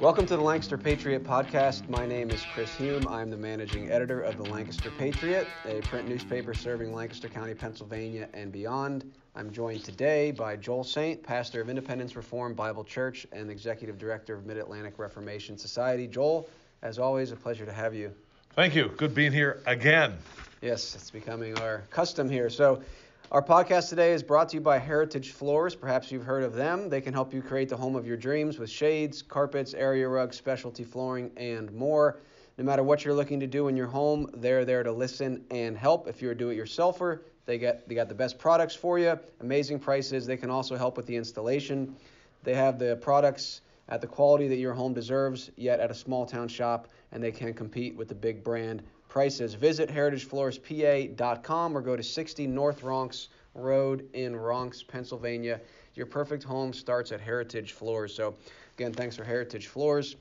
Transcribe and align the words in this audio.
Welcome 0.00 0.26
to 0.26 0.36
the 0.36 0.42
Lancaster 0.42 0.76
Patriot 0.76 1.24
podcast. 1.24 1.88
My 1.88 2.04
name 2.04 2.30
is 2.30 2.44
Chris 2.52 2.74
Hume. 2.74 3.06
I'm 3.08 3.30
the 3.30 3.36
managing 3.36 3.90
editor 3.90 4.20
of 4.20 4.36
the 4.36 4.42
Lancaster 4.42 4.90
Patriot, 4.98 5.46
a 5.64 5.80
print 5.82 6.08
newspaper 6.08 6.52
serving 6.52 6.92
Lancaster 6.92 7.28
County, 7.28 7.54
Pennsylvania, 7.54 8.28
and 8.34 8.50
beyond. 8.50 9.10
I'm 9.34 9.52
joined 9.52 9.84
today 9.84 10.32
by 10.32 10.56
Joel 10.56 10.84
Saint, 10.84 11.22
pastor 11.22 11.60
of 11.60 11.70
Independence 11.70 12.16
Reformed 12.16 12.56
Bible 12.56 12.84
Church 12.84 13.26
and 13.32 13.50
executive 13.50 13.96
director 13.96 14.34
of 14.34 14.44
Mid 14.44 14.58
Atlantic 14.58 14.98
Reformation 14.98 15.56
Society. 15.56 16.06
Joel, 16.06 16.48
as 16.82 16.98
always, 16.98 17.30
a 17.30 17.36
pleasure 17.36 17.64
to 17.64 17.72
have 17.72 17.94
you. 17.94 18.12
Thank 18.54 18.74
you. 18.74 18.92
Good 18.96 19.14
being 19.14 19.32
here 19.32 19.62
again. 19.64 20.18
Yes, 20.60 20.94
it's 20.94 21.10
becoming 21.10 21.58
our 21.60 21.82
custom 21.90 22.28
here. 22.28 22.50
So, 22.50 22.82
our 23.32 23.42
podcast 23.42 23.88
today 23.88 24.12
is 24.12 24.22
brought 24.22 24.50
to 24.50 24.56
you 24.56 24.60
by 24.60 24.78
Heritage 24.78 25.32
Floors. 25.32 25.74
Perhaps 25.74 26.12
you've 26.12 26.24
heard 26.24 26.42
of 26.42 26.54
them. 26.54 26.88
They 26.88 27.00
can 27.00 27.12
help 27.12 27.32
you 27.32 27.42
create 27.42 27.68
the 27.68 27.76
home 27.76 27.96
of 27.96 28.06
your 28.06 28.16
dreams 28.16 28.58
with 28.58 28.70
shades, 28.70 29.22
carpets, 29.22 29.74
area 29.74 30.06
rugs, 30.06 30.36
specialty 30.36 30.84
flooring, 30.84 31.30
and 31.36 31.72
more. 31.72 32.20
No 32.58 32.64
matter 32.64 32.82
what 32.82 33.04
you're 33.04 33.14
looking 33.14 33.40
to 33.40 33.46
do 33.46 33.68
in 33.68 33.76
your 33.76 33.86
home, 33.86 34.30
they're 34.34 34.64
there 34.64 34.82
to 34.82 34.92
listen 34.92 35.44
and 35.50 35.76
help. 35.76 36.06
If 36.06 36.22
you're 36.22 36.32
a 36.32 36.36
do-it-yourselfer, 36.36 37.20
they 37.46 37.58
get 37.58 37.88
they 37.88 37.94
got 37.94 38.08
the 38.08 38.14
best 38.14 38.38
products 38.38 38.74
for 38.74 38.98
you, 38.98 39.18
amazing 39.40 39.80
prices. 39.80 40.26
They 40.26 40.36
can 40.36 40.50
also 40.50 40.76
help 40.76 40.96
with 40.96 41.06
the 41.06 41.16
installation. 41.16 41.96
They 42.42 42.54
have 42.54 42.78
the 42.78 42.96
products 42.96 43.62
at 43.88 44.00
the 44.00 44.06
quality 44.06 44.48
that 44.48 44.56
your 44.58 44.74
home 44.74 44.94
deserves, 44.94 45.50
yet 45.56 45.80
at 45.80 45.90
a 45.90 45.94
small 45.94 46.24
town 46.24 46.48
shop, 46.48 46.88
and 47.10 47.22
they 47.22 47.32
can 47.32 47.52
compete 47.52 47.96
with 47.96 48.08
the 48.08 48.14
big 48.14 48.44
brand 48.44 48.82
prices. 49.14 49.54
Visit 49.54 49.88
heritagefloorspa.com 49.88 51.76
or 51.76 51.80
go 51.80 51.94
to 51.94 52.02
60 52.02 52.48
North 52.48 52.82
Ronks 52.82 53.28
Road 53.54 54.08
in 54.12 54.34
Ronks, 54.34 54.84
Pennsylvania. 54.84 55.60
Your 55.94 56.06
perfect 56.06 56.42
home 56.42 56.72
starts 56.72 57.12
at 57.12 57.20
Heritage 57.20 57.74
Floors. 57.74 58.12
So, 58.12 58.34
again, 58.76 58.92
thanks 58.92 59.14
for 59.14 59.22
Heritage 59.22 59.68
Floors 59.68 60.16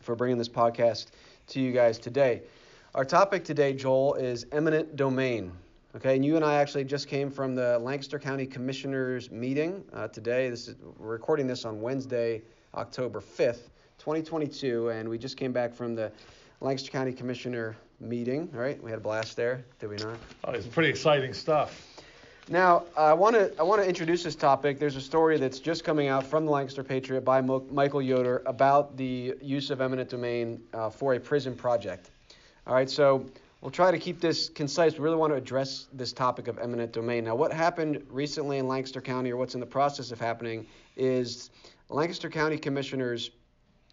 for 0.00 0.16
bringing 0.16 0.38
this 0.38 0.48
podcast 0.48 1.08
to 1.48 1.60
you 1.60 1.72
guys 1.72 1.98
today. 1.98 2.40
Our 2.94 3.04
topic 3.04 3.44
today, 3.44 3.74
Joel, 3.74 4.14
is 4.14 4.46
eminent 4.50 4.96
domain. 4.96 5.52
Okay, 5.94 6.16
and 6.16 6.24
you 6.24 6.36
and 6.36 6.44
I 6.44 6.54
actually 6.54 6.84
just 6.84 7.08
came 7.08 7.30
from 7.30 7.54
the 7.54 7.78
Lancaster 7.80 8.18
County 8.18 8.46
Commissioners 8.46 9.30
meeting 9.30 9.84
uh, 9.92 10.08
today. 10.08 10.48
This 10.48 10.68
is, 10.68 10.76
we're 10.96 11.08
recording 11.08 11.46
this 11.46 11.66
on 11.66 11.82
Wednesday, 11.82 12.40
October 12.74 13.20
5th, 13.20 13.68
2022, 13.98 14.88
and 14.88 15.06
we 15.06 15.18
just 15.18 15.36
came 15.36 15.52
back 15.52 15.74
from 15.74 15.94
the 15.94 16.10
Lancaster 16.62 16.90
County 16.90 17.12
Commissioner 17.12 17.76
meeting. 18.02 18.50
All 18.54 18.60
right, 18.60 18.82
we 18.82 18.90
had 18.90 18.98
a 18.98 19.02
blast 19.02 19.36
there, 19.36 19.64
did 19.78 19.88
we 19.88 19.96
not? 19.96 20.18
Oh, 20.44 20.52
it's 20.52 20.66
pretty 20.66 20.90
exciting 20.90 21.32
stuff. 21.32 21.88
Now, 22.48 22.84
I 22.96 23.12
want 23.12 23.36
to 23.36 23.52
I 23.58 23.62
want 23.62 23.80
to 23.82 23.88
introduce 23.88 24.24
this 24.24 24.34
topic. 24.34 24.80
There's 24.80 24.96
a 24.96 25.00
story 25.00 25.38
that's 25.38 25.60
just 25.60 25.84
coming 25.84 26.08
out 26.08 26.26
from 26.26 26.44
the 26.44 26.50
Lancaster 26.50 26.82
Patriot 26.82 27.20
by 27.20 27.40
Mo- 27.40 27.64
Michael 27.70 28.02
Yoder 28.02 28.42
about 28.46 28.96
the 28.96 29.34
use 29.40 29.70
of 29.70 29.80
eminent 29.80 30.10
domain 30.10 30.60
uh, 30.74 30.90
for 30.90 31.14
a 31.14 31.20
prison 31.20 31.54
project. 31.54 32.10
All 32.66 32.74
right, 32.74 32.90
so 32.90 33.24
we'll 33.60 33.70
try 33.70 33.92
to 33.92 33.98
keep 33.98 34.20
this 34.20 34.48
concise. 34.48 34.94
We 34.94 35.00
really 35.00 35.16
want 35.16 35.32
to 35.32 35.36
address 35.36 35.86
this 35.92 36.12
topic 36.12 36.48
of 36.48 36.58
eminent 36.58 36.92
domain. 36.92 37.24
Now, 37.24 37.36
what 37.36 37.52
happened 37.52 38.02
recently 38.10 38.58
in 38.58 38.66
Lancaster 38.66 39.00
County, 39.00 39.30
or 39.30 39.36
what's 39.36 39.54
in 39.54 39.60
the 39.60 39.66
process 39.66 40.10
of 40.10 40.18
happening, 40.18 40.66
is 40.96 41.50
Lancaster 41.88 42.28
County 42.28 42.58
commissioners 42.58 43.30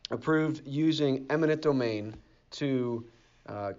approved 0.09 0.63
using 0.65 1.27
eminent 1.29 1.61
domain 1.61 2.15
to 2.51 3.05
uh, 3.47 3.73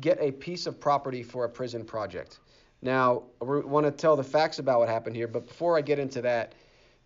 get 0.00 0.18
a 0.20 0.30
piece 0.32 0.66
of 0.66 0.80
property 0.80 1.22
for 1.22 1.44
a 1.44 1.48
prison 1.48 1.84
project. 1.84 2.38
Now, 2.80 3.24
I 3.40 3.44
want 3.44 3.86
to 3.86 3.92
tell 3.92 4.16
the 4.16 4.24
facts 4.24 4.58
about 4.58 4.80
what 4.80 4.88
happened 4.88 5.14
here, 5.14 5.28
but 5.28 5.46
before 5.46 5.78
I 5.78 5.82
get 5.82 5.98
into 5.98 6.20
that, 6.22 6.54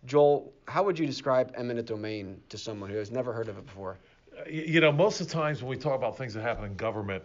Joel, 0.05 0.53
how 0.67 0.83
would 0.83 0.97
you 0.97 1.05
describe 1.05 1.53
eminent 1.55 1.87
domain 1.87 2.41
to 2.49 2.57
someone 2.57 2.89
who 2.89 2.97
has 2.97 3.11
never 3.11 3.33
heard 3.33 3.47
of 3.47 3.57
it 3.57 3.65
before? 3.65 3.97
You 4.49 4.81
know, 4.81 4.91
most 4.91 5.21
of 5.21 5.27
the 5.27 5.33
times 5.33 5.61
when 5.61 5.69
we 5.69 5.77
talk 5.77 5.95
about 5.95 6.17
things 6.17 6.33
that 6.33 6.41
happen 6.41 6.65
in 6.65 6.75
government, 6.75 7.23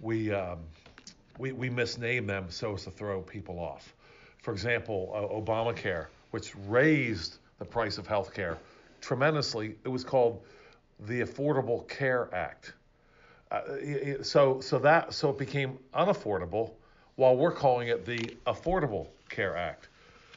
we 0.00 0.32
um, 0.32 0.58
we, 1.38 1.52
we 1.52 1.68
misname 1.68 2.26
them 2.26 2.46
so 2.48 2.74
as 2.74 2.84
to 2.84 2.90
throw 2.90 3.20
people 3.20 3.58
off. 3.58 3.94
For 4.42 4.52
example, 4.52 5.12
uh, 5.14 5.34
Obamacare, 5.34 6.06
which 6.30 6.54
raised 6.68 7.38
the 7.58 7.64
price 7.64 7.98
of 7.98 8.06
health 8.06 8.32
care 8.32 8.58
tremendously, 9.00 9.76
it 9.84 9.88
was 9.88 10.04
called 10.04 10.42
the 11.00 11.20
Affordable 11.20 11.86
Care 11.88 12.32
Act. 12.34 12.72
Uh, 13.54 14.22
so 14.22 14.60
so 14.60 14.78
that 14.80 15.14
so 15.14 15.30
it 15.30 15.38
became 15.38 15.78
unaffordable, 15.94 16.72
while 17.14 17.36
we're 17.36 17.52
calling 17.52 17.88
it 17.88 18.04
the 18.04 18.18
Affordable 18.46 19.06
Care 19.28 19.56
Act. 19.56 19.88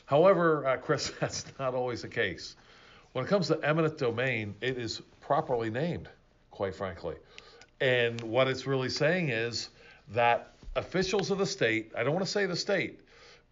However, 0.06 0.68
uh, 0.68 0.78
Chris, 0.78 1.12
that's 1.20 1.46
not 1.58 1.74
always 1.74 2.04
the 2.04 2.08
case. 2.08 2.56
When 3.14 3.26
it 3.26 3.28
comes 3.28 3.48
to 3.48 3.60
eminent 3.64 3.98
domain, 3.98 4.54
it 4.62 4.78
is 4.78 5.02
properly 5.22 5.72
named, 5.72 6.10
quite 6.52 6.76
frankly. 6.76 7.16
And 7.82 8.22
what 8.22 8.48
it's 8.48 8.68
really 8.68 8.90
saying 8.90 9.30
is 9.30 9.70
that 10.10 10.54
officials 10.76 11.32
of 11.32 11.40
the 11.40 11.46
state, 11.46 11.92
I 11.98 12.04
don't 12.04 12.14
want 12.14 12.26
to 12.26 12.32
say 12.32 12.46
the 12.46 12.56
state, 12.56 13.00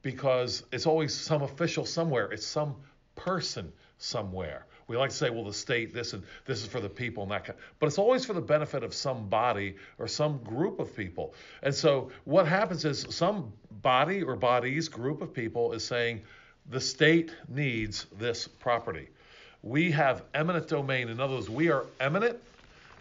because 0.04 0.64
it's 0.72 0.86
always 0.86 1.14
some 1.14 1.42
official 1.42 1.86
somewhere, 1.86 2.32
it's 2.32 2.46
some 2.46 2.76
person 3.16 3.72
somewhere. 3.98 4.68
We 4.88 4.98
like 4.98 5.10
to 5.10 5.16
say, 5.16 5.30
well, 5.30 5.44
the 5.44 5.54
state, 5.54 5.94
this 5.94 6.14
and 6.14 6.24
this 6.46 6.62
is 6.62 6.68
for 6.68 6.80
the 6.80 6.90
people 6.90 7.24
and 7.24 7.32
that 7.32 7.46
kind, 7.46 7.58
but 7.80 7.88
it's 7.88 7.98
always 7.98 8.26
for 8.26 8.34
the 8.34 8.42
benefit 8.42 8.84
of 8.84 8.94
some 8.94 9.28
body 9.30 9.76
or 9.98 10.08
some 10.08 10.38
group 10.40 10.80
of 10.80 10.96
people. 10.96 11.34
And 11.64 11.74
so 11.74 12.12
what 12.26 12.48
happens 12.48 12.86
is 12.86 13.06
some 13.10 13.52
body 13.82 14.22
or 14.22 14.36
bodies, 14.36 14.88
group 14.90 15.22
of 15.22 15.34
people 15.34 15.74
is 15.74 15.84
saying 15.84 16.22
the 16.70 16.82
state 16.82 17.32
needs 17.48 18.06
this 18.18 18.48
property. 18.48 19.10
We 19.64 19.92
have 19.92 20.24
eminent 20.34 20.68
domain. 20.68 21.10
In 21.10 21.20
other 21.20 21.36
words, 21.36 21.50
we 21.50 21.72
are 21.72 21.86
eminent 22.00 22.38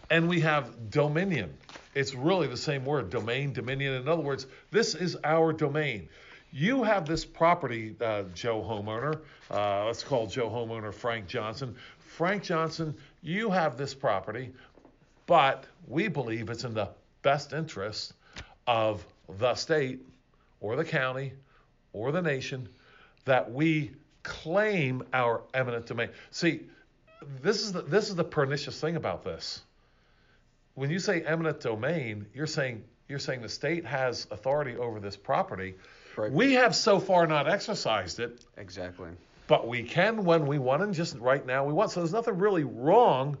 and 0.09 0.27
we 0.27 0.41
have 0.41 0.89
dominion. 0.89 1.55
It's 1.93 2.13
really 2.13 2.47
the 2.47 2.57
same 2.57 2.85
word, 2.85 3.09
domain, 3.09 3.53
dominion. 3.53 3.93
In 3.93 4.07
other 4.07 4.21
words, 4.21 4.47
this 4.71 4.95
is 4.95 5.17
our 5.23 5.53
domain. 5.53 6.09
You 6.57 6.83
have 6.83 7.05
this 7.05 7.25
property, 7.25 7.97
uh, 7.99 8.23
Joe 8.33 8.61
homeowner. 8.61 9.19
Uh, 9.51 9.87
let's 9.87 10.05
call 10.05 10.25
Joe 10.25 10.49
homeowner 10.49 10.93
Frank 10.93 11.27
Johnson. 11.27 11.75
Frank 11.99 12.43
Johnson, 12.43 12.95
you 13.21 13.49
have 13.49 13.75
this 13.75 13.93
property, 13.93 14.53
but 15.25 15.65
we 15.85 16.07
believe 16.07 16.49
it's 16.49 16.63
in 16.63 16.73
the 16.73 16.87
best 17.23 17.51
interest 17.51 18.13
of 18.67 19.05
the 19.37 19.53
state 19.55 19.99
or 20.61 20.77
the 20.77 20.85
county 20.85 21.33
or 21.91 22.13
the 22.13 22.21
nation 22.21 22.69
that 23.25 23.51
we 23.51 23.91
claim 24.23 25.03
our 25.11 25.41
eminent 25.53 25.87
domain. 25.87 26.07
See, 26.31 26.61
this 27.41 27.63
is 27.63 27.73
the, 27.73 27.81
this 27.81 28.07
is 28.07 28.15
the 28.15 28.23
pernicious 28.23 28.79
thing 28.79 28.95
about 28.95 29.25
this. 29.25 29.61
When 30.75 30.89
you 30.89 30.99
say 30.99 31.21
eminent 31.21 31.59
domain, 31.59 32.27
you're 32.33 32.47
saying 32.47 32.81
you're 33.09 33.19
saying 33.19 33.41
the 33.41 33.49
state 33.49 33.85
has 33.85 34.25
authority 34.31 34.77
over 34.77 35.01
this 35.01 35.17
property 35.17 35.75
Right. 36.17 36.31
We 36.31 36.53
have 36.53 36.75
so 36.75 36.99
far 36.99 37.27
not 37.27 37.47
exercised 37.47 38.19
it. 38.19 38.45
Exactly. 38.57 39.09
But 39.47 39.67
we 39.67 39.83
can 39.83 40.23
when 40.23 40.47
we 40.47 40.57
want, 40.57 40.81
and 40.81 40.93
just 40.93 41.17
right 41.17 41.45
now 41.45 41.65
we 41.65 41.73
want. 41.73 41.91
So 41.91 41.99
there's 41.99 42.13
nothing 42.13 42.37
really 42.37 42.63
wrong 42.63 43.37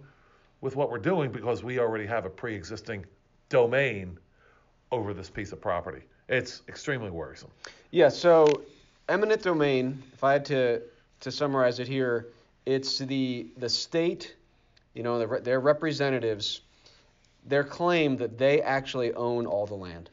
with 0.61 0.75
what 0.75 0.91
we're 0.91 0.99
doing 0.99 1.31
because 1.31 1.63
we 1.63 1.79
already 1.79 2.05
have 2.05 2.25
a 2.25 2.29
pre-existing 2.29 3.05
domain 3.49 4.17
over 4.91 5.13
this 5.13 5.29
piece 5.29 5.51
of 5.51 5.61
property. 5.61 6.03
It's 6.29 6.61
extremely 6.67 7.09
worrisome. 7.09 7.51
Yeah. 7.91 8.09
So 8.09 8.63
eminent 9.09 9.41
domain. 9.41 10.01
If 10.13 10.23
I 10.23 10.33
had 10.33 10.45
to 10.45 10.81
to 11.21 11.31
summarize 11.31 11.79
it 11.79 11.87
here, 11.87 12.27
it's 12.65 12.99
the 12.99 13.47
the 13.57 13.69
state, 13.69 14.35
you 14.93 15.03
know, 15.03 15.19
their, 15.19 15.39
their 15.39 15.59
representatives, 15.59 16.61
their 17.45 17.63
claim 17.63 18.17
that 18.17 18.37
they 18.37 18.61
actually 18.61 19.13
own 19.13 19.45
all 19.45 19.65
the 19.65 19.75
land. 19.75 20.09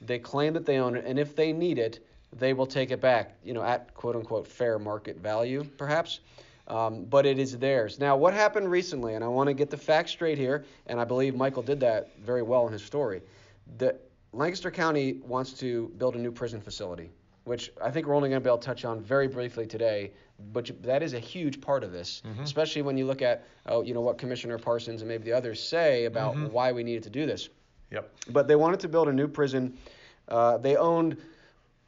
They 0.00 0.18
claim 0.18 0.52
that 0.54 0.66
they 0.66 0.78
own 0.78 0.96
it, 0.96 1.04
and 1.06 1.18
if 1.18 1.34
they 1.34 1.52
need 1.52 1.78
it, 1.78 2.04
they 2.32 2.52
will 2.52 2.66
take 2.66 2.90
it 2.90 3.00
back, 3.00 3.36
you 3.44 3.52
know, 3.52 3.62
at 3.62 3.94
quote 3.94 4.16
unquote 4.16 4.46
fair 4.46 4.78
market 4.78 5.18
value, 5.18 5.64
perhaps. 5.76 6.20
Um, 6.66 7.04
but 7.04 7.26
it 7.26 7.38
is 7.38 7.58
theirs. 7.58 7.98
Now, 7.98 8.16
what 8.16 8.32
happened 8.32 8.70
recently, 8.70 9.14
and 9.14 9.22
I 9.22 9.28
want 9.28 9.48
to 9.48 9.54
get 9.54 9.68
the 9.68 9.76
facts 9.76 10.12
straight 10.12 10.38
here, 10.38 10.64
and 10.86 10.98
I 10.98 11.04
believe 11.04 11.36
Michael 11.36 11.62
did 11.62 11.78
that 11.80 12.18
very 12.18 12.42
well 12.42 12.66
in 12.66 12.72
his 12.72 12.82
story. 12.82 13.20
The 13.76 13.96
Lancaster 14.32 14.70
County 14.70 15.20
wants 15.26 15.52
to 15.54 15.92
build 15.98 16.16
a 16.16 16.18
new 16.18 16.32
prison 16.32 16.62
facility, 16.62 17.10
which 17.44 17.70
I 17.82 17.90
think 17.90 18.06
we're 18.06 18.14
only 18.14 18.30
going 18.30 18.40
to 18.40 18.44
be 18.44 18.48
able 18.48 18.58
to 18.58 18.66
touch 18.66 18.86
on 18.86 19.02
very 19.02 19.28
briefly 19.28 19.66
today. 19.66 20.12
But 20.52 20.70
that 20.82 21.02
is 21.02 21.12
a 21.12 21.20
huge 21.20 21.60
part 21.60 21.84
of 21.84 21.92
this, 21.92 22.22
mm-hmm. 22.26 22.42
especially 22.42 22.82
when 22.82 22.96
you 22.96 23.06
look 23.06 23.22
at, 23.22 23.44
oh, 23.66 23.82
you 23.82 23.94
know, 23.94 24.00
what 24.00 24.18
Commissioner 24.18 24.58
Parsons 24.58 25.02
and 25.02 25.08
maybe 25.08 25.24
the 25.24 25.32
others 25.32 25.62
say 25.62 26.06
about 26.06 26.34
mm-hmm. 26.34 26.46
why 26.46 26.72
we 26.72 26.82
needed 26.82 27.02
to 27.04 27.10
do 27.10 27.26
this. 27.26 27.50
Yep. 27.90 28.10
But 28.30 28.48
they 28.48 28.56
wanted 28.56 28.80
to 28.80 28.88
build 28.88 29.08
a 29.08 29.12
new 29.12 29.28
prison. 29.28 29.76
Uh, 30.28 30.58
they 30.58 30.76
owned 30.76 31.16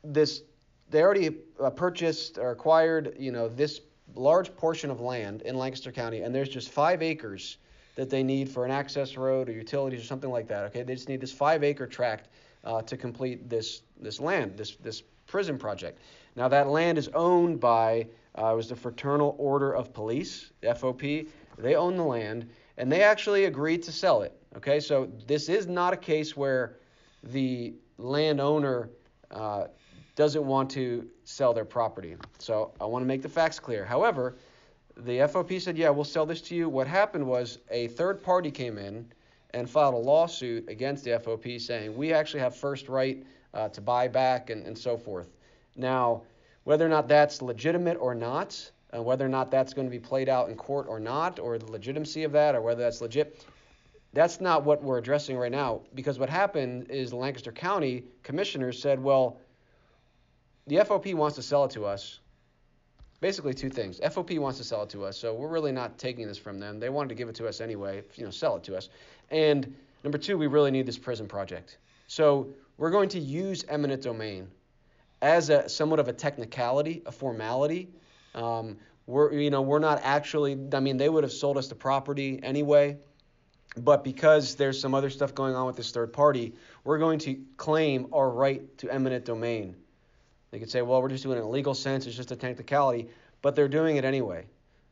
this. 0.04 0.42
They 0.90 1.02
already 1.02 1.36
uh, 1.60 1.70
purchased 1.70 2.38
or 2.38 2.50
acquired, 2.50 3.16
you 3.18 3.32
know, 3.32 3.48
this 3.48 3.80
large 4.14 4.54
portion 4.56 4.90
of 4.90 5.00
land 5.00 5.42
in 5.42 5.56
Lancaster 5.56 5.92
County, 5.92 6.22
and 6.22 6.34
there's 6.34 6.48
just 6.48 6.70
five 6.70 7.02
acres 7.02 7.58
that 7.96 8.10
they 8.10 8.22
need 8.22 8.48
for 8.48 8.64
an 8.64 8.70
access 8.70 9.16
road 9.16 9.48
or 9.48 9.52
utilities 9.52 10.00
or 10.00 10.04
something 10.04 10.30
like 10.30 10.46
that. 10.48 10.64
Okay, 10.64 10.82
they 10.82 10.94
just 10.94 11.08
need 11.08 11.20
this 11.20 11.32
five-acre 11.32 11.86
tract 11.86 12.28
uh, 12.64 12.82
to 12.82 12.96
complete 12.96 13.48
this 13.48 13.82
this 14.00 14.20
land, 14.20 14.56
this 14.56 14.76
this 14.76 15.02
prison 15.26 15.58
project. 15.58 15.98
Now 16.36 16.48
that 16.48 16.68
land 16.68 16.98
is 16.98 17.08
owned 17.08 17.58
by 17.58 18.06
uh, 18.34 18.52
was 18.54 18.68
the 18.68 18.76
Fraternal 18.76 19.34
Order 19.38 19.72
of 19.72 19.92
Police, 19.92 20.50
FOP. 20.62 21.28
They 21.58 21.74
own 21.74 21.96
the 21.96 22.04
land, 22.04 22.48
and 22.76 22.92
they 22.92 23.02
actually 23.02 23.46
agreed 23.46 23.82
to 23.84 23.92
sell 23.92 24.22
it. 24.22 24.38
Okay, 24.56 24.78
so 24.78 25.10
this 25.26 25.48
is 25.48 25.66
not 25.66 25.94
a 25.94 25.96
case 25.96 26.36
where 26.36 26.76
the 27.22 27.74
landowner 27.98 28.90
uh, 29.30 29.66
doesn't 30.14 30.44
want 30.44 30.70
to 30.70 31.06
sell 31.24 31.52
their 31.52 31.64
property. 31.64 32.16
So 32.38 32.72
I 32.80 32.84
want 32.86 33.02
to 33.02 33.06
make 33.06 33.22
the 33.22 33.28
facts 33.28 33.58
clear. 33.58 33.84
However, 33.84 34.36
the 34.96 35.18
FOP 35.28 35.60
said, 35.60 35.76
yeah, 35.76 35.90
we'll 35.90 36.04
sell 36.04 36.24
this 36.24 36.40
to 36.42 36.54
you. 36.54 36.68
What 36.68 36.86
happened 36.86 37.26
was 37.26 37.58
a 37.70 37.88
third 37.88 38.22
party 38.22 38.50
came 38.50 38.78
in 38.78 39.06
and 39.50 39.68
filed 39.68 39.94
a 39.94 39.98
lawsuit 39.98 40.68
against 40.68 41.04
the 41.04 41.10
FOP 41.10 41.60
saying 41.60 41.94
we 41.94 42.12
actually 42.12 42.40
have 42.40 42.56
first 42.56 42.88
right 42.88 43.24
uh, 43.52 43.68
to 43.70 43.80
buy 43.80 44.08
back 44.08 44.50
and, 44.50 44.66
and 44.66 44.76
so 44.76 44.96
forth. 44.96 45.28
Now, 45.76 46.22
whether 46.64 46.84
or 46.84 46.88
not 46.88 47.08
that's 47.08 47.42
legitimate 47.42 47.96
or 48.00 48.14
not, 48.14 48.70
and 48.92 49.04
whether 49.04 49.24
or 49.24 49.28
not 49.28 49.50
that's 49.50 49.74
going 49.74 49.86
to 49.86 49.90
be 49.90 50.00
played 50.00 50.28
out 50.28 50.48
in 50.48 50.56
court 50.56 50.86
or 50.88 50.98
not, 50.98 51.38
or 51.38 51.58
the 51.58 51.70
legitimacy 51.70 52.24
of 52.24 52.32
that, 52.32 52.54
or 52.54 52.62
whether 52.62 52.82
that's 52.82 53.00
legit, 53.00 53.44
that's 54.16 54.40
not 54.40 54.64
what 54.64 54.82
we're 54.82 54.96
addressing 54.96 55.36
right 55.36 55.52
now. 55.52 55.82
Because 55.94 56.18
what 56.18 56.30
happened 56.30 56.90
is 56.90 57.10
the 57.10 57.16
Lancaster 57.16 57.52
County 57.52 58.02
commissioners 58.22 58.80
said, 58.80 58.98
well, 58.98 59.38
the 60.66 60.76
FOP 60.76 61.12
wants 61.12 61.36
to 61.36 61.42
sell 61.42 61.66
it 61.66 61.70
to 61.72 61.84
us. 61.84 62.20
Basically, 63.20 63.52
two 63.52 63.68
things. 63.68 64.00
FOP 64.00 64.38
wants 64.38 64.56
to 64.58 64.64
sell 64.64 64.82
it 64.84 64.88
to 64.90 65.04
us, 65.04 65.18
so 65.18 65.34
we're 65.34 65.48
really 65.48 65.70
not 65.70 65.98
taking 65.98 66.26
this 66.26 66.38
from 66.38 66.58
them. 66.58 66.80
They 66.80 66.88
wanted 66.88 67.10
to 67.10 67.14
give 67.14 67.28
it 67.28 67.34
to 67.36 67.46
us 67.46 67.60
anyway, 67.60 68.02
you 68.14 68.24
know, 68.24 68.30
sell 68.30 68.56
it 68.56 68.64
to 68.64 68.76
us. 68.76 68.88
And 69.30 69.74
number 70.02 70.16
two, 70.16 70.38
we 70.38 70.46
really 70.46 70.70
need 70.70 70.86
this 70.86 70.98
prison 70.98 71.26
project. 71.26 71.76
So 72.06 72.48
we're 72.78 72.90
going 72.90 73.10
to 73.10 73.18
use 73.18 73.66
eminent 73.68 74.02
domain 74.02 74.48
as 75.20 75.50
a 75.50 75.68
somewhat 75.68 76.00
of 76.00 76.08
a 76.08 76.12
technicality, 76.14 77.02
a 77.04 77.12
formality. 77.12 77.88
Um, 78.34 78.78
we're 79.06 79.32
you 79.34 79.50
know 79.50 79.60
we're 79.60 79.78
not 79.78 80.00
actually. 80.02 80.58
I 80.72 80.80
mean, 80.80 80.96
they 80.96 81.08
would 81.08 81.22
have 81.22 81.32
sold 81.32 81.58
us 81.58 81.68
the 81.68 81.74
property 81.74 82.40
anyway, 82.42 82.96
but 83.78 84.04
because 84.04 84.54
there's 84.54 84.80
some 84.80 84.94
other 84.94 85.10
stuff 85.10 85.34
going 85.34 85.54
on 85.54 85.66
with 85.66 85.76
this 85.76 85.90
third 85.90 86.12
party, 86.12 86.54
we're 86.84 86.98
going 86.98 87.18
to 87.20 87.38
claim 87.56 88.06
our 88.12 88.30
right 88.30 88.76
to 88.78 88.90
eminent 88.90 89.24
domain. 89.24 89.76
They 90.50 90.58
could 90.58 90.70
say, 90.70 90.82
well, 90.82 91.02
we're 91.02 91.08
just 91.08 91.24
doing 91.24 91.36
it 91.36 91.40
in 91.40 91.46
a 91.46 91.50
legal 91.50 91.74
sense. 91.74 92.06
It's 92.06 92.16
just 92.16 92.30
a 92.30 92.36
technicality, 92.36 93.08
but 93.42 93.54
they're 93.54 93.68
doing 93.68 93.96
it 93.96 94.04
anyway, 94.04 94.46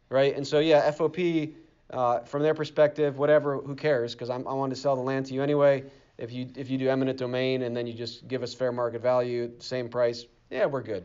right? 0.08 0.36
And 0.36 0.46
so 0.46 0.58
yeah, 0.58 0.90
FOP. 0.90 1.54
Uh, 1.90 2.20
from 2.20 2.42
their 2.42 2.54
perspective, 2.54 3.18
whatever, 3.18 3.58
who 3.58 3.74
cares? 3.74 4.14
Because 4.14 4.30
I 4.30 4.38
wanted 4.38 4.74
to 4.74 4.80
sell 4.80 4.96
the 4.96 5.02
land 5.02 5.26
to 5.26 5.34
you 5.34 5.42
anyway. 5.42 5.84
If 6.16 6.32
you 6.32 6.48
if 6.56 6.70
you 6.70 6.78
do 6.78 6.88
eminent 6.88 7.18
domain 7.18 7.62
and 7.62 7.76
then 7.76 7.86
you 7.86 7.92
just 7.92 8.26
give 8.26 8.42
us 8.42 8.54
fair 8.54 8.72
market 8.72 9.02
value, 9.02 9.52
same 9.58 9.88
price, 9.90 10.24
yeah, 10.50 10.64
we're 10.64 10.82
good, 10.82 11.04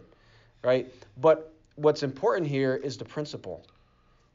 right? 0.64 0.92
But 1.18 1.54
what's 1.76 2.02
important 2.02 2.48
here 2.48 2.76
is 2.76 2.98
the 2.98 3.06
principle. 3.06 3.66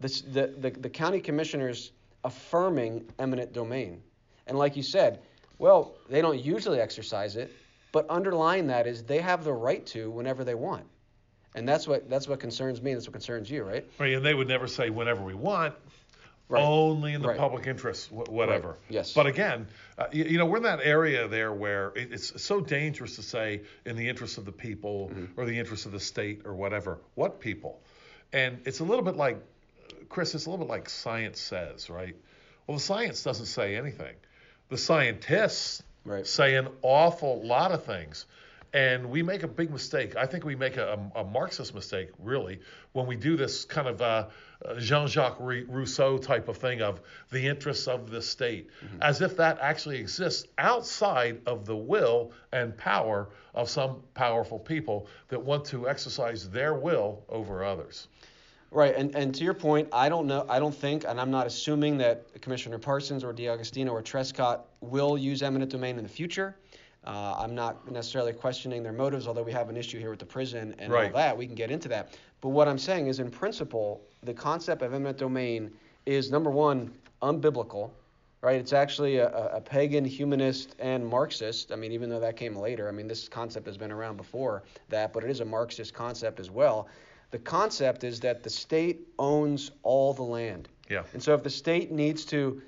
This, 0.00 0.22
the, 0.22 0.48
the, 0.58 0.70
the 0.70 0.90
county 0.90 1.20
commissioners 1.20 1.92
affirming 2.24 3.04
eminent 3.18 3.52
domain. 3.52 4.02
And 4.46 4.58
like 4.58 4.76
you 4.76 4.82
said, 4.82 5.20
well, 5.58 5.94
they 6.08 6.20
don't 6.20 6.40
usually 6.40 6.80
exercise 6.80 7.36
it, 7.36 7.52
but 7.92 8.08
underlying 8.10 8.66
that 8.68 8.86
is 8.86 9.04
they 9.04 9.20
have 9.20 9.44
the 9.44 9.52
right 9.52 9.84
to 9.86 10.10
whenever 10.10 10.44
they 10.44 10.54
want. 10.54 10.84
And 11.54 11.68
that's 11.68 11.86
what 11.86 12.10
that's 12.10 12.26
what 12.26 12.40
concerns 12.40 12.82
me. 12.82 12.94
That's 12.94 13.06
what 13.06 13.12
concerns 13.12 13.48
you, 13.48 13.62
right? 13.62 13.88
Right. 13.98 14.14
And 14.14 14.26
they 14.26 14.34
would 14.34 14.48
never 14.48 14.66
say 14.66 14.90
whenever 14.90 15.22
we 15.22 15.34
want. 15.34 15.74
Right. 16.48 16.62
Only 16.62 17.14
in 17.14 17.22
the 17.22 17.28
right. 17.28 17.38
public 17.38 17.66
interest, 17.66 18.12
whatever. 18.12 18.68
Right. 18.68 18.78
Yes. 18.90 19.14
But 19.14 19.26
again, 19.26 19.66
uh, 19.96 20.08
you, 20.12 20.24
you, 20.24 20.38
know, 20.38 20.44
we're 20.44 20.58
in 20.58 20.64
that 20.64 20.80
area 20.82 21.26
there 21.26 21.54
where 21.54 21.92
it, 21.96 22.12
it's 22.12 22.42
so 22.42 22.60
dangerous 22.60 23.16
to 23.16 23.22
say 23.22 23.62
in 23.86 23.96
the 23.96 24.06
interest 24.06 24.36
of 24.36 24.44
the 24.44 24.52
people 24.52 25.08
mm-hmm. 25.08 25.40
or 25.40 25.46
the 25.46 25.58
interest 25.58 25.86
of 25.86 25.92
the 25.92 26.00
state 26.00 26.42
or 26.44 26.52
whatever. 26.52 26.98
What 27.14 27.40
people? 27.40 27.80
And 28.34 28.60
it's 28.66 28.80
a 28.80 28.84
little 28.84 29.04
bit 29.04 29.16
like, 29.16 29.38
Chris, 30.08 30.34
it's 30.34 30.46
a 30.46 30.50
little 30.50 30.64
bit 30.64 30.70
like 30.70 30.88
science 30.88 31.40
says, 31.40 31.90
right? 31.90 32.16
Well, 32.66 32.76
the 32.78 32.82
science 32.82 33.22
doesn't 33.22 33.46
say 33.46 33.76
anything. 33.76 34.14
The 34.68 34.78
scientists 34.78 35.82
say 36.24 36.56
an 36.56 36.68
awful 36.82 37.46
lot 37.46 37.72
of 37.72 37.84
things. 37.84 38.26
And 38.72 39.08
we 39.08 39.22
make 39.22 39.44
a 39.44 39.48
big 39.48 39.70
mistake. 39.70 40.16
I 40.16 40.26
think 40.26 40.44
we 40.44 40.56
make 40.56 40.76
a, 40.76 40.98
a, 41.14 41.20
a 41.20 41.24
Marxist 41.24 41.76
mistake, 41.76 42.08
really, 42.18 42.58
when 42.92 43.06
we 43.06 43.14
do 43.14 43.36
this 43.36 43.64
kind 43.64 43.86
of 43.86 44.02
uh, 44.02 44.26
Jean 44.78 45.06
Jacques 45.06 45.38
Rousseau 45.38 46.18
type 46.18 46.48
of 46.48 46.56
thing 46.56 46.82
of 46.82 47.00
the 47.30 47.46
interests 47.46 47.86
of 47.86 48.10
the 48.10 48.20
state, 48.20 48.68
mm-hmm. 48.84 49.00
as 49.00 49.20
if 49.20 49.36
that 49.36 49.58
actually 49.60 49.98
exists 49.98 50.48
outside 50.58 51.40
of 51.46 51.66
the 51.66 51.76
will 51.76 52.32
and 52.52 52.76
power 52.76 53.28
of 53.54 53.70
some 53.70 54.02
powerful 54.14 54.58
people 54.58 55.06
that 55.28 55.40
want 55.40 55.64
to 55.66 55.88
exercise 55.88 56.50
their 56.50 56.74
will 56.74 57.22
over 57.28 57.62
others. 57.62 58.08
Right, 58.74 58.96
and, 58.96 59.14
and 59.14 59.32
to 59.36 59.44
your 59.44 59.54
point, 59.54 59.88
I 59.92 60.08
don't 60.08 60.26
know, 60.26 60.44
I 60.48 60.58
don't 60.58 60.74
think, 60.74 61.04
and 61.06 61.20
I'm 61.20 61.30
not 61.30 61.46
assuming 61.46 61.96
that 61.98 62.26
Commissioner 62.42 62.76
Parsons 62.76 63.22
or 63.22 63.32
D'Agostino 63.32 63.92
or 63.92 64.02
Trescot 64.02 64.66
will 64.80 65.16
use 65.16 65.44
eminent 65.44 65.70
domain 65.70 65.96
in 65.96 66.02
the 66.02 66.08
future. 66.08 66.56
Uh, 67.06 67.36
I'm 67.38 67.54
not 67.54 67.88
necessarily 67.88 68.32
questioning 68.32 68.82
their 68.82 68.92
motives, 68.92 69.28
although 69.28 69.44
we 69.44 69.52
have 69.52 69.68
an 69.68 69.76
issue 69.76 70.00
here 70.00 70.10
with 70.10 70.18
the 70.18 70.26
prison 70.26 70.74
and 70.80 70.92
right. 70.92 71.12
all 71.12 71.16
that. 71.16 71.38
We 71.38 71.46
can 71.46 71.54
get 71.54 71.70
into 71.70 71.86
that. 71.90 72.18
But 72.40 72.48
what 72.48 72.66
I'm 72.66 72.78
saying 72.78 73.06
is, 73.06 73.20
in 73.20 73.30
principle, 73.30 74.00
the 74.24 74.34
concept 74.34 74.82
of 74.82 74.92
eminent 74.92 75.18
domain 75.18 75.70
is 76.04 76.32
number 76.32 76.50
one, 76.50 76.92
unbiblical, 77.22 77.90
right? 78.40 78.56
It's 78.56 78.72
actually 78.72 79.18
a, 79.18 79.28
a, 79.54 79.60
pagan, 79.60 80.04
humanist, 80.04 80.74
and 80.80 81.06
Marxist. 81.06 81.70
I 81.70 81.76
mean, 81.76 81.92
even 81.92 82.10
though 82.10 82.20
that 82.20 82.36
came 82.36 82.56
later, 82.56 82.88
I 82.88 82.90
mean, 82.90 83.06
this 83.06 83.28
concept 83.28 83.66
has 83.66 83.76
been 83.76 83.92
around 83.92 84.16
before 84.16 84.64
that, 84.88 85.12
but 85.12 85.22
it 85.22 85.30
is 85.30 85.38
a 85.40 85.44
Marxist 85.44 85.94
concept 85.94 86.40
as 86.40 86.50
well. 86.50 86.88
The 87.30 87.38
concept 87.38 88.04
is 88.04 88.20
that 88.20 88.42
the 88.42 88.50
state 88.50 89.08
owns 89.18 89.70
all 89.82 90.14
the 90.14 90.22
land. 90.22 90.68
Yeah. 90.88 91.02
And 91.12 91.22
so 91.22 91.34
if 91.34 91.42
the 91.42 91.50
state 91.50 91.90
needs 91.90 92.24
to 92.26 92.62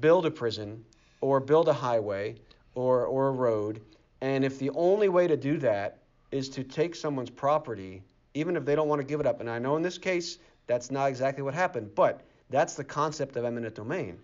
build 0.00 0.26
a 0.26 0.30
prison 0.30 0.84
or 1.20 1.40
build 1.40 1.68
a 1.68 1.72
highway, 1.72 2.36
or, 2.74 3.06
or 3.06 3.28
a 3.28 3.32
road. 3.32 3.80
And 4.20 4.44
if 4.44 4.58
the 4.58 4.70
only 4.70 5.08
way 5.08 5.26
to 5.26 5.36
do 5.36 5.58
that 5.58 5.98
is 6.30 6.48
to 6.50 6.62
take 6.62 6.94
someone's 6.94 7.30
property, 7.30 8.02
even 8.34 8.56
if 8.56 8.64
they 8.64 8.74
don't 8.74 8.88
want 8.88 9.00
to 9.00 9.06
give 9.06 9.20
it 9.20 9.26
up, 9.26 9.40
and 9.40 9.50
I 9.50 9.58
know 9.58 9.76
in 9.76 9.82
this 9.82 9.98
case 9.98 10.38
that's 10.66 10.90
not 10.90 11.06
exactly 11.06 11.42
what 11.42 11.54
happened, 11.54 11.94
but 11.94 12.22
that's 12.50 12.74
the 12.74 12.84
concept 12.84 13.36
of 13.36 13.44
eminent 13.44 13.74
domain. 13.74 14.18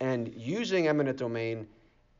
And 0.00 0.32
using 0.34 0.88
eminent 0.88 1.18
domain 1.18 1.66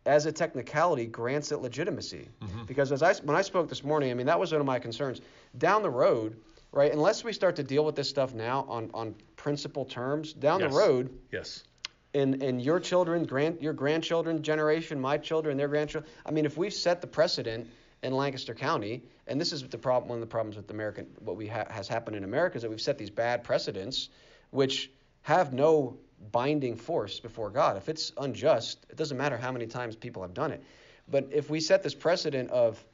as 0.06 0.26
a 0.26 0.32
technicality 0.32 1.06
grants 1.06 1.52
it 1.52 1.58
legitimacy. 1.58 2.28
Mm-hmm. 2.42 2.64
Because 2.64 2.92
as 2.92 3.02
I, 3.02 3.14
when 3.24 3.36
I 3.36 3.42
spoke 3.42 3.68
this 3.68 3.84
morning, 3.84 4.10
I 4.10 4.14
mean, 4.14 4.26
that 4.26 4.38
was 4.38 4.52
one 4.52 4.60
of 4.60 4.66
my 4.66 4.78
concerns. 4.78 5.20
Down 5.56 5.82
the 5.82 5.90
road, 5.90 6.36
right, 6.72 6.92
unless 6.92 7.24
we 7.24 7.32
start 7.32 7.56
to 7.56 7.62
deal 7.62 7.84
with 7.84 7.96
this 7.96 8.08
stuff 8.08 8.34
now 8.34 8.64
on, 8.68 8.90
on 8.94 9.14
principle 9.36 9.84
terms, 9.84 10.32
down 10.32 10.60
yes. 10.60 10.70
the 10.70 10.78
road, 10.78 11.18
yes 11.32 11.64
in, 12.12 12.42
in 12.42 12.58
your 12.58 12.80
children, 12.80 13.24
grand, 13.24 13.60
your 13.60 13.72
grandchildren 13.72 14.42
generation, 14.42 15.00
my 15.00 15.16
children, 15.16 15.56
their 15.56 15.68
grandchildren. 15.68 16.10
I 16.26 16.30
mean, 16.30 16.44
if 16.44 16.56
we've 16.56 16.74
set 16.74 17.00
the 17.00 17.06
precedent 17.06 17.68
in 18.02 18.12
Lancaster 18.12 18.54
County, 18.54 19.02
and 19.26 19.40
this 19.40 19.52
is 19.52 19.62
the 19.62 19.78
problem, 19.78 20.08
one 20.08 20.16
of 20.16 20.20
the 20.20 20.26
problems 20.26 20.56
with 20.56 20.70
American, 20.70 21.06
what 21.20 21.36
we 21.36 21.46
ha- 21.46 21.66
has 21.70 21.86
happened 21.86 22.16
in 22.16 22.24
America 22.24 22.56
is 22.56 22.62
that 22.62 22.70
we've 22.70 22.80
set 22.80 22.98
these 22.98 23.10
bad 23.10 23.44
precedents, 23.44 24.08
which 24.50 24.90
have 25.22 25.52
no 25.52 25.96
binding 26.32 26.76
force 26.76 27.20
before 27.20 27.50
God. 27.50 27.76
If 27.76 27.88
it's 27.88 28.12
unjust, 28.18 28.86
it 28.90 28.96
doesn't 28.96 29.16
matter 29.16 29.36
how 29.36 29.52
many 29.52 29.66
times 29.66 29.94
people 29.94 30.22
have 30.22 30.34
done 30.34 30.50
it. 30.50 30.62
But 31.08 31.28
if 31.30 31.48
we 31.48 31.60
set 31.60 31.82
this 31.82 31.94
precedent 31.94 32.50
of 32.50 32.84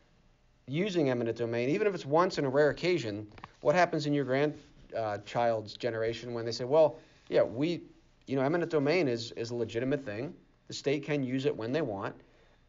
using 0.66 1.10
eminent 1.10 1.38
domain, 1.38 1.70
even 1.70 1.86
if 1.86 1.94
it's 1.94 2.06
once 2.06 2.38
in 2.38 2.44
a 2.44 2.48
rare 2.48 2.70
occasion, 2.70 3.28
what 3.60 3.74
happens 3.74 4.06
in 4.06 4.12
your 4.12 4.24
grandchild's 4.24 5.74
uh, 5.74 5.78
generation 5.78 6.34
when 6.34 6.44
they 6.44 6.52
say, 6.52 6.64
well, 6.64 6.98
yeah, 7.28 7.42
we 7.42 7.82
you 8.26 8.36
know, 8.36 8.42
eminent 8.42 8.70
domain 8.70 9.08
is, 9.08 9.32
is 9.32 9.50
a 9.50 9.54
legitimate 9.54 10.04
thing. 10.04 10.34
The 10.68 10.74
state 10.74 11.04
can 11.04 11.22
use 11.22 11.46
it 11.46 11.56
when 11.56 11.72
they 11.72 11.82
want. 11.82 12.14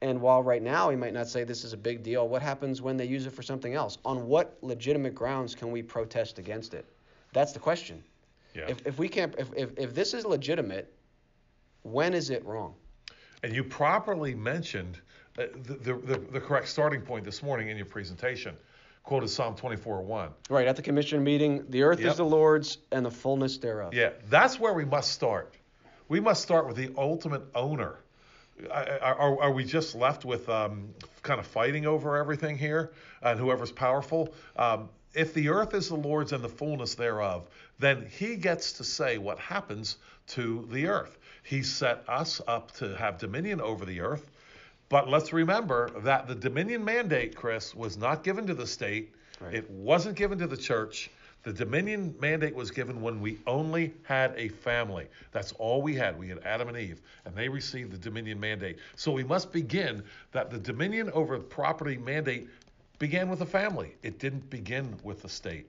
And 0.02 0.22
while 0.22 0.44
right 0.44 0.62
now 0.62 0.90
we 0.90 0.96
might 0.96 1.14
not 1.14 1.28
say 1.28 1.44
this 1.44 1.64
is 1.64 1.74
a 1.74 1.78
big 1.78 2.04
deal, 2.04 2.28
what 2.28 2.44
happens 2.44 2.82
when 2.82 2.98
they 2.98 3.06
use 3.06 3.26
it 3.26 3.34
for 3.34 3.42
something 3.42 3.74
else? 3.74 3.98
On 4.06 4.28
what 4.28 4.58
legitimate 4.62 5.16
grounds 5.16 5.56
can 5.56 5.72
we 5.72 5.82
protest 5.82 6.38
against 6.38 6.76
it? 6.76 6.86
That's 7.34 7.52
the 7.52 7.60
question. 7.60 8.04
Yeah. 8.54 8.66
If, 8.68 8.86
if 8.86 9.00
we 9.00 9.10
can't, 9.10 9.34
if, 9.40 9.50
if, 9.56 9.72
if 9.78 9.96
this 9.96 10.14
is 10.14 10.26
legitimate, 10.26 10.94
when 11.82 12.14
is 12.14 12.30
it 12.30 12.46
wrong? 12.46 12.76
And 13.44 13.56
you 13.56 13.64
properly 13.64 14.36
mentioned 14.36 15.00
uh, 15.40 15.46
the, 15.64 15.96
the, 15.96 16.18
the, 16.32 16.40
correct 16.40 16.68
starting 16.68 17.02
point 17.02 17.24
this 17.24 17.44
morning 17.44 17.70
in 17.70 17.78
your 17.78 17.86
presentation 17.86 18.56
quoted 19.08 19.30
Psalm 19.30 19.56
24:1. 19.56 20.34
Right, 20.50 20.68
at 20.68 20.76
the 20.76 20.82
commission 20.82 21.24
meeting, 21.24 21.64
the 21.70 21.84
earth 21.84 22.02
yep. 22.02 22.12
is 22.12 22.18
the 22.18 22.26
Lord's 22.26 22.78
and 22.92 23.06
the 23.06 23.10
fullness 23.10 23.58
thereof. 23.58 23.94
Yeah, 23.94 24.10
that's 24.30 24.60
where 24.60 24.74
we 24.74 24.84
must 24.84 25.14
start. 25.14 25.56
We 26.10 26.20
must 26.20 26.44
start 26.44 26.68
with 26.68 26.76
the 26.76 26.92
ultimate 26.98 27.44
owner. 27.56 28.00
Are, 28.70 29.16
are, 29.16 29.44
are 29.44 29.52
we 29.54 29.64
just 29.64 29.96
left 29.96 30.26
with 30.26 30.50
um, 30.50 30.94
kind 31.22 31.40
of 31.40 31.48
fighting 31.48 31.86
over 31.86 32.18
everything 32.18 32.58
here 32.58 32.92
and 33.22 33.40
whoever's 33.40 33.72
powerful? 33.72 34.34
Um, 34.58 34.90
if 35.14 35.34
the 35.34 35.50
earth 35.50 35.74
is 35.74 35.88
the 35.88 35.96
Lord's 35.96 36.34
and 36.34 36.44
the 36.44 36.50
fullness 36.50 36.96
thereof, 36.96 37.48
then 37.80 38.10
he 38.20 38.36
gets 38.36 38.74
to 38.74 38.84
say 38.84 39.18
what 39.20 39.40
happens 39.40 39.98
to 40.28 40.68
the 40.70 40.88
earth. 40.88 41.18
He 41.44 41.64
set 41.64 42.04
us 42.10 42.42
up 42.46 42.74
to 42.74 42.98
have 42.98 43.20
dominion 43.20 43.62
over 43.62 43.86
the 43.86 44.02
earth. 44.02 44.30
But 44.90 45.10
let's 45.10 45.34
remember 45.34 45.90
that 46.02 46.28
the 46.28 46.36
dominion 46.36 46.84
mandate, 46.84 47.36
Chris, 47.36 47.76
was 47.76 47.98
not 47.98 48.24
given 48.24 48.48
to 48.48 48.54
the 48.54 48.68
state. 48.68 49.14
Right. 49.42 49.56
It 49.56 49.70
wasn't 49.70 50.16
given 50.16 50.40
to 50.40 50.48
the 50.48 50.58
church. 50.58 51.10
The 51.44 51.54
dominion 51.54 52.16
mandate 52.20 52.56
was 52.56 52.72
given 52.72 53.02
when 53.02 53.22
we 53.22 53.38
only 53.48 53.94
had 54.04 54.34
a 54.36 54.50
family. 54.50 55.08
That's 55.32 55.52
all 55.54 55.82
we 55.82 55.96
had. 55.96 56.18
We 56.18 56.28
had 56.30 56.40
Adam 56.40 56.68
and 56.68 56.78
Eve, 56.78 57.02
and 57.26 57.36
they 57.36 57.48
received 57.48 57.92
the 57.92 57.98
dominion 57.98 58.40
mandate. 58.40 58.80
So 58.96 59.12
we 59.12 59.24
must 59.24 59.52
begin 59.52 60.04
that 60.32 60.50
the 60.50 60.58
dominion 60.58 61.10
over 61.12 61.38
property 61.40 61.98
mandate 61.98 62.50
began 63.00 63.30
with 63.30 63.40
the 63.40 63.46
family. 63.46 63.96
It 64.04 64.20
didn't 64.20 64.50
begin 64.50 64.98
with 65.04 65.22
the 65.22 65.30
state. 65.30 65.68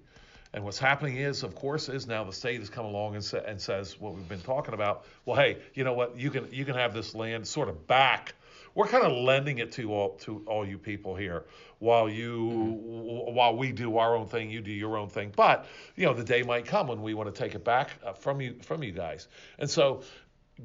And 0.54 0.64
what's 0.64 0.78
happening 0.78 1.16
is, 1.16 1.42
of 1.42 1.54
course, 1.54 1.88
is 1.88 2.06
now 2.06 2.24
the 2.24 2.32
state 2.32 2.58
has 2.60 2.70
come 2.70 2.86
along 2.86 3.14
and, 3.14 3.22
sa- 3.22 3.42
and 3.46 3.60
says 3.60 4.00
what 4.00 4.14
we've 4.14 4.28
been 4.28 4.40
talking 4.40 4.72
about. 4.72 5.04
Well, 5.26 5.36
hey, 5.36 5.58
you 5.74 5.84
know 5.84 5.92
what? 5.92 6.16
You 6.16 6.30
can 6.30 6.48
you 6.50 6.64
can 6.64 6.74
have 6.74 6.94
this 6.94 7.14
land 7.14 7.46
sort 7.46 7.68
of 7.68 7.86
back. 7.86 8.34
We're 8.78 8.86
kind 8.86 9.02
of 9.02 9.10
lending 9.10 9.58
it 9.58 9.72
to 9.72 9.92
all 9.92 10.10
to 10.18 10.40
all 10.46 10.64
you 10.64 10.78
people 10.78 11.16
here, 11.16 11.46
while 11.80 12.08
you 12.08 12.48
w- 12.48 13.32
while 13.32 13.56
we 13.56 13.72
do 13.72 13.98
our 13.98 14.14
own 14.14 14.28
thing, 14.28 14.52
you 14.52 14.60
do 14.60 14.70
your 14.70 14.96
own 14.96 15.08
thing. 15.08 15.32
But 15.34 15.66
you 15.96 16.06
know, 16.06 16.14
the 16.14 16.22
day 16.22 16.44
might 16.44 16.64
come 16.64 16.86
when 16.86 17.02
we 17.02 17.12
want 17.12 17.34
to 17.34 17.36
take 17.42 17.56
it 17.56 17.64
back 17.64 17.90
uh, 18.06 18.12
from 18.12 18.40
you 18.40 18.54
from 18.62 18.84
you 18.84 18.92
guys. 18.92 19.26
And 19.58 19.68
so, 19.68 20.04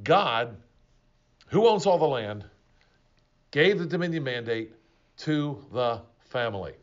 God, 0.04 0.56
who 1.48 1.68
owns 1.68 1.88
all 1.88 1.98
the 1.98 2.08
land, 2.08 2.46
gave 3.50 3.80
the 3.80 3.86
dominion 3.88 4.24
mandate 4.24 4.74
to 5.18 5.66
the 5.74 6.00
family 6.20 6.74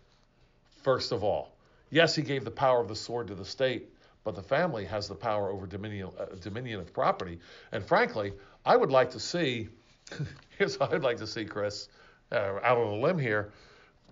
first 0.83 1.13
of 1.13 1.23
all. 1.23 1.55
Yes, 1.91 2.17
he 2.17 2.23
gave 2.23 2.45
the 2.45 2.51
power 2.51 2.81
of 2.81 2.89
the 2.89 2.97
sword 2.97 3.29
to 3.29 3.37
the 3.37 3.45
state, 3.45 3.89
but 4.25 4.35
the 4.35 4.43
family 4.43 4.85
has 4.85 5.07
the 5.07 5.15
power 5.15 5.51
over 5.51 5.65
dominion, 5.65 6.11
uh, 6.19 6.27
dominion 6.41 6.81
of 6.81 6.93
property. 6.93 7.39
And 7.71 7.85
frankly, 7.85 8.33
I 8.67 8.77
would 8.77 8.91
like 8.91 9.13
to 9.13 9.21
see 9.21 9.69
here's 10.71 10.79
what 10.79 10.93
I'd 10.93 11.03
like 11.03 11.17
to 11.17 11.27
see, 11.27 11.47
Chris, 11.47 11.89
uh, 12.31 12.59
out 12.63 12.77
on 12.77 12.87
a 12.87 12.97
limb 12.97 13.19
here, 13.19 13.51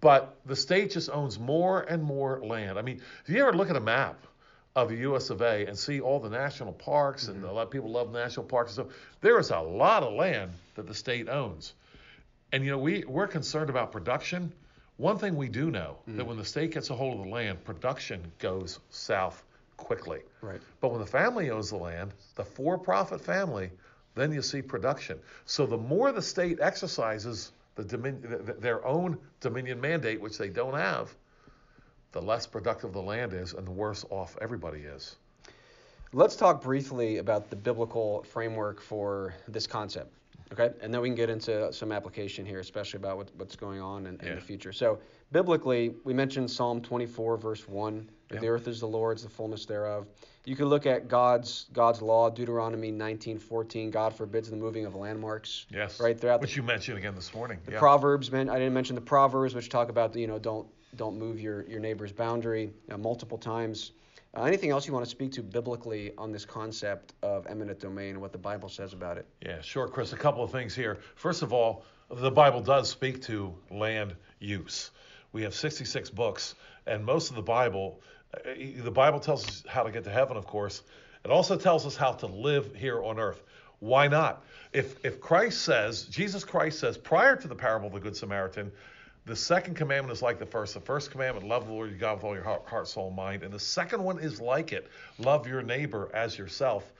but 0.00 0.34
the 0.46 0.56
state 0.56 0.90
just 0.90 1.10
owns 1.10 1.38
more 1.38 1.82
and 1.82 2.02
more 2.02 2.42
land. 2.42 2.78
I 2.78 2.82
mean, 2.82 3.02
if 3.22 3.28
you 3.28 3.42
ever 3.42 3.52
look 3.52 3.68
at 3.68 3.76
a 3.76 3.80
map 3.80 4.26
of 4.74 4.88
the 4.88 4.96
U.S. 4.96 5.28
of 5.28 5.42
A. 5.42 5.66
and 5.66 5.78
see 5.78 6.00
all 6.00 6.18
the 6.18 6.30
national 6.30 6.72
parks, 6.72 7.28
and 7.28 7.44
a 7.44 7.52
lot 7.52 7.66
of 7.66 7.70
people 7.70 7.90
love 7.90 8.14
national 8.14 8.46
parks 8.46 8.78
and 8.78 8.86
stuff, 8.86 8.98
there 9.20 9.38
is 9.38 9.50
a 9.50 9.58
lot 9.58 10.02
of 10.02 10.14
land 10.14 10.50
that 10.74 10.86
the 10.86 10.94
state 10.94 11.28
owns. 11.28 11.74
And 12.50 12.64
you 12.64 12.70
know, 12.70 12.78
we 12.78 13.04
we're 13.06 13.26
concerned 13.26 13.68
about 13.68 13.92
production. 13.92 14.50
One 14.96 15.18
thing 15.18 15.36
we 15.36 15.50
do 15.50 15.70
know 15.70 15.98
that 16.06 16.26
when 16.26 16.38
the 16.38 16.46
state 16.46 16.70
gets 16.72 16.88
a 16.88 16.94
hold 16.94 17.18
of 17.18 17.26
the 17.26 17.30
land, 17.30 17.62
production 17.62 18.22
goes 18.38 18.80
south 18.88 19.44
quickly. 19.76 20.20
Right. 20.40 20.60
But 20.80 20.92
when 20.92 21.00
the 21.00 21.06
family 21.06 21.50
owns 21.50 21.68
the 21.68 21.76
land, 21.76 22.14
the 22.36 22.44
for-profit 22.44 23.20
family, 23.20 23.70
then 24.18 24.32
you 24.32 24.42
see 24.42 24.62
production. 24.62 25.18
So 25.46 25.66
the 25.66 25.76
more 25.76 26.12
the 26.12 26.22
state 26.22 26.58
exercises 26.60 27.52
the 27.76 27.84
domin- 27.84 28.22
th- 28.26 28.44
th- 28.46 28.58
their 28.58 28.84
own 28.84 29.18
dominion 29.40 29.80
mandate, 29.80 30.20
which 30.20 30.36
they 30.36 30.48
don't 30.48 30.74
have, 30.74 31.14
the 32.12 32.20
less 32.20 32.46
productive 32.46 32.92
the 32.92 33.02
land 33.02 33.32
is, 33.32 33.52
and 33.52 33.66
the 33.66 33.70
worse 33.70 34.04
off 34.10 34.36
everybody 34.40 34.80
is. 34.80 35.16
Let's 36.12 36.36
talk 36.36 36.62
briefly 36.62 37.18
about 37.18 37.50
the 37.50 37.56
biblical 37.56 38.22
framework 38.24 38.80
for 38.80 39.34
this 39.46 39.66
concept. 39.66 40.12
Okay, 40.52 40.70
and 40.80 40.92
then 40.92 41.02
we 41.02 41.08
can 41.08 41.14
get 41.14 41.28
into 41.28 41.70
some 41.72 41.92
application 41.92 42.46
here, 42.46 42.58
especially 42.60 42.96
about 42.98 43.18
what, 43.18 43.28
what's 43.36 43.54
going 43.56 43.80
on 43.80 44.06
in, 44.06 44.18
in 44.20 44.26
Yeah. 44.28 44.34
the 44.34 44.40
future. 44.40 44.72
So, 44.72 44.98
biblically, 45.32 45.94
we 46.04 46.12
mentioned 46.12 46.50
Psalm 46.50 46.80
24, 46.80 47.36
verse 47.36 47.68
1. 47.68 48.08
Yeah. 48.32 48.40
The 48.40 48.48
earth 48.48 48.68
is 48.68 48.80
the 48.80 48.86
Lord's, 48.86 49.22
the 49.22 49.28
fullness 49.28 49.64
thereof. 49.64 50.06
You 50.44 50.56
could 50.56 50.66
look 50.66 50.86
at 50.86 51.08
God's 51.08 51.66
God's 51.72 52.00
law, 52.00 52.30
Deuteronomy 52.30 52.90
19:14. 52.90 53.90
God 53.90 54.14
forbids 54.14 54.48
the 54.50 54.56
moving 54.56 54.86
of 54.86 54.94
landmarks. 54.94 55.66
Yes. 55.70 56.00
Right 56.00 56.18
throughout 56.18 56.40
Which 56.40 56.56
you 56.56 56.62
mentioned 56.62 56.98
again 56.98 57.14
this 57.14 57.34
morning. 57.34 57.58
the 57.66 57.72
yeah. 57.72 57.78
Proverbs, 57.78 58.32
man, 58.32 58.48
I 58.48 58.54
didn't 58.54 58.72
mention 58.72 58.94
the 58.94 59.02
Proverbs, 59.02 59.54
which 59.54 59.68
talk 59.68 59.90
about 59.90 60.16
you 60.16 60.26
know 60.26 60.38
don't 60.38 60.66
don't 60.96 61.18
move 61.18 61.40
your 61.40 61.66
your 61.68 61.80
neighbor's 61.80 62.12
boundary 62.12 62.70
uh, 62.90 62.96
multiple 62.96 63.36
times. 63.36 63.92
Uh, 64.34 64.42
anything 64.44 64.70
else 64.70 64.86
you 64.86 64.92
want 64.92 65.04
to 65.04 65.10
speak 65.10 65.32
to 65.32 65.42
biblically 65.42 66.12
on 66.16 66.32
this 66.32 66.44
concept 66.44 67.14
of 67.22 67.46
eminent 67.46 67.80
domain 67.80 68.10
and 68.10 68.20
what 68.20 68.32
the 68.32 68.38
Bible 68.38 68.68
says 68.68 68.92
about 68.92 69.16
it? 69.16 69.26
Yeah, 69.44 69.60
sure, 69.60 69.88
Chris. 69.88 70.12
A 70.12 70.16
couple 70.16 70.44
of 70.44 70.50
things 70.50 70.74
here. 70.74 70.98
First 71.14 71.42
of 71.42 71.52
all, 71.52 71.84
the 72.10 72.30
Bible 72.30 72.60
does 72.60 72.88
speak 72.88 73.22
to 73.22 73.54
land 73.70 74.14
use. 74.38 74.90
We 75.32 75.42
have 75.42 75.54
66 75.54 76.10
books, 76.10 76.54
and 76.86 77.04
most 77.04 77.30
of 77.30 77.36
the 77.36 77.42
Bible, 77.42 78.00
uh, 78.34 78.38
the 78.82 78.90
Bible 78.90 79.20
tells 79.20 79.46
us 79.46 79.62
how 79.68 79.82
to 79.82 79.90
get 79.90 80.04
to 80.04 80.10
heaven, 80.10 80.36
of 80.36 80.46
course. 80.46 80.82
It 81.24 81.30
also 81.30 81.56
tells 81.56 81.86
us 81.86 81.96
how 81.96 82.12
to 82.12 82.26
live 82.26 82.74
here 82.74 83.02
on 83.02 83.18
earth. 83.18 83.42
Why 83.80 84.08
not? 84.08 84.44
If 84.72 85.04
if 85.04 85.20
Christ 85.20 85.62
says, 85.62 86.04
Jesus 86.04 86.44
Christ 86.44 86.78
says, 86.80 86.96
prior 86.98 87.36
to 87.36 87.48
the 87.48 87.54
parable 87.54 87.88
of 87.88 87.92
the 87.92 88.00
Good 88.00 88.16
Samaritan, 88.16 88.72
the 89.26 89.36
second 89.36 89.74
commandment 89.74 90.16
is 90.16 90.22
like 90.22 90.38
the 90.38 90.46
first. 90.46 90.74
The 90.74 90.80
first 90.80 91.10
commandment, 91.10 91.46
love 91.46 91.66
the 91.66 91.72
Lord 91.72 91.90
your 91.90 91.98
God 91.98 92.14
with 92.16 92.24
all 92.24 92.34
your 92.34 92.42
heart, 92.44 92.62
heart, 92.66 92.88
soul, 92.88 93.08
and 93.08 93.16
mind. 93.16 93.42
And 93.42 93.52
the 93.52 93.60
second 93.60 94.02
one 94.02 94.18
is 94.18 94.40
like 94.40 94.72
it, 94.72 94.88
love 95.18 95.46
your 95.46 95.62
neighbor 95.62 96.10
as 96.14 96.38
yourself. 96.38 96.90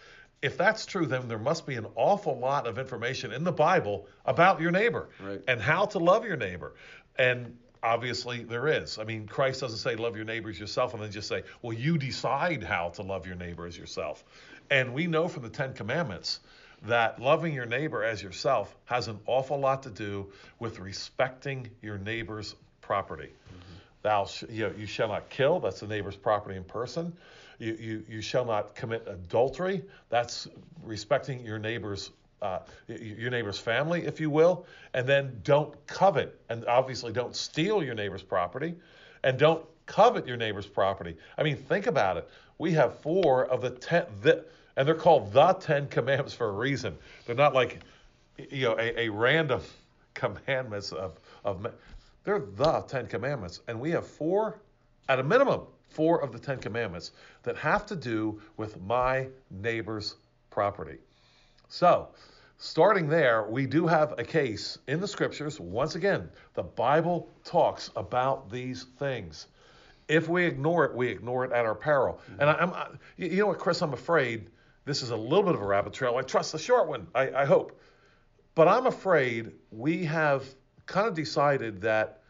If 0.43 0.57
that's 0.57 0.87
true, 0.87 1.07
then 1.07 1.27
there 1.27 1.39
must 1.39 1.67
be 1.67 1.75
an 1.77 1.87
awful 1.97 2.39
lot 2.39 2.67
of 2.67 2.79
information 2.79 3.33
in 3.33 3.43
the 3.45 3.51
Bible 3.53 4.07
about 4.25 4.61
your 4.61 4.71
neighbor 4.71 5.09
Right. 5.21 5.41
and 5.49 5.61
how 5.61 5.87
to 5.87 5.99
love 5.99 6.25
your 6.25 6.37
neighbor. 6.37 6.75
And 7.17 7.57
obviously 7.83 8.43
there 8.43 8.69
is. 8.69 8.99
I 8.99 9.05
mean, 9.05 9.27
Christ 9.27 9.61
doesn't 9.61 9.79
say 9.79 9.97
love 9.97 10.17
your 10.17 10.25
neighbor 10.25 10.51
as 10.51 10.59
yourself 10.59 10.95
and 10.95 11.03
then 11.03 11.11
just 11.11 11.29
say, 11.29 11.43
well, 11.63 11.73
you 11.73 11.99
decide 11.99 12.63
how 12.63 12.91
to 12.91 13.03
love 13.03 13.27
your 13.27 13.37
neighbor 13.37 13.67
as 13.67 13.77
yourself. 13.77 14.25
And 14.71 14.93
we 14.95 15.07
know 15.07 15.29
from 15.29 15.43
the 15.43 15.49
Ten 15.49 15.73
Commandments 15.73 16.41
that 16.83 17.21
loving 17.21 17.55
your 17.55 17.67
neighbor 17.67 18.05
as 18.05 18.23
yourself 18.23 18.77
has 18.85 19.09
an 19.09 19.19
awful 19.27 19.59
lot 19.59 19.83
to 19.83 19.91
do 19.91 20.31
with 20.59 20.79
respecting 20.79 21.69
your 21.83 21.99
neighbor's 21.99 22.55
property. 22.81 23.29
Mm-hmm. 23.29 23.75
Thou 24.03 24.27
sh- 24.27 24.45
you, 24.49 24.69
know, 24.69 24.75
you 24.79 24.87
shall 24.87 25.09
not 25.09 25.29
kill. 25.29 25.59
That's 25.59 25.81
the 25.81 25.89
neighbor's 25.89 26.17
property 26.17 26.57
in 26.57 26.65
person. 26.65 27.13
You, 27.59 27.77
you, 27.81 28.05
you 28.09 28.21
shall 28.21 28.45
not 28.45 28.77
commit 28.77 29.03
adultery. 29.09 29.83
That's 30.11 30.47
respecting 30.85 31.45
your 31.45 31.59
neighbor's 31.59 32.11
uh, 32.43 32.61
your 32.87 33.31
neighbor's 33.31 33.59
family, 33.59 34.07
if 34.07 34.21
you 34.21 34.31
will. 34.31 34.67
And 34.95 35.07
then 35.07 35.41
don't 35.43 35.75
covet, 35.87 36.41
and 36.49 36.65
obviously 36.67 37.13
don't 37.13 37.35
steal 37.35 37.83
your 37.83 37.95
neighbor's 37.95 38.23
property, 38.23 38.75
and 39.23 39.39
don't 39.39 39.65
covet 39.87 40.27
your 40.27 40.37
neighbor's 40.37 40.67
property. 40.67 41.17
I 41.37 41.43
mean, 41.43 41.57
think 41.57 41.87
about 41.87 42.17
it. 42.17 42.29
We 42.59 42.73
have 42.73 42.99
four 43.01 43.47
of 43.47 43.61
the 43.61 43.71
ten, 43.71 44.07
the, 44.23 44.45
and 44.77 44.87
they're 44.87 44.95
called 44.95 45.33
the 45.33 45.53
Ten 45.55 45.89
Commandments 45.89 46.35
for 46.35 46.49
a 46.49 46.53
reason. 46.53 46.97
They're 47.27 47.35
not 47.35 47.55
like 47.55 47.81
you 48.51 48.67
know 48.67 48.77
a, 48.79 49.07
a 49.07 49.09
random 49.09 49.61
commandments 50.15 50.93
of 50.93 51.19
of. 51.45 51.67
They're 52.25 52.41
the 52.41 52.83
Ten 52.83 53.07
Commandments, 53.07 53.61
and 53.69 53.81
we 53.81 53.91
have 53.93 54.07
four, 54.07 54.61
at 55.09 55.19
a 55.19 55.23
minimum, 55.23 55.63
four 55.89 56.23
of 56.23 56.31
the 56.31 56.39
Ten 56.39 56.59
Commandments 56.59 57.13
that 57.43 57.57
have 57.57 57.87
to 57.87 57.97
do 57.97 58.41
with 58.57 58.81
my 58.83 59.29
neighbor's 59.51 60.17
property. 60.51 60.99
So, 61.69 62.09
starting 62.57 63.09
there, 63.09 63.45
we 63.45 63.67
do 63.67 63.87
have 63.87 64.19
a 64.19 64.25
case 64.25 64.79
in 64.87 65.01
the 65.01 65.09
scriptures. 65.09 65.61
Once 65.61 65.95
again, 65.95 66.31
the 66.55 66.63
Bible 66.63 67.29
talks 67.45 67.91
about 67.95 68.51
these 68.51 68.85
things. 68.99 69.47
If 70.09 70.29
we 70.29 70.47
ignore 70.47 70.87
it, 70.87 70.95
we 70.95 71.09
ignore 71.09 71.45
it 71.45 71.53
at 71.53 71.67
our 71.67 71.75
peril. 71.75 72.21
And 72.39 72.49
I, 72.49 72.89
you 73.17 73.29
you 73.29 73.37
know 73.41 73.49
what, 73.49 73.59
Chris? 73.59 73.83
I'm 73.83 73.93
afraid 73.93 74.49
this 74.87 75.03
is 75.03 75.11
a 75.11 75.17
little 75.17 75.43
bit 75.43 75.55
of 75.55 75.61
a 75.61 75.67
rabbit 75.67 75.93
trail. 75.93 76.17
I 76.17 76.23
trust 76.23 76.53
the 76.53 76.59
short 76.59 76.89
one. 76.89 77.07
I, 77.15 77.31
I 77.31 77.45
hope. 77.45 77.79
But 78.55 78.69
I'm 78.69 78.87
afraid 78.87 79.53
we 79.71 80.07
have 80.07 80.45
kind 80.87 81.07
of 81.07 81.15
decided 81.15 81.83
that 81.83 82.23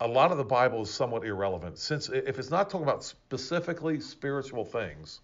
a 0.00 0.06
lot 0.06 0.32
of 0.32 0.38
the 0.38 0.44
Bible 0.44 0.82
is 0.82 0.92
somewhat 0.92 1.24
irrelevant. 1.24 1.78
Since 1.78 2.08
if 2.08 2.38
it's 2.38 2.50
not 2.50 2.68
talking 2.68 2.86
about 2.86 3.04
specifically 3.04 4.00
spiritual 4.00 4.64
things, 4.64 5.20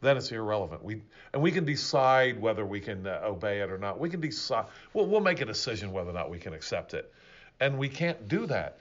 then 0.00 0.16
it's 0.16 0.30
irrelevant. 0.30 0.82
We 0.82 1.02
and 1.32 1.42
we 1.42 1.50
can 1.50 1.64
decide 1.64 2.40
whether 2.40 2.64
we 2.64 2.80
can 2.80 3.06
uh, 3.06 3.20
obey 3.24 3.60
it 3.60 3.70
or 3.70 3.78
not. 3.78 3.98
We 3.98 4.10
can 4.10 4.20
decide. 4.20 4.66
Well, 4.92 5.06
we'll 5.06 5.20
make 5.20 5.40
a 5.40 5.44
decision 5.44 5.92
whether 5.92 6.10
or 6.10 6.14
not 6.14 6.30
we 6.30 6.38
can 6.38 6.54
accept 6.54 6.94
it, 6.94 7.12
and 7.60 7.78
we 7.78 7.88
can't 7.88 8.28
do 8.28 8.46
that. 8.46 8.78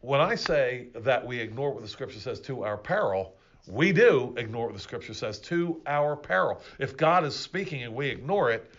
When 0.00 0.20
I 0.20 0.34
say 0.34 0.88
that 0.94 1.26
we 1.26 1.40
ignore 1.40 1.72
what 1.72 1.82
the 1.82 1.88
Scripture 1.88 2.20
says 2.20 2.40
to 2.42 2.64
our 2.64 2.76
peril, 2.76 3.34
we 3.66 3.92
do 3.92 4.34
ignore 4.36 4.66
what 4.66 4.74
the 4.74 4.80
Scripture 4.80 5.14
says 5.14 5.38
to 5.40 5.80
our 5.86 6.16
peril. 6.16 6.60
If 6.78 6.96
God 6.96 7.24
is 7.24 7.34
speaking 7.34 7.82
and 7.82 7.94
we 7.94 8.08
ignore 8.08 8.50
it, 8.50 8.70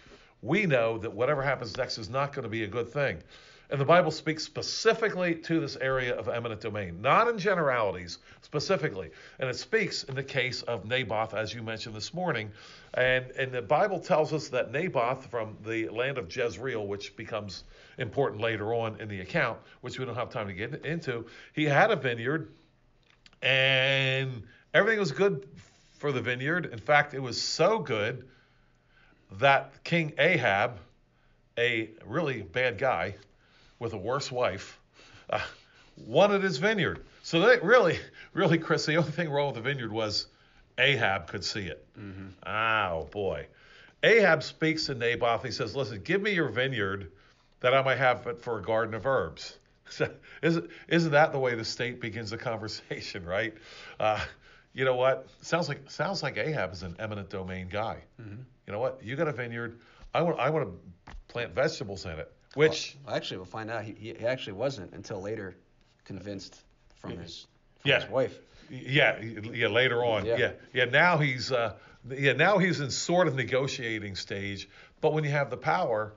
we 0.41 0.65
know 0.65 0.97
that 0.99 1.11
whatever 1.11 1.41
happens 1.41 1.75
next 1.75 1.97
is 1.97 2.09
not 2.09 2.33
going 2.33 2.43
to 2.43 2.49
be 2.49 2.63
a 2.63 2.67
good 2.67 2.89
thing. 2.89 3.21
And 3.69 3.81
the 3.81 3.85
Bible 3.85 4.11
speaks 4.11 4.45
specifically 4.45 5.35
to 5.35 5.59
this 5.59 5.75
area 5.75 6.15
of 6.15 6.29
eminent 6.29 6.61
domain, 6.61 7.01
not 7.01 7.27
in 7.27 7.37
generalities, 7.37 8.19
specifically. 8.41 9.11
And 9.39 9.49
it 9.49 9.57
speaks 9.57 10.03
in 10.03 10.15
the 10.15 10.23
case 10.23 10.61
of 10.61 10.85
Naboth, 10.85 11.33
as 11.33 11.53
you 11.53 11.61
mentioned 11.61 11.93
this 11.93 12.13
morning. 12.13 12.49
And, 12.93 13.25
and 13.31 13.51
the 13.51 13.61
Bible 13.61 13.99
tells 13.99 14.31
us 14.31 14.47
that 14.49 14.71
Naboth 14.71 15.25
from 15.29 15.57
the 15.65 15.89
land 15.89 16.17
of 16.17 16.33
Jezreel, 16.33 16.87
which 16.87 17.17
becomes 17.17 17.65
important 17.97 18.41
later 18.41 18.73
on 18.73 19.01
in 19.01 19.09
the 19.09 19.19
account, 19.19 19.59
which 19.81 19.99
we 19.99 20.05
don't 20.05 20.15
have 20.15 20.29
time 20.29 20.47
to 20.47 20.53
get 20.53 20.85
into, 20.85 21.25
he 21.53 21.65
had 21.65 21.91
a 21.91 21.97
vineyard 21.97 22.49
and 23.41 24.43
everything 24.73 24.99
was 24.99 25.11
good 25.11 25.45
for 25.97 26.13
the 26.13 26.21
vineyard. 26.21 26.67
In 26.67 26.79
fact, 26.79 27.13
it 27.13 27.19
was 27.19 27.39
so 27.39 27.79
good 27.79 28.27
that 29.33 29.83
King 29.83 30.13
Ahab, 30.17 30.79
a 31.57 31.89
really 32.05 32.43
bad 32.43 32.77
guy 32.77 33.15
with 33.79 33.93
a 33.93 33.97
worse 33.97 34.31
wife, 34.31 34.79
uh, 35.29 35.39
wanted 35.97 36.43
his 36.43 36.57
vineyard. 36.57 37.05
So 37.23 37.41
they 37.41 37.59
really, 37.59 37.99
really, 38.33 38.57
Chris, 38.57 38.85
the 38.85 38.95
only 38.95 39.11
thing 39.11 39.29
wrong 39.29 39.47
with 39.47 39.55
the 39.55 39.61
vineyard 39.61 39.91
was 39.91 40.27
Ahab 40.77 41.27
could 41.27 41.43
see 41.43 41.65
it. 41.67 41.85
Mm-hmm. 41.99 42.27
Oh 42.45 43.07
boy. 43.11 43.47
Ahab 44.03 44.43
speaks 44.43 44.85
to 44.85 44.95
Naboth. 44.95 45.43
He 45.43 45.51
says, 45.51 45.75
"Listen, 45.75 46.01
give 46.03 46.21
me 46.21 46.31
your 46.31 46.49
vineyard, 46.49 47.11
that 47.61 47.73
I 47.73 47.81
might 47.81 47.97
have 47.97 48.27
it 48.27 48.41
for 48.41 48.59
a 48.59 48.61
garden 48.61 48.93
of 48.93 49.05
herbs." 49.05 49.57
Isn't 50.41 50.69
isn't 50.89 51.11
that 51.11 51.31
the 51.31 51.39
way 51.39 51.55
the 51.55 51.65
state 51.65 52.01
begins 52.01 52.31
a 52.33 52.37
conversation, 52.37 53.25
right? 53.35 53.53
Uh, 53.99 54.19
you 54.73 54.85
know 54.85 54.95
what? 54.95 55.27
Sounds 55.41 55.67
like 55.67 55.89
sounds 55.89 56.21
like 56.21 56.37
Ahab 56.37 56.73
is 56.73 56.83
an 56.83 56.95
eminent 56.99 57.29
domain 57.29 57.69
guy. 57.71 58.03
Mm-hmm. 58.21 58.41
You 58.67 58.73
know 58.73 58.79
what? 58.79 58.99
You 59.01 59.15
got 59.15 59.27
a 59.27 59.31
vineyard. 59.31 59.79
I 60.13 60.21
want 60.21 60.39
I 60.39 60.49
want 60.49 60.67
to 60.67 61.13
plant 61.29 61.55
vegetables 61.55 62.05
in 62.05 62.11
it. 62.11 62.31
Which 62.57 62.97
Well, 63.05 63.15
actually, 63.15 63.37
we'll 63.37 63.45
find 63.45 63.69
out. 63.69 63.83
He, 63.83 63.93
he 63.93 64.25
actually 64.25 64.53
wasn't 64.53 64.93
until 64.93 65.21
later 65.21 65.55
convinced 66.05 66.59
from 66.95 67.17
his 67.17 67.45
from 67.79 67.89
Yeah. 67.91 67.99
his 68.01 68.09
wife. 68.09 68.37
Yeah, 68.69 69.21
yeah. 69.21 69.67
Later 69.67 70.03
on, 70.03 70.25
Yeah. 70.25 70.37
yeah, 70.37 70.51
yeah. 70.73 70.85
now 70.85 71.17
he's, 71.17 71.51
uh, 71.51 71.75
yeah, 72.09 72.33
now 72.33 72.57
he's 72.57 72.79
in 72.79 72.89
sort 72.91 73.27
of 73.27 73.35
negotiating 73.35 74.15
stage. 74.15 74.67
But 74.99 75.13
when 75.13 75.23
you 75.23 75.29
have 75.29 75.49
the 75.49 75.57
power, 75.57 76.13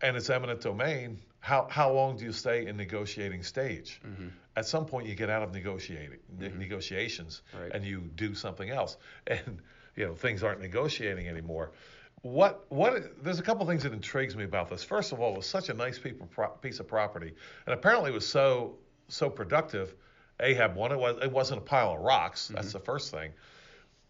and 0.00 0.16
it's 0.16 0.30
eminent 0.30 0.60
domain, 0.62 1.20
how 1.40 1.66
how 1.68 1.92
long 1.92 2.16
do 2.16 2.24
you 2.24 2.32
stay 2.32 2.66
in 2.66 2.76
negotiating 2.76 3.42
stage? 3.42 4.00
Mm-hmm. 4.06 4.28
At 4.56 4.66
some 4.66 4.86
point, 4.86 5.06
you 5.08 5.14
get 5.14 5.30
out 5.30 5.42
of 5.42 5.52
negotiating 5.52 6.18
ne- 6.38 6.48
negotiations, 6.50 7.42
Right. 7.58 7.72
and 7.74 7.84
you 7.84 8.00
do 8.14 8.34
something 8.34 8.70
else, 8.70 8.96
and 9.26 9.60
you 9.96 10.06
know 10.06 10.14
things 10.14 10.42
aren't 10.42 10.60
negotiating 10.60 11.28
anymore. 11.28 11.72
What 12.22 12.66
what? 12.68 13.24
There's 13.24 13.38
a 13.38 13.42
couple 13.42 13.66
things 13.66 13.82
that 13.84 13.92
intrigues 13.92 14.36
me 14.36 14.44
about 14.44 14.68
this. 14.68 14.84
First 14.84 15.12
of 15.12 15.20
all, 15.20 15.32
it 15.32 15.36
was 15.38 15.46
such 15.46 15.70
a 15.70 15.74
nice 15.74 15.98
piece 15.98 16.20
of, 16.20 16.30
pro- 16.30 16.48
piece 16.48 16.78
of 16.78 16.86
property, 16.86 17.32
and 17.66 17.74
apparently 17.74 18.10
it 18.10 18.14
was 18.14 18.28
so 18.28 18.76
so 19.08 19.30
productive. 19.30 19.94
Ahab 20.38 20.74
won. 20.74 20.92
It 20.92 20.98
was 20.98 21.16
it 21.22 21.32
wasn't 21.32 21.58
a 21.58 21.64
pile 21.64 21.94
of 21.94 22.00
rocks. 22.00 22.48
That's 22.48 22.68
mm-hmm. 22.68 22.78
the 22.78 22.84
first 22.84 23.10
thing. 23.10 23.32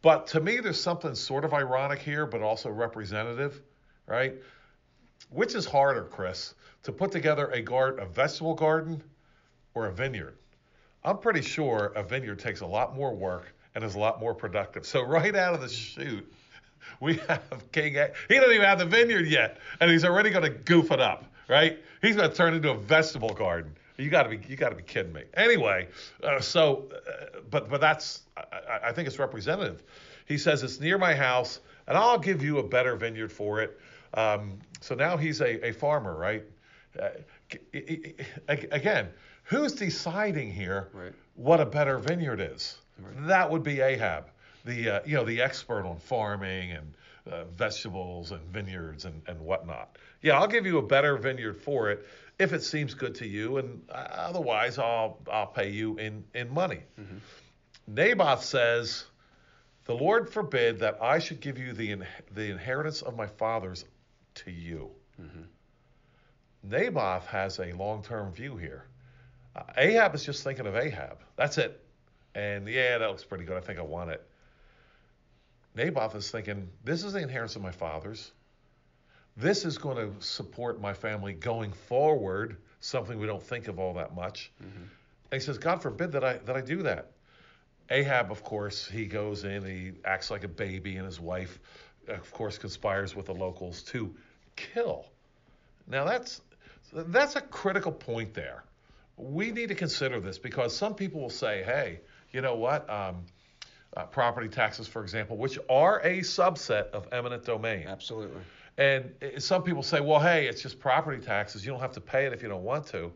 But 0.03 0.27
to 0.29 0.41
me, 0.41 0.59
there's 0.59 0.81
something 0.81 1.15
sort 1.15 1.45
of 1.45 1.53
ironic 1.53 2.01
here, 2.01 2.27
but 2.27 2.43
also 2.43 2.71
representative, 2.71 3.61
right? 4.07 4.35
Which 5.29 5.55
is 5.55 5.67
harder, 5.67 6.05
Chris, 6.05 6.55
to 6.85 6.93
put 6.93 7.13
together 7.13 7.49
a 7.51 7.61
garden, 7.61 8.03
a 8.03 8.07
vegetable 8.07 8.55
garden, 8.55 9.03
or 9.75 9.87
a 9.87 9.93
vineyard? 9.93 10.39
I'm 11.05 11.19
pretty 11.19 11.43
sure 11.43 11.93
a 11.97 12.03
vineyard 12.03 12.39
takes 12.39 12.61
a 12.61 12.67
lot 12.67 12.97
more 12.97 13.15
work 13.15 13.55
and 13.75 13.85
is 13.85 13.95
a 13.95 13.99
lot 13.99 14.21
more 14.21 14.35
productive. 14.35 14.87
So 14.87 15.03
right 15.03 15.35
out 15.37 15.55
of 15.55 15.61
the 15.61 15.69
chute, 15.69 16.31
we 17.01 17.15
have 17.29 17.43
King. 17.73 17.97
A- 17.99 18.11
he 18.29 18.37
doesn't 18.37 18.51
even 18.53 18.65
have 18.67 18.79
the 18.79 18.87
vineyard 18.87 19.27
yet, 19.27 19.59
and 19.81 19.91
he's 19.91 20.05
already 20.05 20.31
going 20.31 20.45
to 20.45 20.51
goof 20.51 20.91
it 20.91 21.01
up, 21.01 21.25
right? 21.49 21.79
He's 22.03 22.17
going 22.17 22.31
to 22.31 22.35
turn 22.37 22.55
into 22.55 22.71
a 22.71 22.77
vegetable 22.77 23.31
garden. 23.35 23.75
You 23.97 24.09
got 24.09 24.23
to 24.23 24.31
be, 24.31 24.41
you 24.49 24.57
got 24.57 24.71
to 24.71 24.75
be 24.77 24.83
kidding 24.83 25.13
me. 25.13 25.25
Anyway, 25.35 25.89
uh, 26.25 26.41
so, 26.41 26.89
uh, 26.95 27.41
but 27.51 27.69
but 27.69 27.81
that's, 27.81 28.23
I, 28.37 28.41
I- 28.43 28.89
I 28.89 28.93
think 28.93 29.07
it's 29.09 29.19
representative. 29.19 29.83
He 30.27 30.39
says 30.39 30.63
it's 30.63 30.81
near 30.81 30.97
my 30.97 31.15
house, 31.15 31.61
and 31.87 31.99
I'll 31.99 32.19
give 32.19 32.43
you 32.43 32.59
a 32.59 32.63
better 32.63 32.97
vineyard 32.97 33.31
for 33.33 33.61
it. 33.61 33.79
Um, 34.15 34.59
so 34.81 34.95
now 34.95 35.17
he's 35.17 35.41
a, 35.41 35.67
a 35.69 35.73
farmer, 35.73 36.17
right? 36.17 36.45
Uh, 37.01 37.09
again, 38.49 39.09
who's 39.45 39.73
deciding 39.73 40.51
here 40.53 40.89
Right. 40.93 41.13
what 41.35 41.61
a 41.61 41.67
better 41.67 41.99
vineyard 41.99 42.41
is? 42.41 42.79
Right. 42.99 43.27
That 43.27 43.51
would 43.51 43.63
be 43.63 43.81
Ahab, 43.81 44.27
the 44.65 44.97
uh, 44.97 45.01
you 45.07 45.17
know 45.17 45.25
the 45.25 45.41
expert 45.41 45.87
on 45.87 45.99
farming 45.99 46.73
and 46.73 46.95
uh, 47.31 47.45
vegetables 47.45 48.33
and 48.33 48.41
vineyards 48.53 49.05
and, 49.05 49.23
and 49.27 49.41
whatnot. 49.41 49.99
Yeah, 50.23 50.39
I'll 50.39 50.49
give 50.49 50.67
you 50.67 50.79
a 50.79 50.83
better 50.83 51.17
vineyard 51.17 51.55
for 51.61 51.91
it 51.91 52.07
if 52.39 52.53
it 52.53 52.63
seems 52.63 52.95
good 52.95 53.15
to 53.17 53.27
you, 53.27 53.59
and 53.59 53.83
uh, 53.91 54.07
otherwise 54.11 54.79
I'll 54.79 55.19
I'll 55.31 55.47
pay 55.47 55.71
you 55.71 55.97
in 55.99 56.25
in 56.35 56.53
money. 56.53 56.81
Naboth 57.87 58.45
says, 58.45 59.05
"The 59.85 59.95
Lord 59.95 60.31
forbid 60.33 60.79
that 60.81 60.99
I 61.03 61.19
should 61.19 61.41
give 61.41 61.59
you 61.59 61.73
the 61.73 61.93
in, 61.93 62.07
the 62.35 62.51
inheritance 62.51 63.03
of 63.03 63.17
my 63.17 63.27
fathers 63.27 63.85
to 64.37 64.51
you." 64.51 64.91
Naboth 66.63 67.27
has 67.27 67.59
a 67.59 67.73
long-term 67.73 68.33
view 68.33 68.57
here. 68.57 68.85
Uh, 69.57 69.63
Ahab 69.77 70.15
is 70.15 70.25
just 70.25 70.45
thinking 70.45 70.67
of 70.67 70.77
Ahab. 70.77 71.19
That's 71.37 71.59
it. 71.59 71.83
And 72.35 72.69
yeah, 72.69 72.99
that 72.99 73.09
looks 73.09 73.25
pretty 73.25 73.45
good. 73.45 73.57
I 73.57 73.61
think 73.61 73.79
I 73.79 73.83
want 73.83 74.11
it. 74.11 74.27
Naboth 75.75 76.15
is 76.15 76.31
thinking, 76.31 76.69
this 76.85 77.05
is 77.05 77.13
the 77.13 77.21
inheritance 77.21 77.57
of 77.57 77.63
my 77.63 77.71
fathers. 77.71 78.33
This 79.37 79.65
is 79.65 79.79
going 79.79 79.97
to 79.97 80.23
support 80.25 80.81
my 80.81 80.93
family 80.93 81.33
going 81.33 81.73
forward, 81.73 82.57
something 82.81 83.19
we 83.19 83.27
don't 83.27 83.43
think 83.43 83.69
of 83.69 83.79
all 83.79 83.95
that 83.95 84.15
much. 84.15 84.51
And 85.31 85.41
he 85.41 85.45
says, 85.45 85.59
God 85.59 85.83
forbid 85.83 86.13
that 86.13 86.25
I 86.25 86.39
that 86.39 86.57
I 86.57 86.61
do 86.61 86.83
that. 86.83 87.13
Ahab, 87.89 88.31
of 88.31 88.43
course, 88.45 88.87
he 88.87 89.07
goes 89.07 89.45
in, 89.45 89.65
he 89.65 89.93
acts 90.05 90.31
like 90.31 90.45
a 90.45 90.49
baby, 90.49 90.97
and 90.97 91.07
his 91.07 91.21
wife, 91.21 91.59
of 92.09 92.31
course, 92.33 92.59
conspires 92.59 93.17
with 93.17 93.27
the 93.27 93.35
locals 93.35 93.83
to 93.85 94.15
kill. 94.57 95.07
Now 95.87 96.05
that's 96.05 96.41
that's 96.93 97.37
a 97.37 97.41
critical 97.41 97.93
point 97.93 98.35
there. 98.35 98.65
We 99.17 99.53
need 99.53 99.69
to 99.69 99.75
consider 99.75 100.21
this 100.21 100.39
because 100.39 100.77
some 100.77 100.95
people 100.95 101.21
will 101.21 101.31
say, 101.31 101.63
"Hey, 101.63 102.01
you 102.33 102.41
know 102.41 102.57
what? 102.57 102.89
Um, 102.91 103.27
uh, 103.97 104.05
property 104.05 104.49
taxes, 104.49 104.87
for 104.87 105.03
example, 105.03 105.37
which 105.37 105.59
are 105.69 106.01
a 106.01 106.21
subset 106.21 106.91
of 106.91 107.09
eminent 107.13 107.45
domain." 107.45 107.87
Absolutely. 107.87 108.41
And 108.79 109.13
uh, 109.23 109.39
some 109.39 109.63
people 109.63 109.83
say, 109.83 110.01
"Well, 110.01 110.21
hey, 110.21 110.47
it's 110.47 110.63
just 110.63 110.79
property 110.79 111.23
taxes. 111.23 111.65
You 111.65 111.73
don't 111.73 111.81
have 111.81 111.93
to 111.93 112.01
pay 112.01 112.27
it 112.27 112.33
if 112.33 112.43
you 112.43 112.49
don't 112.49 112.65
want 112.65 112.87
to." 112.89 113.13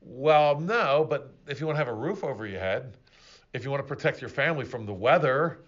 Well, 0.00 0.60
no, 0.60 1.06
but 1.08 1.32
if 1.48 1.60
you 1.60 1.66
want 1.66 1.76
to 1.76 1.78
have 1.78 1.88
a 1.88 1.94
roof 1.94 2.24
over 2.24 2.46
your 2.46 2.60
head, 2.60 2.92
if 3.54 3.64
you 3.64 3.70
want 3.70 3.82
to 3.82 3.88
protect 3.88 4.20
your 4.20 4.30
family 4.30 4.64
from 4.64 4.84
the 4.84 4.92
weather 4.92 5.60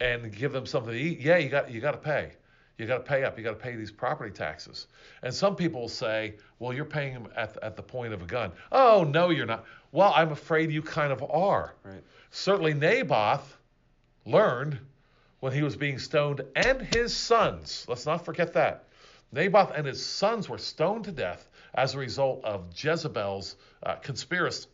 and 0.00 0.34
give 0.34 0.52
them 0.52 0.64
something 0.64 0.92
to 0.92 0.98
eat, 0.98 1.20
yeah, 1.20 1.36
you 1.36 1.48
got 1.48 1.70
you 1.70 1.80
got 1.80 1.92
to 1.92 1.98
pay. 1.98 2.32
You 2.78 2.86
got 2.86 2.98
to 2.98 3.04
pay 3.04 3.22
up. 3.22 3.36
You 3.38 3.44
got 3.44 3.50
to 3.50 3.56
pay 3.56 3.76
these 3.76 3.92
property 3.92 4.32
taxes. 4.32 4.86
And 5.22 5.32
some 5.32 5.54
people 5.54 5.82
will 5.82 5.88
say, 5.88 6.34
"Well, 6.58 6.72
you're 6.72 6.84
paying 6.84 7.12
them 7.12 7.28
at 7.36 7.56
at 7.62 7.76
the 7.76 7.82
point 7.82 8.14
of 8.14 8.22
a 8.22 8.26
gun." 8.26 8.52
Oh, 8.72 9.04
no, 9.04 9.30
you're 9.30 9.46
not. 9.46 9.64
Well, 9.92 10.12
I'm 10.16 10.32
afraid 10.32 10.72
you 10.72 10.82
kind 10.82 11.12
of 11.12 11.22
are. 11.30 11.74
Right. 11.84 12.02
Certainly, 12.30 12.74
Naboth 12.74 13.58
learned 14.24 14.78
when 15.40 15.52
he 15.52 15.62
was 15.62 15.76
being 15.76 15.98
stoned, 15.98 16.40
and 16.54 16.82
his 16.94 17.14
sons. 17.14 17.84
Let's 17.88 18.06
not 18.06 18.24
forget 18.24 18.52
that. 18.52 18.84
Naboth 19.32 19.72
and 19.74 19.86
his 19.86 20.04
sons 20.04 20.48
were 20.48 20.58
stoned 20.58 21.04
to 21.04 21.12
death 21.12 21.48
as 21.74 21.94
a 21.94 21.98
result 21.98 22.44
of 22.44 22.66
Jezebel's 22.76 23.56
uh, 23.82 23.96
conspiracy, 23.96 24.68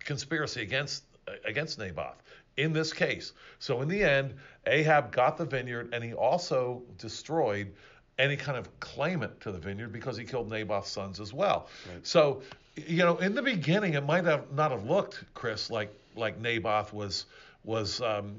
conspiracy 0.00 0.62
against 0.62 1.04
against 1.44 1.78
Naboth 1.78 2.22
in 2.56 2.72
this 2.72 2.92
case. 2.92 3.32
So 3.58 3.80
in 3.80 3.88
the 3.88 4.02
end, 4.02 4.34
Ahab 4.66 5.12
got 5.12 5.38
the 5.38 5.44
vineyard, 5.44 5.90
and 5.92 6.04
he 6.04 6.12
also 6.12 6.82
destroyed 6.98 7.72
any 8.18 8.36
kind 8.36 8.58
of 8.58 8.80
claimant 8.80 9.40
to 9.40 9.52
the 9.52 9.58
vineyard 9.58 9.92
because 9.92 10.16
he 10.16 10.24
killed 10.24 10.50
Naboth's 10.50 10.90
sons 10.90 11.18
as 11.18 11.32
well. 11.32 11.68
Right. 11.90 12.06
So 12.06 12.42
you 12.76 12.98
know, 12.98 13.18
in 13.18 13.34
the 13.34 13.42
beginning, 13.42 13.94
it 13.94 14.04
might 14.04 14.24
have 14.24 14.52
not 14.52 14.70
have 14.70 14.84
looked, 14.84 15.24
Chris, 15.34 15.70
like 15.70 15.92
like 16.14 16.38
Naboth 16.40 16.92
was 16.92 17.26
was 17.64 18.00
um, 18.00 18.34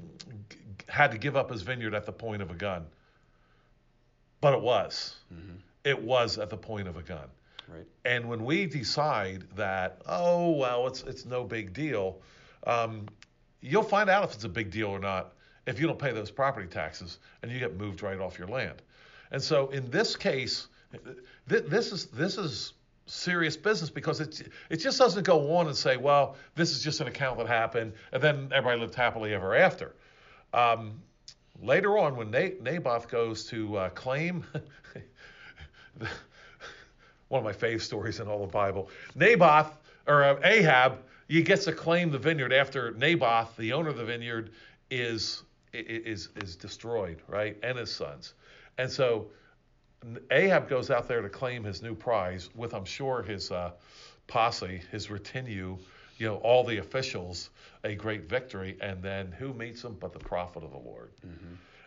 g- 0.50 0.56
had 0.88 1.10
to 1.12 1.18
give 1.18 1.36
up 1.36 1.50
his 1.50 1.62
vineyard 1.62 1.94
at 1.94 2.06
the 2.06 2.12
point 2.12 2.42
of 2.42 2.50
a 2.50 2.54
gun, 2.54 2.84
but 4.40 4.54
it 4.54 4.60
was. 4.60 5.16
It 5.84 6.02
was 6.02 6.38
at 6.38 6.50
the 6.50 6.56
point 6.56 6.88
of 6.88 6.96
a 6.96 7.02
gun. 7.02 7.28
Right. 7.68 7.86
And 8.04 8.28
when 8.28 8.44
we 8.44 8.66
decide 8.66 9.44
that, 9.56 10.02
oh 10.06 10.52
well, 10.52 10.86
it's 10.86 11.02
it's 11.02 11.24
no 11.24 11.44
big 11.44 11.72
deal, 11.72 12.18
um, 12.66 13.06
you'll 13.60 13.82
find 13.82 14.10
out 14.10 14.24
if 14.24 14.34
it's 14.34 14.44
a 14.44 14.48
big 14.48 14.70
deal 14.70 14.88
or 14.88 14.98
not 14.98 15.32
if 15.66 15.80
you 15.80 15.86
don't 15.86 15.98
pay 15.98 16.12
those 16.12 16.30
property 16.30 16.66
taxes 16.66 17.18
and 17.42 17.50
you 17.50 17.58
get 17.58 17.76
moved 17.76 18.02
right 18.02 18.20
off 18.20 18.38
your 18.38 18.48
land. 18.48 18.82
And 19.30 19.42
so 19.42 19.68
in 19.70 19.90
this 19.90 20.16
case, 20.16 20.68
th- 21.48 21.64
this 21.64 21.92
is 21.92 22.06
this 22.06 22.36
is 22.38 22.74
serious 23.06 23.56
business 23.56 23.90
because 23.90 24.20
it 24.20 24.48
it 24.70 24.76
just 24.76 24.98
doesn't 24.98 25.24
go 25.24 25.56
on 25.56 25.66
and 25.66 25.76
say, 25.76 25.96
well, 25.96 26.36
this 26.54 26.70
is 26.72 26.82
just 26.82 27.00
an 27.00 27.08
account 27.08 27.38
that 27.38 27.46
happened, 27.46 27.92
and 28.12 28.22
then 28.22 28.50
everybody 28.52 28.80
lived 28.80 28.94
happily 28.94 29.34
ever 29.34 29.54
after. 29.54 29.94
Um, 30.52 31.02
later 31.60 31.98
on, 31.98 32.16
when 32.16 32.30
Na- 32.30 32.56
Naboth 32.60 33.08
goes 33.08 33.44
to 33.46 33.76
uh, 33.76 33.88
claim. 33.90 34.44
one 37.28 37.44
of 37.44 37.44
my 37.44 37.52
fave 37.52 37.80
stories 37.80 38.20
in 38.20 38.28
all 38.28 38.40
the 38.40 38.52
Bible. 38.52 38.88
Naboth 39.14 39.76
or 40.06 40.22
uh, 40.22 40.36
Ahab, 40.44 40.98
he 41.28 41.42
gets 41.42 41.64
to 41.64 41.72
claim 41.72 42.10
the 42.10 42.18
vineyard 42.18 42.52
after 42.52 42.92
Naboth, 42.92 43.56
the 43.56 43.72
owner 43.72 43.88
of 43.88 43.96
the 43.96 44.04
vineyard, 44.04 44.50
is 44.90 45.42
is 45.72 46.28
is 46.36 46.56
destroyed, 46.56 47.20
right, 47.26 47.56
and 47.62 47.78
his 47.78 47.92
sons, 47.92 48.34
and 48.78 48.90
so 48.90 49.26
Ahab 50.30 50.68
goes 50.68 50.90
out 50.90 51.08
there 51.08 51.22
to 51.22 51.28
claim 51.28 51.64
his 51.64 51.82
new 51.82 51.94
prize 51.94 52.50
with, 52.54 52.74
I'm 52.74 52.84
sure, 52.84 53.22
his 53.22 53.50
uh, 53.50 53.72
posse, 54.26 54.82
his 54.90 55.10
retinue, 55.10 55.78
you 56.18 56.26
know, 56.26 56.36
all 56.36 56.64
the 56.64 56.78
officials, 56.78 57.50
a 57.84 57.94
great 57.94 58.28
victory, 58.28 58.76
and 58.80 59.02
then 59.02 59.32
who 59.32 59.52
meets 59.54 59.82
him 59.82 59.96
but 59.98 60.12
the 60.12 60.18
prophet 60.18 60.62
of 60.62 60.70
the 60.70 60.78
Lord? 60.78 61.10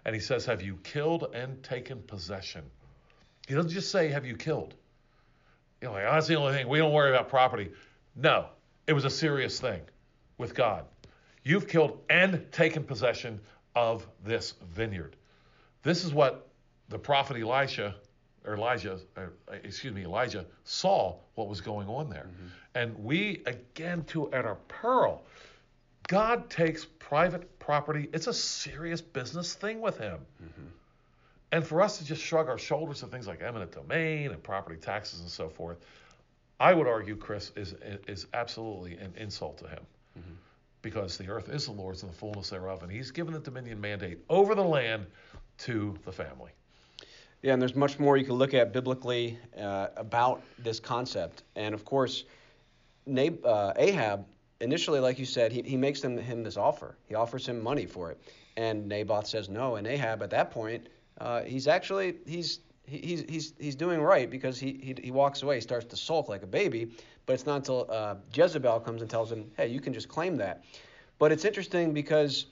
And 0.05 0.15
he 0.15 0.21
says, 0.21 0.45
"Have 0.45 0.61
you 0.61 0.77
killed 0.83 1.29
and 1.33 1.61
taken 1.63 2.01
possession?" 2.01 2.63
He 3.47 3.53
doesn't 3.55 3.71
just 3.71 3.91
say, 3.91 4.09
"Have 4.09 4.25
you 4.25 4.35
killed?" 4.35 4.73
You 5.81 5.87
know, 5.89 5.93
like, 5.93 6.05
oh, 6.07 6.13
that's 6.13 6.27
the 6.27 6.35
only 6.35 6.53
thing. 6.53 6.67
We 6.67 6.79
don't 6.79 6.93
worry 6.93 7.09
about 7.11 7.29
property. 7.29 7.71
No, 8.15 8.47
it 8.87 8.93
was 8.93 9.05
a 9.05 9.09
serious 9.09 9.59
thing. 9.59 9.81
with 10.37 10.53
God. 10.53 10.85
You've 11.43 11.67
killed 11.67 11.99
and 12.09 12.45
taken 12.51 12.83
possession 12.83 13.39
of 13.75 14.07
this 14.23 14.53
vineyard. 14.73 15.15
This 15.83 16.03
is 16.03 16.13
what 16.13 16.47
the 16.89 16.99
prophet 16.99 17.37
Elisha, 17.37 17.95
Elijah, 18.55 18.99
or, 19.15 19.33
excuse 19.63 19.93
me, 19.93 20.03
Elijah 20.03 20.45
saw 20.63 21.15
what 21.35 21.47
was 21.47 21.61
going 21.61 21.87
on 21.87 22.09
there. 22.09 22.27
Mm-hmm. 22.29 22.47
And 22.75 23.03
we, 23.03 23.41
again, 23.45 24.03
to 24.05 24.31
at 24.31 24.45
our 24.45 24.57
peril, 24.67 25.25
God 26.07 26.49
takes 26.49 26.85
private 26.85 27.59
property. 27.59 28.09
It's 28.13 28.27
a 28.27 28.33
serious 28.33 29.01
business 29.01 29.53
thing 29.53 29.81
with 29.81 29.97
him. 29.97 30.19
Mm-hmm. 30.41 30.67
And 31.51 31.65
for 31.65 31.81
us 31.81 31.97
to 31.97 32.05
just 32.05 32.21
shrug 32.21 32.49
our 32.49 32.57
shoulders 32.57 33.03
at 33.03 33.11
things 33.11 33.27
like 33.27 33.41
eminent 33.41 33.71
domain 33.71 34.31
and 34.31 34.41
property 34.43 34.79
taxes 34.79 35.21
and 35.21 35.29
so 35.29 35.49
forth, 35.49 35.77
I 36.59 36.73
would 36.73 36.87
argue, 36.87 37.15
Chris, 37.15 37.51
is 37.55 37.75
is 38.07 38.27
absolutely 38.33 38.97
an 38.97 39.13
insult 39.17 39.57
to 39.59 39.67
him. 39.67 39.85
Mm-hmm. 40.17 40.33
Because 40.81 41.17
the 41.17 41.29
earth 41.29 41.49
is 41.49 41.65
the 41.65 41.71
Lord's 41.71 42.03
and 42.03 42.11
the 42.11 42.15
fullness 42.15 42.49
thereof, 42.49 42.83
and 42.83 42.91
He's 42.91 43.11
given 43.11 43.33
the 43.33 43.39
dominion 43.39 43.79
mandate 43.79 44.19
over 44.29 44.55
the 44.55 44.63
land 44.63 45.05
to 45.59 45.97
the 46.05 46.11
family. 46.11 46.51
Yeah, 47.41 47.53
and 47.53 47.61
there's 47.61 47.75
much 47.75 47.99
more 47.99 48.17
you 48.17 48.25
can 48.25 48.35
look 48.35 48.53
at 48.53 48.73
biblically 48.73 49.37
uh, 49.59 49.87
about 49.95 50.41
this 50.57 50.79
concept. 50.79 51.43
And 51.55 51.75
of 51.75 51.85
course, 51.85 52.23
Nab- 53.05 53.45
uh, 53.45 53.73
Ahab, 53.75 54.25
initially, 54.59 54.99
like 54.99 55.19
you 55.19 55.25
said, 55.25 55.51
he, 55.51 55.61
he 55.61 55.77
makes 55.77 56.01
them, 56.01 56.17
him 56.17 56.43
this 56.43 56.57
offer. 56.57 56.97
He 57.07 57.15
offers 57.15 57.47
him 57.47 57.61
money 57.61 57.85
for 57.85 58.11
it. 58.11 58.19
And 58.57 58.87
Naboth 58.87 59.27
says 59.27 59.49
no. 59.49 59.75
And 59.75 59.85
Ahab, 59.85 60.23
at 60.23 60.31
that 60.31 60.49
point, 60.49 60.87
uh, 61.19 61.43
he's 61.43 61.67
actually 61.67 62.15
he's 62.25 62.59
he's 62.85 63.23
he's 63.29 63.53
he's 63.59 63.75
doing 63.75 64.01
right 64.01 64.29
because 64.29 64.59
he, 64.59 64.79
he 64.81 64.95
he 65.03 65.11
walks 65.11 65.43
away, 65.43 65.55
he 65.55 65.61
starts 65.61 65.85
to 65.87 65.95
sulk 65.95 66.27
like 66.27 66.41
a 66.41 66.47
baby. 66.47 66.91
But 67.27 67.33
it's 67.33 67.45
not 67.45 67.57
until 67.57 67.85
uh, 67.89 68.15
Jezebel 68.33 68.79
comes 68.79 69.01
and 69.01 69.09
tells 69.09 69.31
him, 69.31 69.51
"Hey, 69.57 69.67
you 69.67 69.79
can 69.79 69.93
just 69.93 70.09
claim 70.09 70.37
that." 70.37 70.63
But 71.19 71.31
it's 71.31 71.45
interesting 71.45 71.93
because 71.93 72.47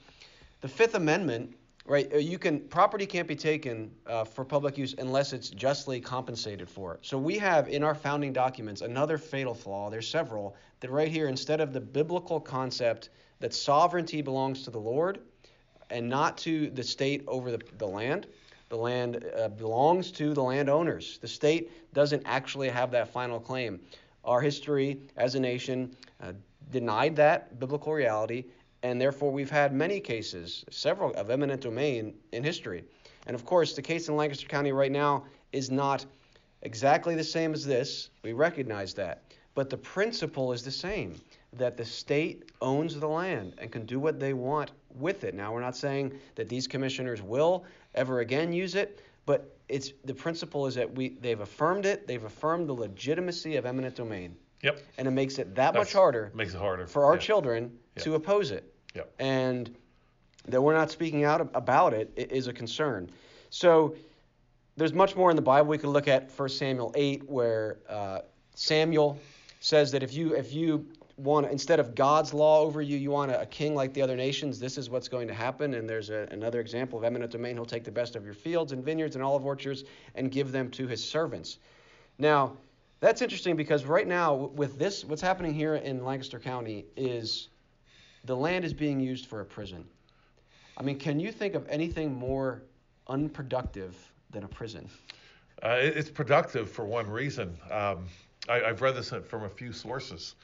the 0.60 0.68
Fifth 0.68 0.94
Amendment, 0.94 1.56
right? 1.86 2.12
Uh, 2.12 2.18
you 2.18 2.38
can 2.38 2.60
property 2.60 3.06
can't 3.06 3.28
be 3.28 3.36
taken 3.36 3.90
uh, 4.06 4.24
for 4.24 4.44
public 4.44 4.76
use 4.76 4.94
unless 4.98 5.32
it's 5.32 5.50
justly 5.50 6.00
compensated 6.00 6.68
for. 6.68 6.98
So 7.02 7.18
we 7.18 7.38
have 7.38 7.68
in 7.68 7.82
our 7.82 7.94
founding 7.94 8.32
documents 8.32 8.80
another 8.80 9.18
fatal 9.18 9.54
flaw. 9.54 9.90
There's 9.90 10.08
several 10.08 10.56
that 10.80 10.90
right 10.90 11.10
here 11.10 11.28
instead 11.28 11.60
of 11.60 11.72
the 11.72 11.80
biblical 11.80 12.40
concept 12.40 13.10
that 13.40 13.54
sovereignty 13.54 14.22
belongs 14.22 14.62
to 14.62 14.70
the 14.70 14.78
Lord 14.78 15.20
and 15.90 16.08
not 16.08 16.36
to 16.38 16.70
the 16.70 16.82
state 16.82 17.22
over 17.26 17.50
the, 17.50 17.60
the 17.78 17.86
land 17.86 18.26
the 18.68 18.76
land 18.76 19.24
uh, 19.36 19.48
belongs 19.48 20.10
to 20.12 20.34
the 20.34 20.42
landowners. 20.42 21.18
The 21.18 21.28
state 21.28 21.94
doesn't 21.94 22.22
actually 22.26 22.68
have 22.68 22.90
that 22.90 23.08
final 23.08 23.38
claim. 23.38 23.80
Our 24.24 24.40
history 24.40 25.00
as 25.16 25.36
a 25.36 25.40
nation 25.40 25.96
uh, 26.20 26.32
denied 26.70 27.14
that 27.16 27.60
biblical 27.60 27.92
reality, 27.92 28.44
and 28.86 29.00
therefore 29.00 29.32
we've 29.32 29.50
had 29.50 29.72
many 29.72 29.98
cases, 29.98 30.64
several 30.70 31.12
of 31.14 31.28
eminent 31.28 31.60
domain 31.60 32.14
in 32.30 32.44
history. 32.44 32.84
And 33.26 33.34
of 33.34 33.44
course, 33.44 33.74
the 33.74 33.82
case 33.82 34.08
in 34.08 34.14
Lancaster 34.14 34.46
County 34.46 34.70
right 34.70 34.92
now 34.92 35.24
is 35.52 35.72
not 35.72 36.06
exactly 36.62 37.16
the 37.16 37.24
same 37.24 37.52
as 37.52 37.66
this. 37.66 38.10
We 38.22 38.32
recognize 38.32 38.94
that. 38.94 39.24
But 39.56 39.70
the 39.70 39.76
principle 39.76 40.52
is 40.52 40.62
the 40.62 40.70
same 40.70 41.16
that 41.54 41.76
the 41.76 41.84
state 41.84 42.52
owns 42.60 43.00
the 43.00 43.08
land 43.08 43.56
and 43.58 43.72
can 43.72 43.86
do 43.86 43.98
what 43.98 44.20
they 44.20 44.34
want 44.34 44.70
with 44.94 45.24
it. 45.24 45.34
Now, 45.34 45.52
we're 45.52 45.62
not 45.62 45.76
saying 45.76 46.12
that 46.36 46.48
these 46.48 46.68
commissioners 46.68 47.20
will 47.20 47.64
ever 47.96 48.20
again 48.20 48.52
use 48.52 48.76
it, 48.76 49.02
but 49.24 49.58
it's 49.68 49.94
the 50.04 50.14
principle 50.14 50.64
is 50.68 50.76
that 50.76 50.94
we 50.94 51.08
they've 51.20 51.40
affirmed 51.40 51.86
it. 51.86 52.06
They've 52.06 52.22
affirmed 52.22 52.68
the 52.68 52.74
legitimacy 52.74 53.56
of 53.56 53.66
eminent 53.66 53.96
domain. 53.96 54.36
Yep. 54.62 54.80
And 54.96 55.08
it 55.08 55.10
makes 55.10 55.40
it 55.40 55.56
that 55.56 55.72
That's, 55.74 55.76
much 55.76 55.92
harder. 55.92 56.30
Makes 56.36 56.54
it 56.54 56.58
harder 56.58 56.86
for 56.86 57.04
our 57.04 57.14
yeah. 57.14 57.20
children 57.20 57.78
yep. 57.96 58.04
to 58.04 58.14
oppose 58.14 58.52
it. 58.52 58.72
Yep. 58.96 59.12
And 59.18 59.74
that 60.48 60.60
we're 60.60 60.74
not 60.74 60.90
speaking 60.90 61.24
out 61.24 61.50
about 61.54 61.92
it 61.92 62.12
is 62.16 62.46
a 62.46 62.52
concern. 62.52 63.10
So 63.50 63.94
there's 64.76 64.92
much 64.92 65.16
more 65.16 65.30
in 65.30 65.36
the 65.36 65.42
Bible 65.42 65.68
we 65.68 65.78
could 65.78 65.90
look 65.90 66.08
at 66.08 66.30
First 66.30 66.58
Samuel 66.58 66.92
8 66.94 67.28
where 67.28 67.78
uh, 67.88 68.20
Samuel 68.54 69.18
says 69.60 69.92
that 69.92 70.02
if 70.02 70.14
you 70.14 70.34
if 70.34 70.52
you 70.52 70.86
want 71.16 71.50
instead 71.50 71.80
of 71.80 71.94
God's 71.94 72.34
law 72.34 72.60
over 72.60 72.82
you, 72.82 72.96
you 72.96 73.10
want 73.10 73.30
a, 73.30 73.40
a, 73.40 73.46
king 73.46 73.74
like 73.74 73.94
the 73.94 74.02
other 74.02 74.16
nations. 74.16 74.58
This 74.60 74.76
is 74.76 74.90
what's 74.90 75.08
going 75.08 75.28
to 75.28 75.34
happen. 75.34 75.74
And 75.74 75.88
there's 75.88 76.10
a, 76.10 76.28
another 76.30 76.60
example 76.60 76.98
of 76.98 77.04
eminent 77.04 77.32
domain. 77.32 77.56
He'll 77.56 77.64
take 77.64 77.84
the 77.84 77.90
best 77.90 78.16
of 78.16 78.24
your 78.24 78.34
fields 78.34 78.72
and 78.72 78.84
vineyards 78.84 79.16
and 79.16 79.24
olive 79.24 79.46
orchards 79.46 79.84
and 80.14 80.30
give 80.30 80.52
them 80.52 80.70
to 80.72 80.86
his 80.86 81.02
servants. 81.02 81.58
Now, 82.18 82.52
that's 83.00 83.22
interesting 83.22 83.56
because 83.56 83.84
right 83.84 84.06
now, 84.06 84.34
with 84.34 84.78
this, 84.78 85.04
what's 85.04 85.22
happening 85.22 85.54
here 85.54 85.74
in 85.74 86.04
Lancaster 86.04 86.38
County 86.38 86.84
is 86.96 87.48
the 88.26 88.36
land 88.36 88.64
is 88.64 88.74
being 88.74 89.00
used 89.00 89.26
for 89.26 89.40
a 89.40 89.44
prison. 89.44 89.84
I 90.76 90.82
mean, 90.82 90.98
can 90.98 91.18
you 91.18 91.32
think 91.32 91.54
of 91.54 91.66
anything 91.68 92.14
more 92.14 92.62
unproductive 93.08 93.96
than 94.30 94.44
a 94.44 94.48
prison? 94.48 94.88
Uh, 95.62 95.76
it's 95.78 96.10
productive 96.10 96.70
for 96.70 96.84
one 96.84 97.08
reason. 97.08 97.56
Um, 97.70 98.06
I, 98.48 98.58
have 98.58 98.82
read 98.82 98.94
this 98.94 99.12
from 99.26 99.44
a 99.44 99.48
few 99.48 99.72
sources 99.72 100.34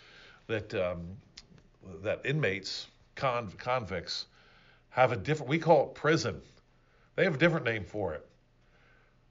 that 0.47 0.75
um, 0.75 1.07
that 2.03 2.21
inmates, 2.25 2.87
con- 3.15 3.53
convicts, 3.59 4.27
have 4.91 5.13
a 5.13 5.17
different. 5.17 5.51
We 5.51 5.59
call 5.59 5.89
it 5.89 5.95
prison. 5.95 6.41
They 7.15 7.25
have 7.25 7.35
a 7.35 7.39
different 7.39 7.67
name 7.67 7.85
for 7.85 8.15
it. 8.15 8.27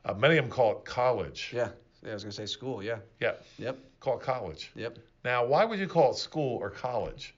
Uh, 0.06 0.14
many 0.14 0.38
of 0.38 0.46
them 0.46 0.52
call 0.52 0.74
it 0.74 0.86
college. 0.86 1.52
Yeah. 1.54 1.70
Yeah, 2.04 2.12
I 2.12 2.14
was 2.14 2.24
gonna 2.24 2.32
say 2.32 2.46
school. 2.46 2.84
Yeah. 2.84 2.98
Yeah. 3.20 3.34
Yep. 3.58 3.78
Call 4.00 4.18
it 4.18 4.24
college. 4.24 4.72
Yep. 4.76 4.98
Now, 5.24 5.46
why 5.46 5.66
would 5.66 5.80
you 5.80 5.88
call 5.88 6.12
it 6.12 6.18
school 6.18 6.58
or 6.58 6.70
college? 6.70 7.36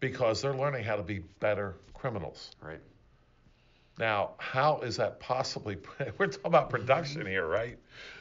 Because 0.00 0.40
they're 0.42 0.54
learning 0.54 0.84
how 0.84 0.96
to 0.96 1.02
be 1.02 1.20
better 1.40 1.76
criminals. 1.94 2.52
Right. 2.62 2.80
Now, 3.98 4.32
how 4.38 4.80
is 4.80 4.96
that 4.96 5.18
possibly? 5.18 5.76
We're 6.18 6.26
talking 6.26 6.40
about 6.44 6.70
production 6.70 7.26
here, 7.26 7.46
right? 7.46 7.78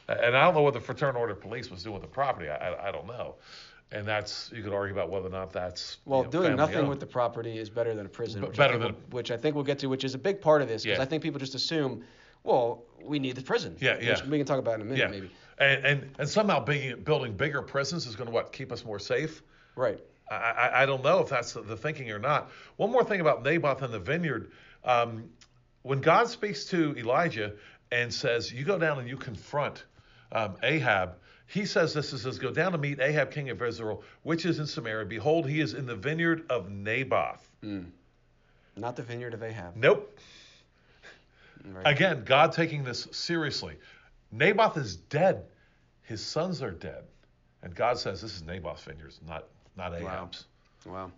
And 0.07 0.35
I 0.35 0.45
don't 0.45 0.55
know 0.55 0.63
what 0.63 0.73
the 0.73 0.79
Fraternal 0.79 1.21
Order 1.21 1.33
of 1.33 1.41
Police 1.41 1.69
was 1.69 1.83
doing 1.83 1.93
with 1.93 2.01
the 2.01 2.07
property. 2.07 2.49
I, 2.49 2.55
I, 2.55 2.87
I 2.87 2.91
don't 2.91 3.07
know 3.07 3.35
and 3.91 4.05
that's 4.05 4.51
you 4.53 4.63
could 4.63 4.73
argue 4.73 4.93
about 4.93 5.09
whether 5.09 5.27
or 5.27 5.31
not 5.31 5.51
that's 5.53 5.97
well 6.05 6.19
you 6.19 6.25
know, 6.25 6.31
doing 6.31 6.55
nothing 6.55 6.77
owned. 6.77 6.89
with 6.89 6.99
the 6.99 7.05
property 7.05 7.57
is 7.57 7.69
better 7.69 7.93
than 7.93 8.05
a 8.05 8.09
prison 8.09 8.41
B- 8.41 8.47
which 8.47 8.57
better 8.57 8.75
I 8.75 8.77
than 8.77 8.93
we'll, 8.93 9.01
which 9.11 9.31
I 9.31 9.37
think 9.37 9.55
we'll 9.55 9.63
get 9.63 9.79
to 9.79 9.87
which 9.87 10.03
is 10.03 10.13
a 10.13 10.17
big 10.17 10.41
part 10.41 10.61
of 10.61 10.67
this 10.67 10.83
because 10.83 10.97
yeah. 10.97 11.03
I 11.03 11.05
think 11.05 11.23
people 11.23 11.39
just 11.39 11.55
assume 11.55 12.03
well 12.43 12.83
we 13.01 13.19
need 13.19 13.35
the 13.35 13.41
prison 13.41 13.77
yeah 13.79 13.97
yeah 14.01 14.19
we 14.27 14.37
can 14.37 14.45
talk 14.45 14.59
about 14.59 14.75
in 14.75 14.81
a 14.81 14.85
minute 14.85 14.99
yeah. 14.99 15.07
maybe 15.07 15.31
and, 15.59 15.85
and 15.85 16.09
and 16.19 16.29
somehow 16.29 16.63
being, 16.63 17.01
building 17.01 17.33
bigger 17.33 17.61
prisons 17.61 18.05
is 18.05 18.15
going 18.15 18.27
to 18.27 18.33
what 18.33 18.51
keep 18.51 18.71
us 18.71 18.83
more 18.83 18.99
safe 18.99 19.41
right 19.75 19.99
I, 20.29 20.35
I, 20.35 20.83
I 20.83 20.85
don't 20.85 21.03
know 21.03 21.19
if 21.19 21.29
that's 21.29 21.53
the 21.53 21.77
thinking 21.77 22.11
or 22.11 22.19
not 22.19 22.51
one 22.75 22.91
more 22.91 23.03
thing 23.03 23.21
about 23.21 23.43
Naboth 23.43 23.81
and 23.81 23.93
the 23.93 23.99
vineyard 23.99 24.51
um, 24.83 25.29
when 25.83 26.01
God 26.01 26.29
speaks 26.29 26.65
to 26.65 26.95
Elijah 26.97 27.53
and 27.91 28.13
says 28.13 28.51
you 28.51 28.65
go 28.65 28.77
down 28.77 28.99
and 28.99 29.07
you 29.07 29.17
confront 29.17 29.83
um, 30.31 30.55
Ahab 30.63 31.15
he 31.47 31.65
says 31.65 31.93
this, 31.93 32.11
he 32.11 32.17
says, 32.17 32.39
Go 32.39 32.51
down 32.51 32.73
to 32.73 32.77
meet 32.77 32.99
Ahab, 32.99 33.31
king 33.31 33.49
of 33.49 33.61
Israel, 33.61 34.03
which 34.23 34.45
is 34.45 34.59
in 34.59 34.67
Samaria. 34.67 35.05
Behold, 35.05 35.47
he 35.47 35.61
is 35.61 35.73
in 35.73 35.85
the 35.85 35.95
vineyard 35.95 36.45
of 36.49 36.69
Naboth. 36.69 37.49
Mm. 37.63 37.85
Not 38.75 38.97
the 38.97 39.03
vineyard 39.03 39.33
of 39.33 39.41
Ahab. 39.41 39.75
Nope. 39.75 40.19
Right. 41.65 41.87
Again, 41.87 42.23
God 42.25 42.51
taking 42.51 42.83
this 42.83 43.07
seriously. 43.11 43.77
Naboth 44.31 44.77
is 44.77 44.97
dead. 44.97 45.45
His 46.03 46.23
sons 46.23 46.61
are 46.61 46.71
dead. 46.71 47.03
And 47.63 47.73
God 47.73 47.97
says 47.97 48.21
this 48.21 48.35
is 48.35 48.43
Naboth's 48.43 48.83
vineyard, 48.83 49.13
not, 49.25 49.45
not 49.77 49.93
Ahab's. 49.93 50.45
Wow. 50.85 50.93
wow. 50.93 51.11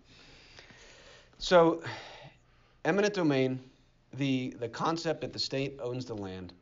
So, 1.37 1.81
eminent 2.85 3.13
domain, 3.13 3.59
the, 4.13 4.53
the 4.59 4.67
concept 4.67 5.21
that 5.21 5.33
the 5.33 5.39
state 5.39 5.79
owns 5.81 6.05
the 6.05 6.15
land, 6.15 6.53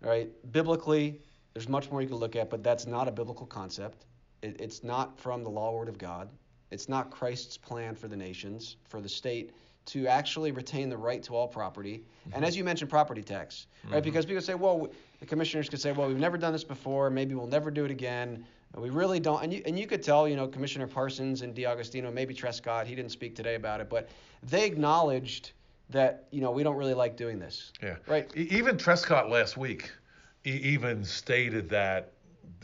right? 0.00 0.28
Biblically, 0.52 1.20
there's 1.52 1.68
much 1.68 1.90
more 1.90 2.02
you 2.02 2.08
can 2.08 2.16
look 2.16 2.34
at, 2.34 2.50
but 2.50 2.62
that's 2.62 2.86
not 2.86 3.06
a 3.06 3.12
biblical 3.12 3.46
concept. 3.46 4.06
It, 4.42 4.60
it's 4.60 4.82
not 4.82 5.18
from 5.18 5.44
the 5.44 5.50
law 5.50 5.72
word 5.72 5.88
of 5.88 5.98
God. 5.98 6.28
It's 6.70 6.88
not 6.88 7.10
Christ's 7.10 7.56
plan 7.56 7.94
for 7.94 8.08
the 8.08 8.16
nations, 8.16 8.76
for 8.88 9.00
the 9.00 9.08
state 9.08 9.52
to 9.86 10.06
actually 10.06 10.50
retain 10.50 10.88
the 10.88 10.96
right 10.96 11.22
to 11.22 11.34
all 11.34 11.46
property. 11.46 11.98
Mm-hmm. 11.98 12.36
And 12.36 12.44
as 12.44 12.56
you 12.56 12.64
mentioned, 12.64 12.90
property 12.90 13.22
tax, 13.22 13.66
right? 13.84 13.96
Mm-hmm. 13.96 14.04
Because 14.04 14.26
people 14.26 14.42
say, 14.42 14.54
well, 14.54 14.88
the 15.20 15.26
commissioners 15.26 15.68
could 15.68 15.80
say, 15.80 15.92
well, 15.92 16.08
we've 16.08 16.18
never 16.18 16.38
done 16.38 16.52
this 16.52 16.64
before. 16.64 17.10
Maybe 17.10 17.34
we'll 17.34 17.46
never 17.46 17.70
do 17.70 17.84
it 17.84 17.90
again. 17.90 18.44
We 18.76 18.90
really 18.90 19.20
don't. 19.20 19.42
And 19.42 19.52
you, 19.52 19.62
and 19.66 19.78
you 19.78 19.86
could 19.86 20.02
tell, 20.02 20.28
you 20.28 20.36
know, 20.36 20.48
Commissioner 20.48 20.86
Parsons 20.86 21.42
and 21.42 21.54
D'Agostino, 21.54 22.10
maybe 22.10 22.34
Trescot, 22.34 22.86
he 22.86 22.94
didn't 22.94 23.12
speak 23.12 23.36
today 23.36 23.54
about 23.54 23.80
it, 23.80 23.88
but 23.88 24.08
they 24.42 24.64
acknowledged 24.64 25.52
that, 25.90 26.24
you 26.30 26.40
know, 26.40 26.50
we 26.50 26.62
don't 26.62 26.76
really 26.76 26.94
like 26.94 27.16
doing 27.16 27.38
this. 27.38 27.72
Yeah. 27.82 27.96
Right. 28.06 28.34
Even 28.36 28.76
Trescot 28.76 29.30
last 29.30 29.56
week 29.56 29.92
even 30.44 31.04
stated 31.04 31.68
that 31.70 32.12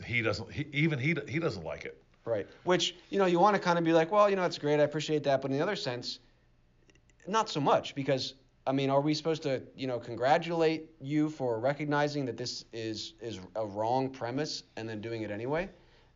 he 0.05 0.21
doesn't 0.21 0.51
he, 0.51 0.67
even 0.71 0.99
he 0.99 1.15
he 1.27 1.39
doesn't 1.39 1.63
like 1.63 1.85
it. 1.85 2.01
Right. 2.25 2.47
Which 2.63 2.95
you 3.09 3.17
know 3.17 3.25
you 3.25 3.39
want 3.39 3.55
to 3.55 3.61
kind 3.61 3.77
of 3.79 3.85
be 3.85 3.93
like, 3.93 4.11
well, 4.11 4.29
you 4.29 4.35
know, 4.35 4.43
it's 4.43 4.57
great, 4.57 4.79
I 4.79 4.83
appreciate 4.83 5.23
that, 5.23 5.41
but 5.41 5.51
in 5.51 5.57
the 5.57 5.63
other 5.63 5.75
sense, 5.75 6.19
not 7.27 7.49
so 7.49 7.59
much 7.59 7.95
because 7.95 8.35
I 8.67 8.71
mean, 8.71 8.89
are 8.91 9.01
we 9.01 9.13
supposed 9.13 9.43
to 9.43 9.61
you 9.75 9.87
know 9.87 9.99
congratulate 9.99 10.89
you 11.01 11.29
for 11.29 11.59
recognizing 11.59 12.25
that 12.25 12.37
this 12.37 12.65
is 12.73 13.13
is 13.21 13.39
a 13.55 13.65
wrong 13.65 14.09
premise 14.09 14.63
and 14.75 14.87
then 14.87 15.01
doing 15.01 15.23
it 15.23 15.31
anyway, 15.31 15.69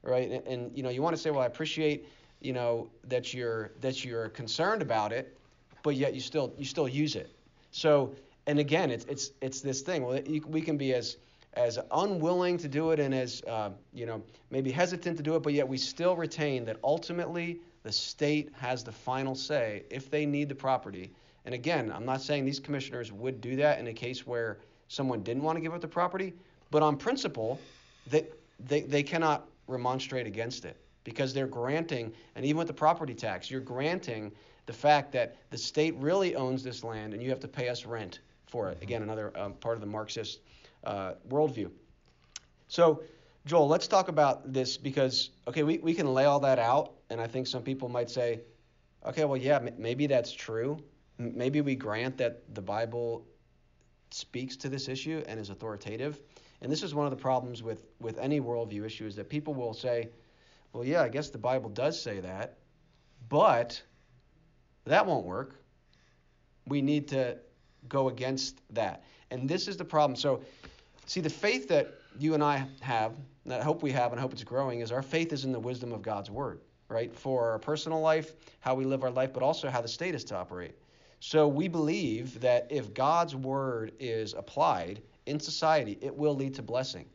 right? 0.06 0.30
And, 0.30 0.48
and 0.48 0.78
you 0.78 0.84
know 0.84 0.90
you 0.90 1.02
want 1.02 1.16
to 1.16 1.22
say, 1.22 1.32
well, 1.32 1.42
I 1.42 1.48
appreciate 1.48 2.08
you 2.42 2.54
know 2.54 2.90
that 3.08 3.34
you're 3.34 3.72
that 3.82 4.06
you're 4.06 4.30
concerned 4.30 4.82
about 4.82 5.12
it, 5.12 5.38
but 5.84 5.96
yet 5.96 6.14
you 6.14 6.22
still 6.22 6.54
you 6.58 6.66
still 6.66 6.88
use 6.88 7.16
it. 7.16 7.30
So 7.72 8.14
and 8.48 8.60
again, 8.60 8.92
it's 8.92 9.06
it's 9.06 9.32
it's 9.42 9.62
this 9.62 9.82
thing. 9.82 10.06
Well, 10.06 10.22
we 10.48 10.62
can 10.62 10.78
be 10.78 10.94
as 10.94 11.18
as 11.54 11.80
unwilling 11.92 12.58
to 12.58 12.68
do 12.68 12.92
it 12.92 13.00
and 13.00 13.14
as 13.14 13.42
uh, 13.48 13.72
you 13.94 14.06
know 14.06 14.22
maybe 14.50 14.72
hesitant 14.72 15.18
to 15.18 15.24
do 15.24 15.36
it, 15.36 15.44
but 15.44 15.54
yet 15.54 15.68
we 15.68 15.78
still 15.78 16.16
retain 16.16 16.66
that 16.66 16.78
ultimately 16.84 17.60
the 17.84 17.92
state 17.92 18.52
has 18.58 18.84
the 18.84 18.92
final 18.92 19.36
say 19.36 19.84
if 19.90 20.10
they 20.10 20.26
need 20.26 20.50
the 20.50 20.56
property. 20.56 21.12
And 21.46 21.54
again, 21.54 21.92
I'm 21.92 22.06
not 22.06 22.22
saying 22.22 22.46
these 22.46 22.60
commissioners 22.60 23.12
would 23.12 23.40
do 23.40 23.56
that 23.58 23.80
in 23.80 23.88
a 23.88 23.94
case 23.94 24.26
where 24.26 24.58
someone 24.88 25.22
didn't 25.22 25.44
want 25.44 25.58
to 25.58 25.62
give 25.62 25.74
up 25.74 25.82
the 25.82 25.88
property, 25.88 26.34
but 26.72 26.82
on 26.82 26.98
principle, 26.98 27.60
they, 28.08 28.26
they, 28.68 28.82
they 28.82 29.04
cannot 29.04 29.48
remonstrate 29.68 30.28
against 30.28 30.66
it 30.66 30.78
because 31.04 31.34
they're 31.34 31.48
granting, 31.48 32.14
and 32.36 32.46
even 32.46 32.58
with 32.58 32.68
the 32.68 32.74
property 32.74 33.14
tax, 33.14 33.50
you're 33.50 33.62
granting 33.62 34.32
the 34.66 34.74
fact 34.74 35.12
that 35.12 35.36
the 35.52 35.58
state 35.58 35.96
really 35.98 36.36
owns 36.36 36.64
this 36.64 36.84
land 36.84 37.14
and 37.14 37.22
you 37.22 37.30
have 37.30 37.40
to 37.40 37.48
pay 37.48 37.70
us 37.70 37.86
rent 37.86 38.20
for 38.48 38.70
it. 38.70 38.82
Again, 38.82 39.04
another 39.04 39.32
um, 39.38 39.54
part 39.54 39.76
of 39.76 39.82
the 39.82 39.88
Marxist 39.88 40.40
uh, 40.84 41.14
worldview. 41.30 41.70
So, 42.68 43.04
Joel, 43.46 43.68
let's 43.68 43.88
talk 43.88 44.08
about 44.08 44.52
this 44.52 44.76
because, 44.78 45.30
okay, 45.48 45.62
we, 45.62 45.78
we 45.78 45.94
can 45.94 46.12
lay 46.14 46.26
all 46.26 46.40
that 46.40 46.58
out, 46.58 46.94
and 47.12 47.22
I 47.22 47.28
think 47.28 47.46
some 47.46 47.62
people 47.62 47.90
might 47.90 48.10
say, 48.10 48.42
okay, 49.06 49.26
well, 49.26 49.38
yeah, 49.38 49.58
m- 49.58 49.76
maybe 49.78 50.08
that's 50.08 50.32
true. 50.32 50.80
M- 51.20 51.34
maybe 51.36 51.62
we 51.62 51.76
grant 51.76 52.18
that 52.18 52.42
the 52.56 52.62
Bible 52.62 53.28
speaks 54.10 54.56
to 54.58 54.70
this 54.70 54.88
issue 54.88 55.24
and 55.28 55.40
is 55.40 55.52
authoritative. 55.52 56.20
And 56.66 56.72
this 56.72 56.82
is 56.82 56.96
one 56.96 57.06
of 57.06 57.12
the 57.12 57.22
problems 57.22 57.62
with, 57.62 57.84
with 58.00 58.18
any 58.18 58.42
worldview 58.42 58.84
issue 58.88 59.06
is 59.06 59.16
that 59.18 59.30
people 59.30 59.54
will 59.54 59.76
say, 59.76 60.10
well, 60.74 60.84
yeah, 60.84 61.04
I 61.04 61.10
guess 61.10 61.30
the 61.30 61.38
Bible 61.38 61.70
does 61.70 62.02
say 62.02 62.22
that, 62.22 62.58
but 63.30 63.80
that 64.86 65.06
won't 65.06 65.28
work. 65.28 65.62
We 66.66 66.82
need 66.82 67.08
to 67.10 67.38
go 67.88 68.10
against 68.10 68.62
that. 68.72 69.04
And 69.30 69.48
this 69.48 69.68
is 69.68 69.78
the 69.78 69.86
problem. 69.86 70.16
So, 70.16 70.42
see, 71.06 71.22
the 71.22 71.30
faith 71.30 71.68
that 71.68 72.00
you 72.18 72.34
and 72.34 72.44
I 72.44 72.66
have, 72.82 73.14
that 73.46 73.62
I 73.62 73.64
hope 73.64 73.84
we 73.84 73.92
have 73.92 74.12
and 74.12 74.20
I 74.20 74.24
hope 74.24 74.34
it's 74.34 74.44
growing, 74.44 74.80
is 74.80 74.92
our 74.92 75.04
faith 75.04 75.34
is 75.34 75.46
in 75.46 75.52
the 75.52 75.60
wisdom 75.60 75.92
of 75.92 76.02
God's 76.02 76.32
word, 76.32 76.62
right? 76.90 77.16
For 77.16 77.52
our 77.52 77.60
personal 77.60 78.02
life, 78.02 78.34
how 78.62 78.74
we 78.74 78.86
live 78.86 79.04
our 79.04 79.12
life, 79.12 79.34
but 79.34 79.44
also 79.44 79.70
how 79.70 79.82
the 79.82 79.88
state 79.88 80.16
is 80.16 80.24
to 80.24 80.36
operate. 80.36 80.74
So 81.20 81.48
we 81.48 81.68
believe 81.68 82.42
that 82.42 82.66
if 82.72 82.92
God's 82.92 83.36
word 83.36 83.92
is 84.00 84.34
applied 84.34 85.04
in 85.26 85.40
society, 85.40 85.98
it 86.02 86.16
will 86.16 86.36
lead 86.36 86.56
to 86.56 86.62
blessing, 86.62 87.06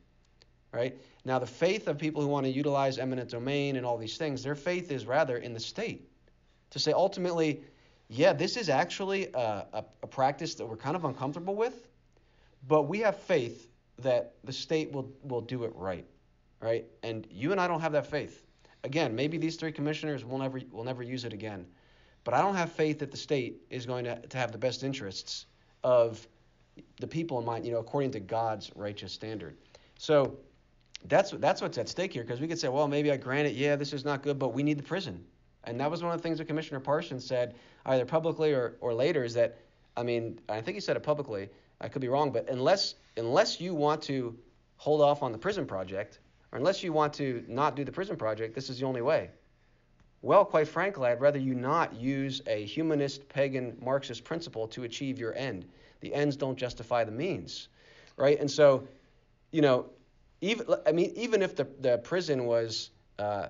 right? 0.72 0.96
Now, 1.24 1.38
the 1.38 1.46
faith 1.46 1.88
of 1.88 1.98
people 1.98 2.22
who 2.22 2.28
want 2.28 2.46
to 2.46 2.50
utilize 2.50 2.98
eminent 2.98 3.30
domain 3.30 3.76
and 3.76 3.86
all 3.86 3.98
these 3.98 4.16
things, 4.16 4.42
their 4.42 4.54
faith 4.54 4.90
is 4.90 5.06
rather 5.06 5.36
in 5.38 5.52
the 5.52 5.60
state. 5.60 6.08
To 6.70 6.78
say 6.78 6.92
ultimately, 6.92 7.62
yeah, 8.08 8.32
this 8.32 8.56
is 8.56 8.68
actually 8.68 9.28
a, 9.34 9.66
a, 9.72 9.84
a 10.02 10.06
practice 10.06 10.54
that 10.56 10.66
we're 10.66 10.76
kind 10.76 10.96
of 10.96 11.04
uncomfortable 11.04 11.54
with, 11.54 11.88
but 12.66 12.82
we 12.82 12.98
have 13.00 13.16
faith 13.16 13.68
that 13.98 14.34
the 14.44 14.52
state 14.52 14.90
will, 14.92 15.12
will 15.22 15.40
do 15.40 15.64
it 15.64 15.72
right, 15.74 16.06
right? 16.60 16.84
And 17.02 17.26
you 17.30 17.52
and 17.52 17.60
I 17.60 17.68
don't 17.68 17.80
have 17.80 17.92
that 17.92 18.06
faith. 18.06 18.46
Again, 18.82 19.14
maybe 19.14 19.36
these 19.36 19.56
three 19.56 19.72
commissioners 19.72 20.24
will 20.24 20.38
never 20.38 20.60
will 20.72 20.84
never 20.84 21.02
use 21.02 21.24
it 21.24 21.32
again, 21.34 21.66
but 22.24 22.32
I 22.32 22.40
don't 22.40 22.54
have 22.54 22.72
faith 22.72 22.98
that 23.00 23.10
the 23.10 23.16
state 23.16 23.60
is 23.68 23.84
going 23.84 24.04
to, 24.06 24.18
to 24.18 24.38
have 24.38 24.52
the 24.52 24.58
best 24.58 24.82
interests 24.82 25.46
of 25.84 26.26
the 27.00 27.06
people 27.06 27.38
in 27.38 27.44
mind, 27.44 27.64
you 27.64 27.72
know, 27.72 27.78
according 27.78 28.10
to 28.12 28.20
God's 28.20 28.70
righteous 28.74 29.12
standard. 29.12 29.56
So 29.98 30.38
that's 31.06 31.30
that's 31.32 31.62
what's 31.62 31.78
at 31.78 31.88
stake 31.88 32.12
here, 32.12 32.22
because 32.22 32.40
we 32.40 32.48
could 32.48 32.58
say, 32.58 32.68
well, 32.68 32.88
maybe 32.88 33.10
I 33.10 33.16
grant 33.16 33.48
it, 33.48 33.54
yeah, 33.54 33.76
this 33.76 33.92
is 33.92 34.04
not 34.04 34.22
good, 34.22 34.38
but 34.38 34.52
we 34.54 34.62
need 34.62 34.78
the 34.78 34.82
prison. 34.82 35.24
And 35.64 35.78
that 35.80 35.90
was 35.90 36.02
one 36.02 36.12
of 36.12 36.18
the 36.18 36.22
things 36.22 36.38
that 36.38 36.46
Commissioner 36.46 36.80
Parsons 36.80 37.24
said, 37.24 37.54
either 37.84 38.04
publicly 38.04 38.52
or, 38.52 38.76
or 38.80 38.94
later, 38.94 39.24
is 39.24 39.34
that, 39.34 39.58
I 39.96 40.02
mean, 40.02 40.40
I 40.48 40.60
think 40.60 40.74
he 40.74 40.80
said 40.80 40.96
it 40.96 41.02
publicly, 41.02 41.50
I 41.80 41.88
could 41.88 42.00
be 42.00 42.08
wrong, 42.08 42.30
but 42.30 42.48
unless 42.48 42.94
unless 43.16 43.60
you 43.60 43.74
want 43.74 44.02
to 44.02 44.38
hold 44.76 45.00
off 45.02 45.22
on 45.22 45.32
the 45.32 45.38
prison 45.38 45.66
project, 45.66 46.20
or 46.52 46.58
unless 46.58 46.82
you 46.82 46.92
want 46.92 47.12
to 47.14 47.44
not 47.46 47.76
do 47.76 47.84
the 47.84 47.92
prison 47.92 48.16
project, 48.16 48.54
this 48.54 48.70
is 48.70 48.80
the 48.80 48.86
only 48.86 49.02
way. 49.02 49.30
Well, 50.22 50.44
quite 50.44 50.68
frankly, 50.68 51.08
I'd 51.08 51.20
rather 51.20 51.38
you 51.38 51.54
not 51.54 51.94
use 51.94 52.42
a 52.46 52.64
humanist, 52.64 53.28
pagan, 53.28 53.76
Marxist 53.82 54.24
principle 54.24 54.68
to 54.68 54.84
achieve 54.84 55.18
your 55.18 55.34
end. 55.34 55.66
The 56.00 56.14
ends 56.14 56.36
don't 56.36 56.56
justify 56.56 57.04
the 57.04 57.12
means, 57.12 57.68
right? 58.16 58.38
And 58.38 58.50
so, 58.50 58.86
you 59.50 59.62
know, 59.62 59.86
even 60.40 60.66
I 60.86 60.92
mean, 60.92 61.12
even 61.16 61.42
if 61.42 61.56
the 61.56 61.66
the 61.80 61.98
prison 61.98 62.46
was 62.46 62.90
uh, 63.18 63.48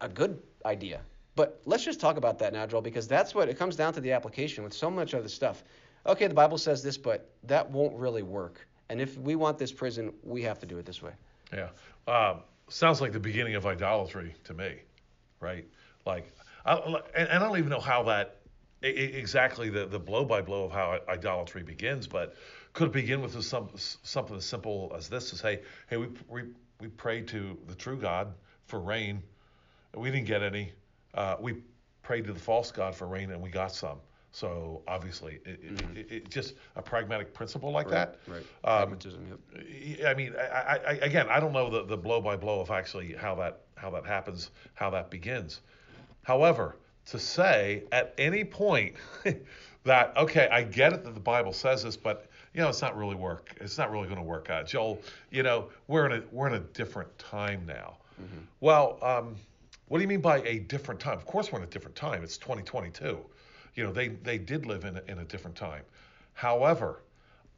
a 0.00 0.08
good 0.08 0.40
idea, 0.64 1.00
but 1.34 1.60
let's 1.66 1.84
just 1.84 2.00
talk 2.00 2.16
about 2.16 2.38
that 2.38 2.52
now, 2.52 2.66
Joel, 2.66 2.82
because 2.82 3.06
that's 3.06 3.34
what 3.34 3.48
it 3.48 3.58
comes 3.58 3.76
down 3.76 3.92
to 3.92 4.00
the 4.00 4.12
application 4.12 4.64
with 4.64 4.72
so 4.72 4.90
much 4.90 5.12
of 5.14 5.22
the 5.22 5.28
stuff. 5.28 5.62
Okay, 6.06 6.26
the 6.26 6.34
Bible 6.34 6.58
says 6.58 6.82
this, 6.82 6.96
but 6.96 7.30
that 7.44 7.70
won't 7.70 7.94
really 7.96 8.22
work. 8.22 8.66
And 8.88 9.00
if 9.00 9.18
we 9.18 9.34
want 9.34 9.58
this 9.58 9.72
prison, 9.72 10.12
we 10.22 10.42
have 10.42 10.58
to 10.60 10.66
do 10.66 10.78
it 10.78 10.86
this 10.86 11.02
way. 11.02 11.12
Yeah. 11.52 11.68
Um, 12.06 12.40
sounds 12.68 13.00
like 13.00 13.12
the 13.12 13.20
beginning 13.20 13.54
of 13.54 13.66
idolatry 13.66 14.34
to 14.44 14.54
me, 14.54 14.76
right? 15.40 15.66
Like, 16.04 16.32
I, 16.64 16.74
and 17.14 17.28
I 17.28 17.38
don't 17.38 17.58
even 17.58 17.70
know 17.70 17.80
how 17.80 18.04
that 18.04 18.35
exactly 18.82 19.70
the, 19.70 19.86
the 19.86 19.98
blow 19.98 20.24
by 20.24 20.40
blow 20.40 20.64
of 20.64 20.72
how 20.72 20.98
idolatry 21.08 21.62
begins, 21.62 22.06
but 22.06 22.34
could 22.72 22.88
it 22.88 22.92
begin 22.92 23.22
with 23.22 23.42
some, 23.42 23.70
something 23.74 24.36
as 24.36 24.44
simple 24.44 24.92
as 24.96 25.08
this 25.08 25.30
to 25.30 25.36
say, 25.36 25.60
hey, 25.88 25.96
we, 25.96 26.08
we, 26.28 26.42
we 26.80 26.88
prayed 26.88 27.26
to 27.28 27.56
the 27.66 27.74
true 27.74 27.96
God 27.96 28.34
for 28.66 28.80
rain. 28.80 29.22
We 29.94 30.10
didn't 30.10 30.26
get 30.26 30.42
any 30.42 30.72
uh, 31.16 31.36
we 31.40 31.54
prayed 32.02 32.24
to 32.26 32.32
the 32.32 32.38
false 32.38 32.70
god 32.70 32.94
for 32.94 33.06
rain 33.06 33.30
and 33.30 33.42
we 33.42 33.50
got 33.50 33.72
some. 33.72 33.98
So 34.30 34.82
obviously, 34.86 35.40
it, 35.46 35.76
mm-hmm. 35.76 35.96
it, 35.96 36.06
it, 36.10 36.30
just 36.30 36.54
a 36.76 36.82
pragmatic 36.82 37.32
principle 37.32 37.70
like 37.70 37.90
right, 37.90 38.12
that. 38.12 38.18
Right. 38.28 38.44
Um, 38.64 38.88
Pragmatism. 38.88 39.40
Yep. 39.56 40.06
I 40.06 40.14
mean, 40.14 40.34
I, 40.38 40.78
I, 40.86 40.92
again, 41.00 41.26
I 41.30 41.40
don't 41.40 41.54
know 41.54 41.70
the, 41.70 41.86
the 41.86 41.96
blow 41.96 42.20
by 42.20 42.36
blow 42.36 42.60
of 42.60 42.70
actually 42.70 43.14
how 43.14 43.34
that 43.36 43.62
how 43.76 43.90
that 43.90 44.04
happens, 44.04 44.50
how 44.74 44.90
that 44.90 45.10
begins. 45.10 45.62
However, 46.22 46.76
to 47.06 47.18
say 47.18 47.84
at 47.92 48.14
any 48.18 48.44
point 48.44 48.94
that 49.84 50.16
okay, 50.16 50.48
I 50.50 50.62
get 50.62 50.92
it 50.92 51.04
that 51.04 51.14
the 51.14 51.20
Bible 51.20 51.52
says 51.52 51.82
this, 51.82 51.96
but 51.96 52.26
you 52.54 52.60
know, 52.60 52.68
it's 52.68 52.82
not 52.82 52.96
really 52.96 53.14
work. 53.14 53.54
It's 53.60 53.78
not 53.78 53.90
really 53.90 54.06
going 54.06 54.18
to 54.18 54.22
work 54.22 54.50
out. 54.50 54.66
Joel, 54.66 55.00
you 55.30 55.42
know, 55.42 55.68
we're 55.88 56.06
in 56.06 56.12
a 56.12 56.22
we're 56.32 56.48
in 56.48 56.54
a 56.54 56.60
different 56.60 57.16
time 57.18 57.64
now. 57.66 57.96
Mm-hmm. 58.20 58.40
Well. 58.60 58.98
Um, 59.02 59.36
what 59.88 59.98
do 59.98 60.02
you 60.02 60.08
mean 60.08 60.20
by 60.20 60.38
a 60.40 60.58
different 60.58 61.00
time? 61.00 61.16
Of 61.16 61.26
course, 61.26 61.52
we're 61.52 61.58
in 61.58 61.64
a 61.64 61.68
different 61.68 61.94
time. 61.94 62.24
It's 62.24 62.38
2022. 62.38 63.18
You 63.74 63.84
know, 63.84 63.92
they, 63.92 64.08
they 64.08 64.38
did 64.38 64.66
live 64.66 64.84
in 64.84 64.96
a, 64.96 65.02
in 65.06 65.18
a 65.20 65.24
different 65.24 65.56
time. 65.56 65.82
However, 66.32 67.02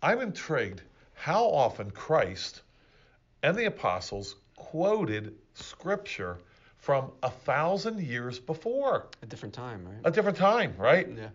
I'm 0.03 0.21
intrigued 0.21 0.83
how 1.15 1.45
often 1.45 1.91
Christ 1.91 2.63
and 3.43 3.57
the 3.57 3.67
apostles 3.67 4.37
quoted 4.57 5.35
scripture 5.55 6.39
from 6.79 7.12
a 7.23 7.31
thousand 7.31 8.01
years 8.01 8.38
before. 8.38 9.07
A 9.23 9.27
different 9.27 9.55
time, 9.55 9.85
right? 9.85 10.01
A 10.05 10.11
different 10.11 10.38
time, 10.38 10.75
right? 10.79 11.09
Yeah. 11.09 11.29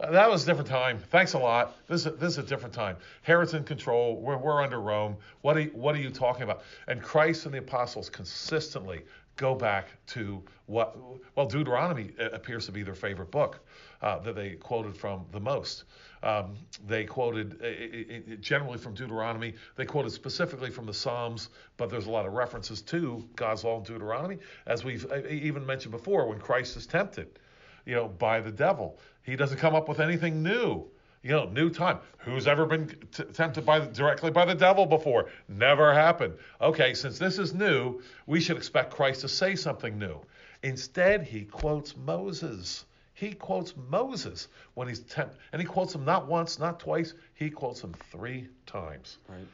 Uh, 0.00 0.12
that 0.12 0.30
was 0.30 0.44
a 0.44 0.46
different 0.46 0.68
time. 0.68 0.98
Thanks 1.10 1.32
a 1.32 1.38
lot. 1.38 1.76
This 1.88 2.06
is, 2.06 2.16
this 2.18 2.32
is 2.32 2.38
a 2.38 2.42
different 2.42 2.74
time. 2.74 2.96
Herod's 3.22 3.54
in 3.54 3.64
control. 3.64 4.20
We're, 4.20 4.36
we're 4.36 4.62
under 4.62 4.80
Rome. 4.80 5.16
What 5.40 5.56
are, 5.56 5.60
you, 5.60 5.70
what 5.70 5.94
are 5.94 5.98
you 5.98 6.10
talking 6.10 6.42
about? 6.42 6.62
And 6.86 7.02
Christ 7.02 7.46
and 7.46 7.54
the 7.54 7.58
apostles 7.58 8.08
consistently 8.08 9.02
go 9.36 9.54
back 9.54 9.88
to 10.08 10.42
what, 10.66 10.96
well, 11.34 11.46
Deuteronomy 11.46 12.12
appears 12.18 12.66
to 12.66 12.72
be 12.72 12.82
their 12.82 12.94
favorite 12.94 13.30
book 13.30 13.60
uh, 14.02 14.18
that 14.20 14.34
they 14.34 14.50
quoted 14.50 14.96
from 14.96 15.24
the 15.32 15.40
most. 15.40 15.84
Um, 16.22 16.56
they 16.86 17.04
quoted 17.04 17.60
uh, 17.62 18.36
generally 18.40 18.78
from 18.78 18.94
Deuteronomy. 18.94 19.54
They 19.76 19.84
quoted 19.84 20.10
specifically 20.10 20.70
from 20.70 20.86
the 20.86 20.94
Psalms, 20.94 21.50
but 21.76 21.90
there's 21.90 22.06
a 22.06 22.10
lot 22.10 22.26
of 22.26 22.32
references 22.32 22.82
to 22.82 23.28
God's 23.36 23.64
law 23.64 23.78
in 23.78 23.84
Deuteronomy, 23.84 24.38
as 24.66 24.84
we've 24.84 25.10
uh, 25.10 25.26
even 25.28 25.64
mentioned 25.64 25.92
before 25.92 26.28
when 26.28 26.40
Christ 26.40 26.76
is 26.76 26.86
tempted, 26.86 27.38
you 27.84 27.94
know, 27.94 28.08
by 28.08 28.40
the 28.40 28.50
devil. 28.50 28.98
He 29.22 29.36
doesn't 29.36 29.58
come 29.58 29.74
up 29.74 29.88
with 29.88 30.00
anything 30.00 30.42
new. 30.42 30.88
You 31.22 31.30
know, 31.30 31.48
new 31.48 31.68
time. 31.68 31.98
Who's 32.18 32.46
ever 32.46 32.64
been 32.64 32.96
t- 33.12 33.24
tempted 33.24 33.66
by 33.66 33.80
directly 33.80 34.30
by 34.30 34.44
the 34.44 34.54
devil 34.54 34.86
before? 34.86 35.26
Never 35.48 35.92
happened. 35.92 36.34
Okay, 36.60 36.94
since 36.94 37.18
this 37.18 37.40
is 37.40 37.52
new, 37.52 38.00
we 38.26 38.40
should 38.40 38.56
expect 38.56 38.94
Christ 38.94 39.22
to 39.22 39.28
say 39.28 39.56
something 39.56 39.98
new. 39.98 40.20
Instead, 40.62 41.24
he 41.24 41.44
quotes 41.44 41.96
Moses. 41.96 42.84
He 43.18 43.32
quotes 43.32 43.74
Moses 43.90 44.46
when 44.74 44.86
he's 44.86 45.00
tempted, 45.00 45.36
and 45.52 45.60
he 45.60 45.66
quotes 45.66 45.92
him 45.92 46.04
not 46.04 46.28
once, 46.28 46.60
not 46.60 46.78
twice. 46.78 47.14
He 47.34 47.50
quotes 47.50 47.82
him 47.82 47.92
three 48.12 48.46
times. 48.64 49.18
Right. 49.28 49.46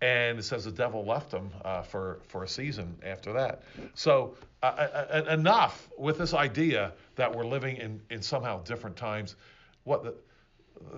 And 0.00 0.40
it 0.40 0.42
says 0.42 0.64
the 0.64 0.72
devil 0.72 1.04
left 1.04 1.32
him 1.32 1.50
uh, 1.64 1.82
for 1.82 2.18
for 2.26 2.42
a 2.42 2.48
season 2.48 2.98
after 3.04 3.32
that. 3.34 3.62
So 3.94 4.34
uh, 4.64 4.66
uh, 4.66 5.22
uh 5.28 5.30
enough 5.30 5.88
with 5.96 6.18
this 6.18 6.34
idea 6.34 6.94
that 7.14 7.32
we're 7.32 7.46
living 7.46 7.76
in 7.76 8.00
in 8.10 8.22
somehow 8.22 8.60
different 8.64 8.96
times. 8.96 9.36
What 9.84 10.02
the 10.02 10.14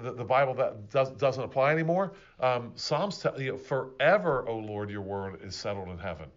the, 0.02 0.12
the 0.12 0.24
Bible 0.24 0.54
that 0.54 0.90
does, 0.90 1.10
doesn't 1.10 1.44
apply 1.44 1.72
anymore. 1.72 2.14
Um, 2.40 2.72
Psalms 2.74 3.18
tell 3.18 3.38
you, 3.38 3.58
forever, 3.58 4.48
O 4.48 4.56
Lord, 4.56 4.88
your 4.88 5.02
word 5.02 5.42
is 5.44 5.54
settled 5.54 5.90
in 5.90 5.98
heaven. 5.98 6.30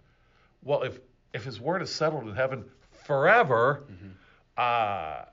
Well, 0.64 0.84
if 0.84 1.00
if 1.34 1.46
His 1.46 1.62
word 1.62 1.82
is 1.82 1.90
settled 1.90 2.28
in 2.28 2.36
heaven 2.36 2.66
forever, 3.06 3.86
uh, 4.58 5.24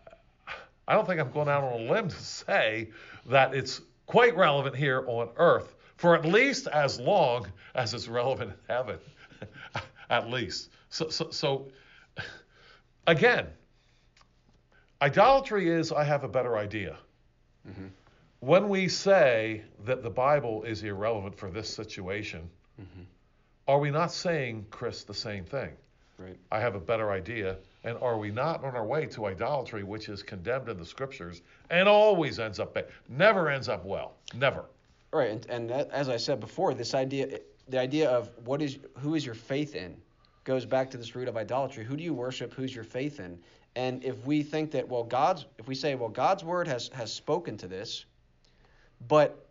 I 0.87 0.95
don't 0.95 1.07
think 1.07 1.21
I'm 1.21 1.31
going 1.31 1.49
out 1.49 1.65
on 1.65 1.81
a 1.81 1.91
limb 1.93 2.09
to 2.09 2.17
say 2.17 2.91
that 3.27 3.55
it's 3.55 3.81
quite 4.07 4.37
relevant 4.37 4.77
here 4.77 5.05
on 5.07 5.31
earth 5.37 5.75
for 5.97 6.15
at 6.15 6.25
least 6.25 6.67
as 6.67 7.01
long 7.01 7.47
as 7.75 7.95
it's 7.95 8.09
relevant 8.09 8.51
in 8.51 8.75
heaven. 8.75 8.99
at 10.11 10.31
least. 10.31 10.71
So, 10.91 11.09
so, 11.09 11.31
so 11.31 11.69
again, 13.07 13.47
idolatry 15.01 15.69
is 15.69 15.93
I 15.93 16.05
have 16.05 16.25
a 16.25 16.29
better 16.29 16.57
idea. 16.57 16.97
Mm-hmm. 17.69 17.87
When 18.41 18.69
we 18.69 18.89
say 18.89 19.63
that 19.87 20.03
the 20.03 20.11
Bible 20.11 20.65
is 20.65 20.83
irrelevant 20.83 21.37
for 21.37 21.51
this 21.51 21.69
situation, 21.73 22.51
Mm-hmm. 22.81 23.03
are 23.69 23.79
we 23.79 23.93
not 23.93 24.11
saying, 24.11 24.67
Chris, 24.73 25.05
the 25.05 25.15
same 25.15 25.45
thing? 25.45 25.71
Right. 26.19 26.37
I 26.51 26.59
have 26.59 26.75
a 26.75 26.81
better 26.81 27.13
idea. 27.13 27.57
And 27.85 27.99
are 28.01 28.17
we 28.19 28.31
not 28.31 28.65
on 28.65 28.75
our 28.75 28.87
way 28.87 29.07
to 29.07 29.27
idolatry, 29.27 29.83
which 29.83 30.09
is 30.09 30.23
condemned 30.23 30.69
in 30.69 30.79
the 30.79 30.87
scriptures 30.87 31.43
and 31.71 31.89
always 31.89 32.39
ends 32.39 32.59
up 32.59 32.75
bad, 32.75 32.89
never 33.09 33.51
ends 33.51 33.69
up 33.69 33.85
well, 33.85 34.15
never. 34.35 34.65
Right, 35.13 35.31
and, 35.31 35.47
and 35.51 35.71
that, 35.71 35.91
as 35.91 36.09
I 36.09 36.17
said 36.17 36.41
before, 36.41 36.75
this 36.75 36.95
idea, 36.95 37.39
the 37.69 37.79
idea 37.79 38.11
of 38.11 38.31
what 38.45 38.63
is, 38.63 38.79
who 38.99 39.15
is 39.15 39.25
your 39.25 39.35
faith 39.35 39.75
in, 39.75 39.97
goes 40.45 40.67
back 40.67 40.91
to 40.91 40.97
this 40.97 41.15
root 41.15 41.29
of 41.29 41.37
idolatry. 41.37 41.85
Who 41.85 41.97
do 41.97 42.03
you 42.03 42.15
worship? 42.15 42.53
Who's 42.53 42.75
your 42.75 42.85
faith 42.85 43.21
in? 43.21 43.39
And 43.77 44.05
if 44.05 44.25
we 44.25 44.43
think 44.43 44.71
that, 44.73 44.89
well, 44.89 45.05
God's, 45.05 45.47
if 45.59 45.69
we 45.69 45.75
say, 45.75 45.95
well, 45.95 46.09
God's 46.09 46.45
word 46.45 46.69
has 46.69 46.89
has 46.95 47.13
spoken 47.13 47.57
to 47.59 47.67
this, 47.67 48.05
but 49.09 49.49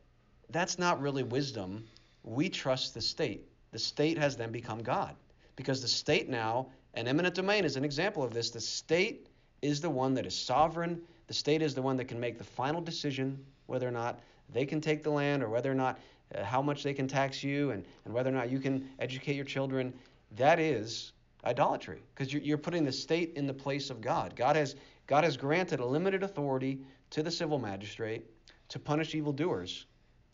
that's 0.49 0.79
not 0.79 1.01
really 1.01 1.23
wisdom. 1.23 1.85
We 2.23 2.49
trust 2.49 2.93
the 2.93 3.01
state. 3.01 3.47
The 3.71 3.79
state 3.79 4.17
has 4.17 4.37
then 4.37 4.51
become 4.51 4.83
God, 4.83 5.15
because 5.55 5.81
the 5.81 5.87
state 5.87 6.29
now, 6.29 6.67
and 6.93 7.07
eminent 7.07 7.35
domain 7.35 7.65
is 7.65 7.75
an 7.75 7.83
example 7.83 8.23
of 8.23 8.33
this. 8.33 8.51
The 8.51 8.61
state 8.61 9.27
is 9.61 9.81
the 9.81 9.89
one 9.89 10.13
that 10.13 10.25
is 10.25 10.35
sovereign. 10.35 11.01
The 11.27 11.33
state 11.33 11.61
is 11.61 11.73
the 11.73 11.81
one 11.81 11.97
that 11.97 12.05
can 12.05 12.19
make 12.19 12.37
the 12.37 12.43
final 12.43 12.81
decision 12.81 13.43
whether 13.65 13.87
or 13.87 13.91
not 13.91 14.19
they 14.51 14.65
can 14.65 14.81
take 14.81 15.03
the 15.03 15.09
land 15.09 15.41
or 15.41 15.49
whether 15.49 15.71
or 15.71 15.75
not 15.75 15.99
uh, 16.35 16.43
how 16.43 16.61
much 16.61 16.83
they 16.83 16.93
can 16.93 17.07
tax 17.07 17.43
you 17.43 17.71
and, 17.71 17.85
and 18.05 18.13
whether 18.13 18.29
or 18.29 18.33
not 18.33 18.51
you 18.51 18.59
can 18.59 18.89
educate 18.99 19.35
your 19.35 19.45
children. 19.45 19.93
That 20.35 20.59
is 20.59 21.13
idolatry 21.45 22.01
because 22.13 22.31
you're, 22.31 22.41
you're 22.41 22.57
putting 22.57 22.83
the 22.83 22.91
state 22.91 23.33
in 23.35 23.47
the 23.47 23.53
place 23.53 23.89
of 23.89 24.01
God. 24.01 24.35
God 24.35 24.55
has, 24.55 24.75
God 25.07 25.23
has 25.23 25.37
granted 25.37 25.79
a 25.79 25.85
limited 25.85 26.23
authority 26.23 26.79
to 27.11 27.23
the 27.23 27.31
civil 27.31 27.59
magistrate 27.59 28.25
to 28.69 28.79
punish 28.79 29.15
evildoers. 29.15 29.85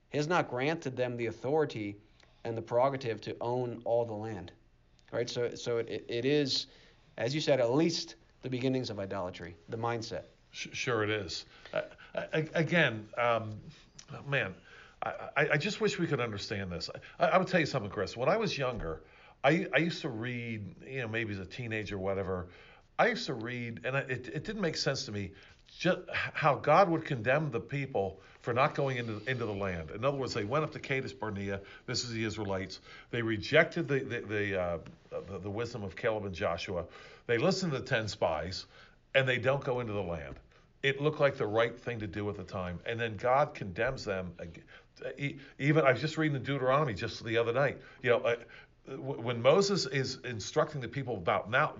He 0.09 0.17
has 0.17 0.27
not 0.27 0.49
granted 0.49 0.95
them 0.95 1.17
the 1.17 1.27
authority 1.27 1.97
and 2.43 2.57
the 2.57 2.61
prerogative 2.61 3.21
to 3.21 3.35
own 3.41 3.81
all 3.85 4.05
the 4.05 4.13
land. 4.13 4.51
Right? 5.11 5.29
So, 5.29 5.55
so 5.55 5.77
it, 5.77 6.05
it 6.07 6.25
is, 6.25 6.67
as 7.17 7.33
you 7.33 7.41
said, 7.41 7.59
at 7.59 7.71
least 7.71 8.15
the 8.41 8.49
beginnings 8.49 8.89
of 8.89 8.99
idolatry, 8.99 9.55
the 9.69 9.77
mindset. 9.77 10.23
Sure, 10.51 11.03
it 11.03 11.09
is. 11.09 11.45
Uh, 11.73 11.81
again, 12.53 13.07
um, 13.17 13.59
man, 14.27 14.55
I, 15.03 15.49
I, 15.53 15.57
just 15.57 15.79
wish 15.79 15.99
we 15.99 16.07
could 16.07 16.19
understand 16.19 16.71
this. 16.71 16.89
I, 17.19 17.27
I, 17.27 17.37
would 17.37 17.47
tell 17.47 17.59
you 17.59 17.65
something, 17.65 17.91
Chris. 17.91 18.17
When 18.17 18.27
I 18.27 18.37
was 18.37 18.57
younger, 18.57 19.01
I, 19.43 19.67
I 19.73 19.77
used 19.77 20.01
to 20.01 20.09
read, 20.09 20.75
you 20.85 21.01
know, 21.01 21.07
maybe 21.07 21.33
as 21.33 21.39
a 21.39 21.45
teenager 21.45 21.95
or 21.95 21.99
whatever, 21.99 22.47
I 22.97 23.07
used 23.07 23.27
to 23.27 23.33
read, 23.33 23.81
and 23.85 23.95
it, 23.95 24.29
it 24.33 24.43
didn't 24.43 24.61
make 24.61 24.75
sense 24.75 25.05
to 25.05 25.11
me 25.11 25.31
just 25.77 25.99
how 26.11 26.55
God 26.55 26.89
would 26.89 27.05
condemn 27.05 27.51
the 27.51 27.59
people 27.59 28.19
for 28.41 28.53
not 28.53 28.73
going 28.73 28.97
into, 28.97 29.21
into 29.27 29.45
the 29.45 29.53
land. 29.53 29.91
In 29.91 30.05
other 30.05 30.17
words, 30.17 30.33
they 30.33 30.43
went 30.43 30.63
up 30.63 30.71
to 30.71 30.79
Kadesh 30.79 31.13
Barnea. 31.13 31.61
This 31.85 32.03
is 32.03 32.11
the 32.11 32.23
Israelites. 32.23 32.79
They 33.11 33.21
rejected 33.21 33.87
the 33.87 33.99
the 33.99 34.21
the, 34.21 34.61
uh, 34.61 34.77
the, 35.09 35.39
the 35.39 35.49
wisdom 35.49 35.83
of 35.83 35.95
Caleb 35.95 36.25
and 36.25 36.35
Joshua. 36.35 36.85
They 37.27 37.37
listened 37.37 37.73
to 37.73 37.79
the 37.79 37.85
ten 37.85 38.07
spies, 38.07 38.65
and 39.13 39.27
they 39.27 39.37
don't 39.37 39.63
go 39.63 39.79
into 39.79 39.93
the 39.93 40.01
land. 40.01 40.35
It 40.81 41.01
looked 41.01 41.19
like 41.19 41.37
the 41.37 41.47
right 41.47 41.77
thing 41.77 41.99
to 41.99 42.07
do 42.07 42.29
at 42.29 42.37
the 42.37 42.43
time, 42.43 42.79
and 42.85 42.99
then 42.99 43.17
God 43.17 43.53
condemns 43.53 44.05
them. 44.05 44.33
Even 45.57 45.85
I 45.85 45.91
was 45.91 46.01
just 46.01 46.17
reading 46.17 46.33
the 46.33 46.45
Deuteronomy 46.45 46.93
just 46.93 47.23
the 47.23 47.37
other 47.37 47.53
night. 47.53 47.77
You 48.01 48.11
know, 48.11 48.19
uh, 48.19 48.35
when 48.97 49.41
Moses 49.41 49.85
is 49.85 50.19
instructing 50.23 50.81
the 50.81 50.87
people 50.87 51.17
about 51.17 51.49
now 51.49 51.73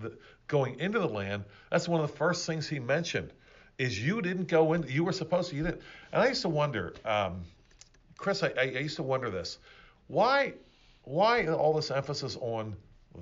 going 0.48 0.80
into 0.80 1.00
the 1.00 1.08
land, 1.08 1.46
that's 1.72 1.88
one 1.88 2.02
of 2.02 2.12
the 2.12 2.18
first 2.18 2.46
things 2.46 2.68
he 2.68 2.80
mentioned 2.80 3.32
is 3.80 3.98
you 4.06 4.22
didn't 4.22 4.48
go 4.48 4.74
in. 4.74 4.84
You 4.88 5.04
were 5.04 5.14
supposed 5.14 5.50
to. 5.50 5.56
You 5.56 5.64
didn't. 5.64 5.82
And 6.12 6.22
I 6.22 6.28
used 6.28 6.44
to 6.44 6.50
wonder, 6.50 6.94
um, 7.06 7.42
Chris. 8.18 8.44
I, 8.44 8.52
I, 8.58 8.64
used 8.64 8.98
to 8.98 9.04
wonder 9.04 9.32
this. 9.32 9.58
Why, 10.08 10.54
why 11.04 11.48
all 11.48 11.74
this 11.74 11.90
emphasis 11.90 12.38
on 12.42 12.76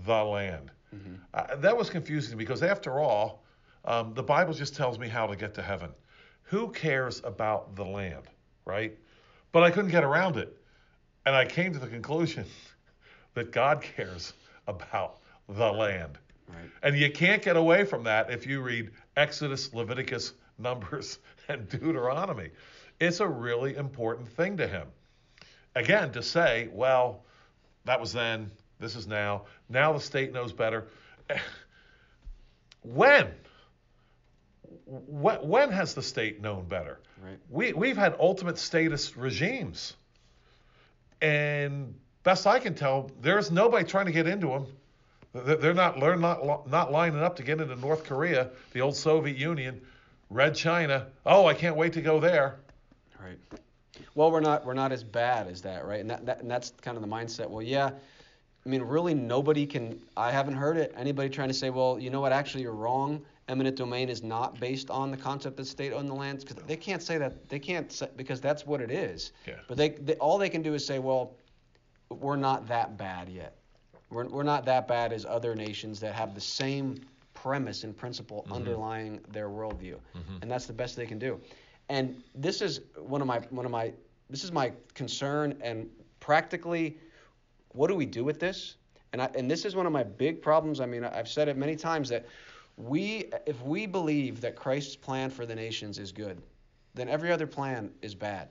the 0.05 0.23
land? 0.23 0.71
Mm-hmm. 0.93 1.15
Uh, 1.33 1.55
that 1.57 1.77
was 1.77 1.89
confusing 1.89 2.37
because 2.37 2.63
after 2.63 2.99
all, 2.99 3.43
um, 3.85 4.13
the 4.15 4.23
Bible 4.23 4.53
just 4.53 4.75
tells 4.75 4.97
me 4.97 5.07
how 5.07 5.27
to 5.27 5.35
get 5.35 5.53
to 5.55 5.61
heaven. 5.61 5.91
Who 6.43 6.69
cares 6.69 7.21
about 7.23 7.75
the 7.75 7.85
land, 7.85 8.23
right? 8.65 8.97
But 9.51 9.63
I 9.63 9.69
couldn't 9.71 9.91
get 9.91 10.03
around 10.03 10.37
it, 10.37 10.57
and 11.25 11.35
I 11.35 11.45
came 11.45 11.71
to 11.73 11.79
the 11.79 11.87
conclusion 11.87 12.45
that 13.35 13.51
God 13.51 13.81
cares 13.81 14.33
about 14.65 15.17
the 15.47 15.71
land. 15.71 16.17
Right. 16.47 16.69
And 16.81 16.97
you 16.97 17.11
can't 17.11 17.43
get 17.43 17.57
away 17.57 17.83
from 17.83 18.03
that 18.05 18.31
if 18.31 18.47
you 18.47 18.61
read 18.61 18.91
Exodus, 19.17 19.73
Leviticus, 19.73 20.33
Numbers, 20.57 21.19
and 21.47 21.67
Deuteronomy. 21.69 22.49
It's 22.99 23.19
a 23.19 23.27
really 23.27 23.75
important 23.75 24.29
thing 24.29 24.57
to 24.57 24.67
him. 24.67 24.87
Again, 25.75 26.11
to 26.13 26.23
say, 26.23 26.69
well, 26.71 27.23
that 27.85 27.99
was 27.99 28.13
then, 28.13 28.51
this 28.79 28.95
is 28.95 29.07
now, 29.07 29.43
now 29.69 29.93
the 29.93 29.99
state 29.99 30.33
knows 30.33 30.53
better. 30.53 30.87
When? 32.83 33.27
When 34.85 35.71
has 35.71 35.93
the 35.93 36.01
state 36.01 36.41
known 36.41 36.65
better? 36.67 36.99
Right. 37.21 37.37
We, 37.49 37.73
we've 37.73 37.97
had 37.97 38.15
ultimate 38.19 38.57
status 38.57 39.17
regimes. 39.17 39.93
And 41.21 41.95
best 42.23 42.47
I 42.47 42.59
can 42.59 42.75
tell, 42.75 43.11
there's 43.21 43.51
nobody 43.51 43.83
trying 43.83 44.05
to 44.05 44.11
get 44.11 44.27
into 44.27 44.47
them. 44.47 44.67
They're 45.33 45.73
not, 45.73 45.99
they're 45.99 46.15
not, 46.15 46.69
not 46.69 46.91
lining 46.91 47.19
up 47.19 47.35
to 47.37 47.43
get 47.43 47.59
into 47.59 47.75
North 47.75 48.05
Korea, 48.05 48.51
the 48.71 48.81
old 48.81 48.95
Soviet 48.95 49.37
Union, 49.37 49.81
Red 50.29 50.55
China. 50.55 51.07
Oh, 51.25 51.45
I 51.45 51.53
can't 51.53 51.75
wait 51.75 51.93
to 51.93 52.01
go 52.01 52.19
there. 52.19 52.59
Right. 53.19 53.37
Well, 54.15 54.31
we're 54.31 54.41
not 54.41 54.65
we're 54.65 54.73
not 54.73 54.91
as 54.91 55.03
bad 55.03 55.47
as 55.47 55.61
that, 55.61 55.85
right? 55.85 55.99
And 55.99 56.09
that, 56.09 56.25
that 56.25 56.41
and 56.41 56.51
that's 56.51 56.73
kind 56.81 56.97
of 56.97 57.01
the 57.01 57.09
mindset. 57.09 57.49
Well, 57.49 57.61
yeah. 57.61 57.91
I 58.65 58.69
mean, 58.69 58.81
really, 58.81 59.13
nobody 59.13 59.65
can. 59.65 60.01
I 60.17 60.31
haven't 60.31 60.55
heard 60.55 60.75
it. 60.75 60.93
Anybody 60.97 61.29
trying 61.29 61.47
to 61.47 61.53
say, 61.53 61.69
well, 61.69 61.97
you 61.97 62.09
know 62.09 62.19
what? 62.19 62.33
Actually, 62.33 62.63
you're 62.63 62.73
wrong. 62.73 63.23
Eminent 63.47 63.77
domain 63.77 64.09
is 64.09 64.23
not 64.23 64.59
based 64.59 64.89
on 64.89 65.09
the 65.09 65.15
concept 65.15 65.57
of 65.57 65.67
state 65.67 65.93
owned 65.93 66.09
the 66.09 66.13
lands 66.13 66.43
because 66.43 66.61
they 66.65 66.75
can't 66.75 67.01
say 67.01 67.17
that. 67.17 67.47
They 67.47 67.59
can't 67.59 67.89
say, 67.89 68.09
because 68.17 68.41
that's 68.41 68.65
what 68.65 68.81
it 68.81 68.91
is. 68.91 69.31
Yeah. 69.47 69.53
But 69.69 69.77
they, 69.77 69.89
they 69.89 70.15
all 70.15 70.37
they 70.37 70.49
can 70.49 70.61
do 70.61 70.73
is 70.73 70.85
say, 70.85 70.99
well, 70.99 71.37
we're 72.09 72.35
not 72.35 72.67
that 72.67 72.97
bad 72.97 73.29
yet. 73.29 73.55
We're, 74.09 74.27
we're 74.27 74.43
not 74.43 74.65
that 74.65 74.87
bad 74.87 75.13
as 75.13 75.25
other 75.25 75.55
nations 75.55 76.01
that 76.01 76.13
have 76.13 76.35
the 76.35 76.41
same 76.41 76.99
premise 77.41 77.83
and 77.83 77.95
principle 77.95 78.43
mm-hmm. 78.43 78.53
underlying 78.53 79.19
their 79.29 79.49
worldview, 79.49 79.95
mm-hmm. 80.15 80.37
and 80.41 80.49
that's 80.49 80.65
the 80.65 80.73
best 80.73 80.95
they 80.95 81.05
can 81.05 81.19
do. 81.19 81.39
And 81.89 82.21
this 82.35 82.61
is 82.61 82.81
one 82.97 83.21
of 83.21 83.27
my 83.27 83.39
one 83.49 83.65
of 83.65 83.71
my 83.71 83.93
this 84.29 84.43
is 84.43 84.51
my 84.51 84.73
concern 84.93 85.57
and 85.61 85.89
practically, 86.19 86.97
what 87.69 87.87
do 87.87 87.95
we 87.95 88.05
do 88.05 88.23
with 88.23 88.39
this? 88.39 88.75
And 89.13 89.21
I, 89.21 89.29
and 89.35 89.49
this 89.49 89.63
is 89.65 89.75
one 89.75 89.85
of 89.85 89.93
my 89.93 90.03
big 90.03 90.41
problems. 90.41 90.81
I 90.81 90.85
mean, 90.85 91.03
I've 91.05 91.29
said 91.29 91.47
it 91.47 91.55
many 91.55 91.75
times 91.75 92.09
that 92.09 92.25
we 92.75 93.31
if 93.45 93.61
we 93.63 93.85
believe 93.85 94.41
that 94.41 94.55
Christ's 94.55 94.95
plan 94.95 95.29
for 95.29 95.45
the 95.45 95.55
nations 95.55 95.99
is 95.99 96.11
good, 96.11 96.41
then 96.93 97.07
every 97.07 97.31
other 97.31 97.47
plan 97.47 97.91
is 98.01 98.15
bad. 98.15 98.49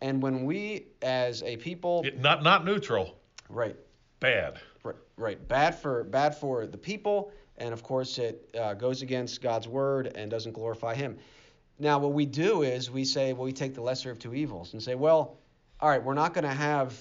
And 0.00 0.22
when 0.22 0.44
we 0.44 0.86
as 1.02 1.42
a 1.42 1.56
people 1.56 2.02
it, 2.04 2.20
not 2.20 2.42
not 2.42 2.64
neutral. 2.64 3.16
Right. 3.48 3.76
Bad. 4.20 4.58
Right, 4.82 4.96
right. 5.16 5.48
Bad 5.48 5.74
for 5.74 6.04
bad 6.04 6.34
for 6.34 6.66
the 6.66 6.78
people, 6.78 7.32
and 7.58 7.72
of 7.72 7.82
course 7.82 8.18
it 8.18 8.48
uh, 8.58 8.74
goes 8.74 9.02
against 9.02 9.42
God's 9.42 9.68
word 9.68 10.12
and 10.14 10.30
doesn't 10.30 10.52
glorify 10.52 10.94
Him. 10.94 11.16
Now, 11.78 11.98
what 11.98 12.12
we 12.12 12.24
do 12.24 12.62
is 12.62 12.90
we 12.90 13.04
say, 13.04 13.32
well, 13.32 13.44
we 13.44 13.52
take 13.52 13.74
the 13.74 13.80
lesser 13.80 14.10
of 14.10 14.18
two 14.18 14.34
evils 14.34 14.74
and 14.74 14.82
say, 14.82 14.94
well, 14.94 15.38
all 15.80 15.88
right, 15.88 16.02
we're 16.02 16.14
not 16.14 16.32
going 16.32 16.44
to 16.44 16.54
have 16.54 16.94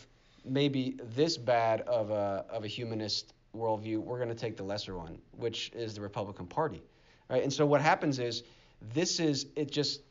maybe 0.44 0.98
this 1.16 1.38
bad 1.38 1.82
of 1.82 2.10
a 2.10 2.46
of 2.50 2.64
a 2.64 2.68
humanist 2.68 3.34
worldview. 3.56 4.00
We're 4.00 4.18
going 4.18 4.30
to 4.30 4.36
take 4.36 4.58
the 4.58 4.64
lesser 4.64 4.98
one, 4.98 5.20
which 5.38 5.72
is 5.74 5.94
the 5.94 6.02
Republican 6.02 6.48
Party, 6.48 6.82
right? 7.30 7.44
And 7.44 7.54
so 7.54 7.66
what 7.66 7.82
happens 7.82 8.20
is 8.20 8.44
this 8.94 9.20
is 9.20 9.46
it 9.56 9.72
just 9.72 10.02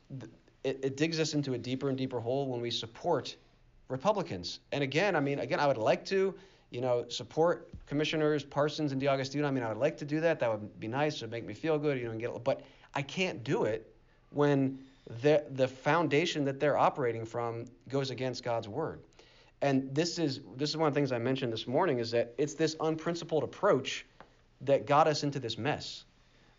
it, 0.63 0.79
it 0.83 0.97
digs 0.97 1.19
us 1.19 1.33
into 1.33 1.53
a 1.53 1.57
deeper 1.57 1.89
and 1.89 1.97
deeper 1.97 2.19
hole 2.19 2.47
when 2.47 2.61
we 2.61 2.71
support 2.71 3.35
Republicans. 3.89 4.59
And 4.71 4.83
again, 4.83 5.15
I 5.15 5.19
mean, 5.19 5.39
again, 5.39 5.59
I 5.59 5.67
would 5.67 5.77
like 5.77 6.05
to 6.05 6.33
you 6.73 6.81
know, 6.81 7.05
support 7.07 7.69
commissioners 7.85 8.43
Parsons 8.43 8.91
and 8.91 8.99
D'Agostino. 8.99 9.47
I 9.47 9.51
mean, 9.51 9.63
I 9.63 9.69
would 9.69 9.77
like 9.77 9.97
to 9.97 10.05
do 10.05 10.19
that. 10.21 10.39
That 10.39 10.51
would 10.51 10.79
be 10.79 10.87
nice. 10.87 11.15
It 11.17 11.21
would 11.23 11.31
make 11.31 11.45
me 11.45 11.53
feel 11.53 11.77
good, 11.77 11.97
you 11.99 12.05
know, 12.05 12.11
and 12.11 12.19
get. 12.19 12.43
But 12.43 12.61
I 12.95 13.01
can't 13.03 13.43
do 13.43 13.63
it 13.65 13.95
when 14.31 14.79
the 15.21 15.45
the 15.51 15.67
foundation 15.67 16.45
that 16.45 16.59
they're 16.59 16.77
operating 16.77 17.25
from 17.25 17.65
goes 17.89 18.09
against 18.09 18.43
God's 18.43 18.67
word. 18.67 19.01
And 19.61 19.93
this 19.95 20.19
is 20.19 20.41
this 20.57 20.69
is 20.71 20.77
one 20.77 20.87
of 20.87 20.93
the 20.93 20.99
things 20.99 21.11
I 21.11 21.19
mentioned 21.19 21.53
this 21.53 21.67
morning 21.67 21.99
is 21.99 22.11
that 22.11 22.33
it's 22.37 22.55
this 22.55 22.75
unprincipled 22.79 23.43
approach 23.43 24.05
that 24.61 24.87
got 24.87 25.07
us 25.07 25.23
into 25.23 25.39
this 25.39 25.57
mess. 25.57 26.05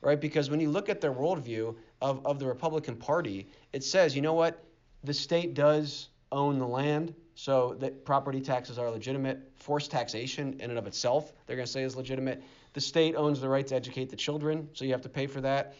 right? 0.04 0.20
Because 0.20 0.50
when 0.50 0.60
you 0.60 0.70
look 0.70 0.88
at 0.88 1.00
their 1.00 1.12
worldview 1.12 1.74
of, 2.00 2.24
of 2.26 2.38
the 2.38 2.46
Republican 2.46 2.96
Party, 2.96 3.48
it 3.72 3.82
says, 3.82 4.14
you 4.14 4.22
know 4.22 4.34
what? 4.34 4.62
The 5.02 5.14
state 5.14 5.54
does 5.54 6.08
own 6.30 6.58
the 6.58 6.66
land, 6.66 7.14
so 7.35 7.74
that 7.80 8.05
property 8.05 8.41
taxes 8.41 8.78
are 8.78 8.91
legitimate. 8.91 9.51
Forced 9.57 9.91
taxation 9.91 10.55
in 10.61 10.70
and 10.70 10.78
of 10.78 10.87
itself, 10.87 11.32
they're 11.47 11.57
going 11.57 11.66
to 11.66 11.72
say 11.72 11.82
is 11.82 11.97
legitimate. 11.97 12.43
The 12.72 12.80
state 12.80 13.14
owns 13.16 13.41
the 13.41 13.49
right 13.49 13.66
to 13.66 13.74
educate 13.74 14.11
the 14.11 14.16
children, 14.16 14.68
so 14.72 14.85
you 14.85 14.93
have 14.93 15.03
to 15.03 15.09
pay 15.09 15.26
for 15.26 15.41
that. 15.41 15.74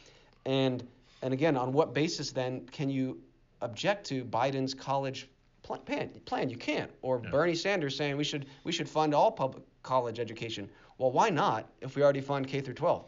And 0.47 0.87
and 1.23 1.33
again, 1.33 1.57
on 1.57 1.73
what 1.73 1.95
basis 1.95 2.33
then 2.33 2.67
can 2.71 2.91
you 2.91 3.19
object 3.63 4.07
to 4.09 4.25
Biden's 4.25 4.75
college 4.75 5.29
plan? 5.63 6.11
plan? 6.27 6.51
You 6.51 6.57
can't. 6.57 6.91
Or 7.03 7.21
yeah. 7.23 7.31
Bernie 7.31 7.55
Sanders 7.55 7.97
saying 7.97 8.17
we 8.17 8.25
should 8.25 8.47
we 8.65 8.73
should 8.73 8.89
fund 8.89 9.15
all 9.15 9.31
public 9.31 9.65
college 9.83 10.19
education. 10.19 10.69
Well, 10.99 11.11
why 11.13 11.31
not 11.31 11.69
if 11.81 11.97
we 11.97 12.03
already 12.03 12.21
fund 12.21 12.47
K 12.47 12.61
through 12.61 12.75
12? 12.75 13.05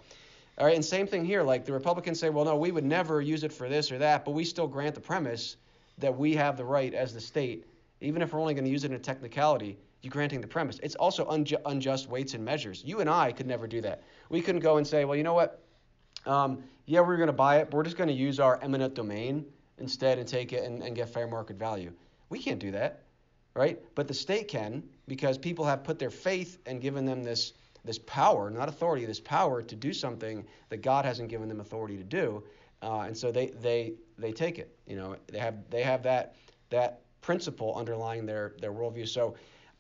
All 0.59 0.65
right, 0.65 0.75
and 0.75 0.85
same 0.85 1.07
thing 1.07 1.25
here. 1.25 1.43
Like 1.43 1.67
the 1.67 1.73
Republicans 1.73 2.19
say, 2.19 2.31
well, 2.31 2.45
no, 2.45 2.57
we 2.57 2.71
would 2.71 2.85
never 2.85 3.21
use 3.21 3.45
it 3.45 3.53
for 3.53 3.69
this 3.69 3.93
or 3.93 3.99
that, 3.99 4.25
but 4.25 4.31
we 4.31 4.45
still 4.45 4.67
grant 4.67 4.95
the 4.95 5.01
premise 5.01 5.57
that 5.99 6.17
we 6.17 6.35
have 6.35 6.57
the 6.57 6.65
right 6.65 6.95
as 6.95 7.13
the 7.13 7.21
state, 7.21 7.67
even 8.01 8.23
if 8.23 8.33
we're 8.33 8.41
only 8.41 8.55
going 8.55 8.65
to 8.65 8.71
use 8.71 8.85
it 8.85 8.91
in 8.91 8.97
a 8.97 9.01
technicality, 9.01 9.79
you 10.03 10.11
granting 10.11 10.41
the 10.41 10.47
premise. 10.47 10.79
It's 10.83 10.95
also 10.95 11.25
unju- 11.31 11.61
unjust 11.67 12.09
weights 12.09 12.35
and 12.35 12.45
measures. 12.45 12.83
You 12.85 13.01
and 13.01 13.11
I 13.11 13.33
could 13.33 13.47
never 13.47 13.67
do 13.67 13.81
that. 13.81 14.03
We 14.29 14.41
couldn't 14.41 14.61
go 14.61 14.77
and 14.77 14.87
say, 14.87 15.05
well, 15.05 15.17
you 15.17 15.23
know 15.23 15.35
what? 15.35 15.63
Um, 16.27 16.63
yeah, 16.87 17.01
we're 17.01 17.17
going 17.17 17.29
to 17.29 17.33
buy 17.33 17.59
it, 17.59 17.71
but 17.71 17.77
we're 17.77 17.85
just 17.85 17.97
going 17.97 18.09
to 18.09 18.15
use 18.15 18.39
our 18.39 18.61
eminent 18.63 18.95
domain 18.95 19.45
instead 19.79 20.19
and 20.19 20.27
take 20.27 20.53
it 20.53 20.65
and, 20.65 20.83
and 20.83 20.95
get 20.95 21.09
fair 21.09 21.27
market 21.27 21.57
value. 21.57 21.93
We 22.29 22.39
can't 22.39 22.59
do 22.59 22.71
that, 22.73 23.03
right? 23.55 23.81
But 23.95 24.09
the 24.09 24.15
state 24.15 24.49
can 24.49 24.83
because 25.09 25.39
people 25.39 25.65
have 25.65 25.85
put 25.85 25.99
their 25.99 26.11
faith 26.11 26.59
and 26.67 26.81
given 26.81 27.05
them 27.05 27.23
this 27.23 27.53
this 27.85 27.99
power, 28.01 28.51
not 28.51 28.69
authority, 28.69 29.07
this 29.07 29.21
power 29.21 29.63
to 29.63 29.77
do 29.77 29.93
something 29.93 30.45
that 30.71 30.79
God 30.79 31.05
hasn't 31.05 31.29
given 31.29 31.49
them 31.49 31.61
authority 31.61 31.97
to 31.97 32.03
do, 32.03 32.43
uh, 32.83 33.03
and 33.03 33.17
so 33.17 33.31
they 33.31 33.47
they 33.63 33.95
they 34.19 34.33
take 34.33 34.59
it. 34.59 34.77
You 34.89 34.97
know, 34.97 35.17
they 35.29 35.39
have 35.39 35.55
they 35.71 35.83
have 35.83 36.03
that 36.03 36.35
that 36.71 37.03
principle 37.27 37.75
underlying 37.75 38.25
their 38.25 38.55
their 38.61 38.73
worldview. 38.73 39.09
So, 39.09 39.35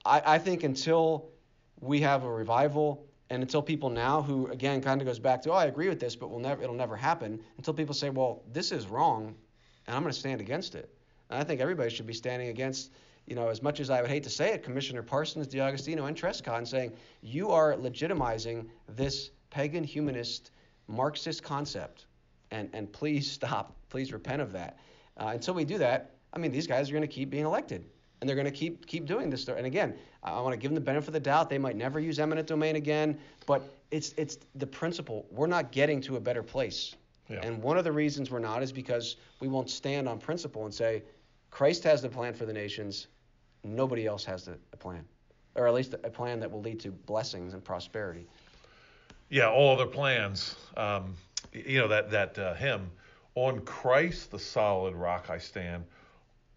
I, 0.04 0.34
I 0.34 0.38
think 0.38 0.64
until 0.64 1.28
we 1.80 2.00
have 2.00 2.24
a 2.24 2.32
revival 2.32 3.06
and 3.30 3.40
until 3.40 3.62
people 3.62 3.88
now 3.88 4.20
who 4.20 4.48
again 4.48 4.80
kind 4.82 5.00
of 5.00 5.06
goes 5.06 5.20
back 5.20 5.42
to 5.42 5.52
oh 5.52 5.54
I 5.54 5.66
agree 5.66 5.88
with 5.88 6.00
this 6.00 6.16
but 6.16 6.28
we'll 6.30 6.40
never 6.40 6.62
it'll 6.62 6.82
never 6.84 6.96
happen 6.96 7.40
until 7.56 7.74
people 7.74 7.94
say 7.94 8.10
well 8.10 8.42
this 8.52 8.72
is 8.72 8.86
wrong 8.88 9.34
and 9.86 9.94
I'm 9.94 10.02
going 10.02 10.12
to 10.12 10.18
stand 10.18 10.40
against 10.40 10.74
it. 10.74 10.92
And 11.30 11.38
I 11.38 11.44
think 11.44 11.60
everybody 11.60 11.90
should 11.90 12.06
be 12.06 12.14
standing 12.14 12.48
against 12.48 12.90
you 13.26 13.34
know, 13.34 13.48
as 13.48 13.60
much 13.62 13.80
as 13.80 13.90
I 13.90 14.00
would 14.00 14.10
hate 14.10 14.22
to 14.22 14.30
say 14.30 14.52
it, 14.52 14.62
Commissioner 14.62 15.02
Parsons, 15.02 15.48
D'Agostino, 15.48 16.06
and 16.06 16.16
Trescot 16.16 16.66
saying 16.68 16.92
you 17.22 17.50
are 17.50 17.74
legitimizing 17.74 18.66
this 18.88 19.30
pagan 19.50 19.82
humanist 19.84 20.52
Marxist 20.88 21.42
concept, 21.42 22.06
and 22.52 22.70
and 22.72 22.92
please 22.92 23.30
stop, 23.30 23.74
please 23.88 24.12
repent 24.12 24.40
of 24.40 24.52
that. 24.52 24.78
Uh, 25.16 25.30
until 25.34 25.54
we 25.54 25.64
do 25.64 25.78
that, 25.78 26.15
I 26.32 26.38
mean, 26.38 26.52
these 26.52 26.66
guys 26.66 26.90
are 26.90 26.92
going 26.92 27.02
to 27.02 27.08
keep 27.08 27.30
being 27.30 27.44
elected, 27.44 27.84
and 28.20 28.28
they're 28.28 28.36
going 28.36 28.46
to 28.46 28.52
keep 28.52 28.86
keep 28.86 29.06
doing 29.06 29.30
this. 29.30 29.48
And 29.48 29.66
again, 29.66 29.94
I 30.22 30.40
want 30.40 30.52
to 30.52 30.58
give 30.58 30.70
them 30.70 30.74
the 30.74 30.80
benefit 30.80 31.08
of 31.08 31.14
the 31.14 31.20
doubt. 31.20 31.48
They 31.48 31.58
might 31.58 31.76
never 31.76 32.00
use 32.00 32.18
eminent 32.18 32.46
domain 32.46 32.76
again, 32.76 33.18
but 33.46 33.62
it's 33.90 34.12
it's 34.16 34.38
the 34.54 34.66
principle. 34.66 35.26
We're 35.30 35.46
not 35.46 35.72
getting 35.72 36.00
to 36.02 36.16
a 36.16 36.20
better 36.20 36.42
place. 36.42 36.94
Yeah. 37.28 37.40
And 37.42 37.62
one 37.62 37.76
of 37.76 37.84
the 37.84 37.92
reasons 37.92 38.30
we're 38.30 38.38
not 38.38 38.62
is 38.62 38.72
because 38.72 39.16
we 39.40 39.48
won't 39.48 39.68
stand 39.68 40.08
on 40.08 40.18
principle 40.18 40.64
and 40.64 40.72
say, 40.72 41.02
Christ 41.50 41.82
has 41.84 42.00
the 42.00 42.08
plan 42.08 42.34
for 42.34 42.46
the 42.46 42.52
nations. 42.52 43.08
Nobody 43.64 44.06
else 44.06 44.24
has 44.24 44.48
a 44.48 44.76
plan, 44.76 45.04
or 45.56 45.66
at 45.66 45.74
least 45.74 45.94
a 45.94 46.10
plan 46.10 46.38
that 46.40 46.50
will 46.50 46.60
lead 46.60 46.78
to 46.80 46.92
blessings 46.92 47.52
and 47.52 47.64
prosperity. 47.64 48.26
Yeah, 49.28 49.50
all 49.50 49.74
other 49.74 49.86
plans. 49.86 50.54
Um, 50.76 51.14
you 51.52 51.80
know 51.80 51.88
that 51.88 52.10
that 52.10 52.38
uh, 52.38 52.54
hymn, 52.54 52.90
on 53.34 53.60
Christ 53.60 54.30
the 54.30 54.38
solid 54.38 54.94
rock 54.94 55.30
I 55.30 55.38
stand. 55.38 55.84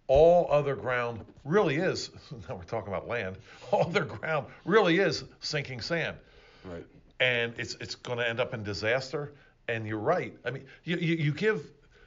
All 0.09 0.47
other 0.49 0.75
ground 0.75 1.23
really 1.45 1.77
is. 1.77 2.09
Now 2.49 2.55
we're 2.55 2.63
talking 2.63 2.91
about 2.91 3.07
land. 3.07 3.37
All 3.71 3.83
other 3.83 4.03
ground 4.03 4.47
really 4.65 4.97
is 4.97 5.23
sinking 5.39 5.81
sand. 5.81 6.17
Right. 6.65 6.85
And 7.19 7.53
it's 7.57 7.75
it's 7.75 7.95
going 7.95 8.17
to 8.17 8.27
end 8.27 8.39
up 8.39 8.53
in 8.53 8.63
disaster. 8.63 9.33
And 9.67 9.85
you're 9.85 9.99
right. 9.99 10.33
I 10.43 10.49
mean, 10.49 10.65
you, 10.83 10.97
you, 10.97 11.15
you 11.15 11.31
give 11.31 11.61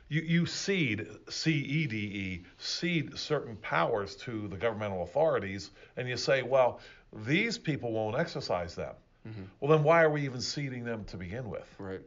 you, 0.08 0.20
you 0.20 0.46
cede, 0.46 1.06
C 1.28 1.52
E 1.52 1.86
D 1.86 1.96
E, 1.96 2.44
cede 2.58 3.16
certain 3.16 3.54
powers 3.56 4.16
to 4.16 4.48
the 4.48 4.56
governmental 4.56 5.04
authorities, 5.04 5.70
and 5.96 6.08
you 6.08 6.16
say, 6.16 6.42
well, 6.42 6.80
these 7.24 7.56
people 7.56 7.92
won't 7.92 8.18
exercise 8.18 8.74
them. 8.74 8.94
Mm-hmm. 9.28 9.42
Well, 9.60 9.70
then 9.70 9.84
why 9.84 10.02
are 10.02 10.10
we 10.10 10.22
even 10.24 10.40
ceding 10.40 10.84
them 10.84 11.04
to 11.04 11.16
begin 11.16 11.48
with? 11.48 11.72
Right. 11.78 12.00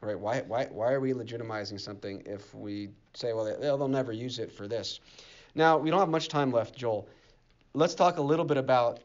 Right. 0.00 0.18
Why, 0.18 0.42
why, 0.42 0.66
why 0.66 0.92
are 0.92 1.00
we 1.00 1.12
legitimizing 1.12 1.80
something 1.80 2.22
if 2.26 2.54
we 2.54 2.90
say, 3.14 3.32
well, 3.32 3.44
they'll, 3.44 3.78
they'll 3.78 3.88
never 3.88 4.12
use 4.12 4.38
it 4.38 4.52
for 4.52 4.68
this? 4.68 5.00
Now, 5.56 5.78
we 5.78 5.90
don't 5.90 5.98
have 5.98 6.10
much 6.10 6.28
time 6.28 6.52
left, 6.52 6.76
Joel. 6.76 7.08
Let's 7.72 7.94
talk 7.94 8.18
a 8.18 8.22
little 8.22 8.44
bit 8.44 8.58
about 8.58 9.00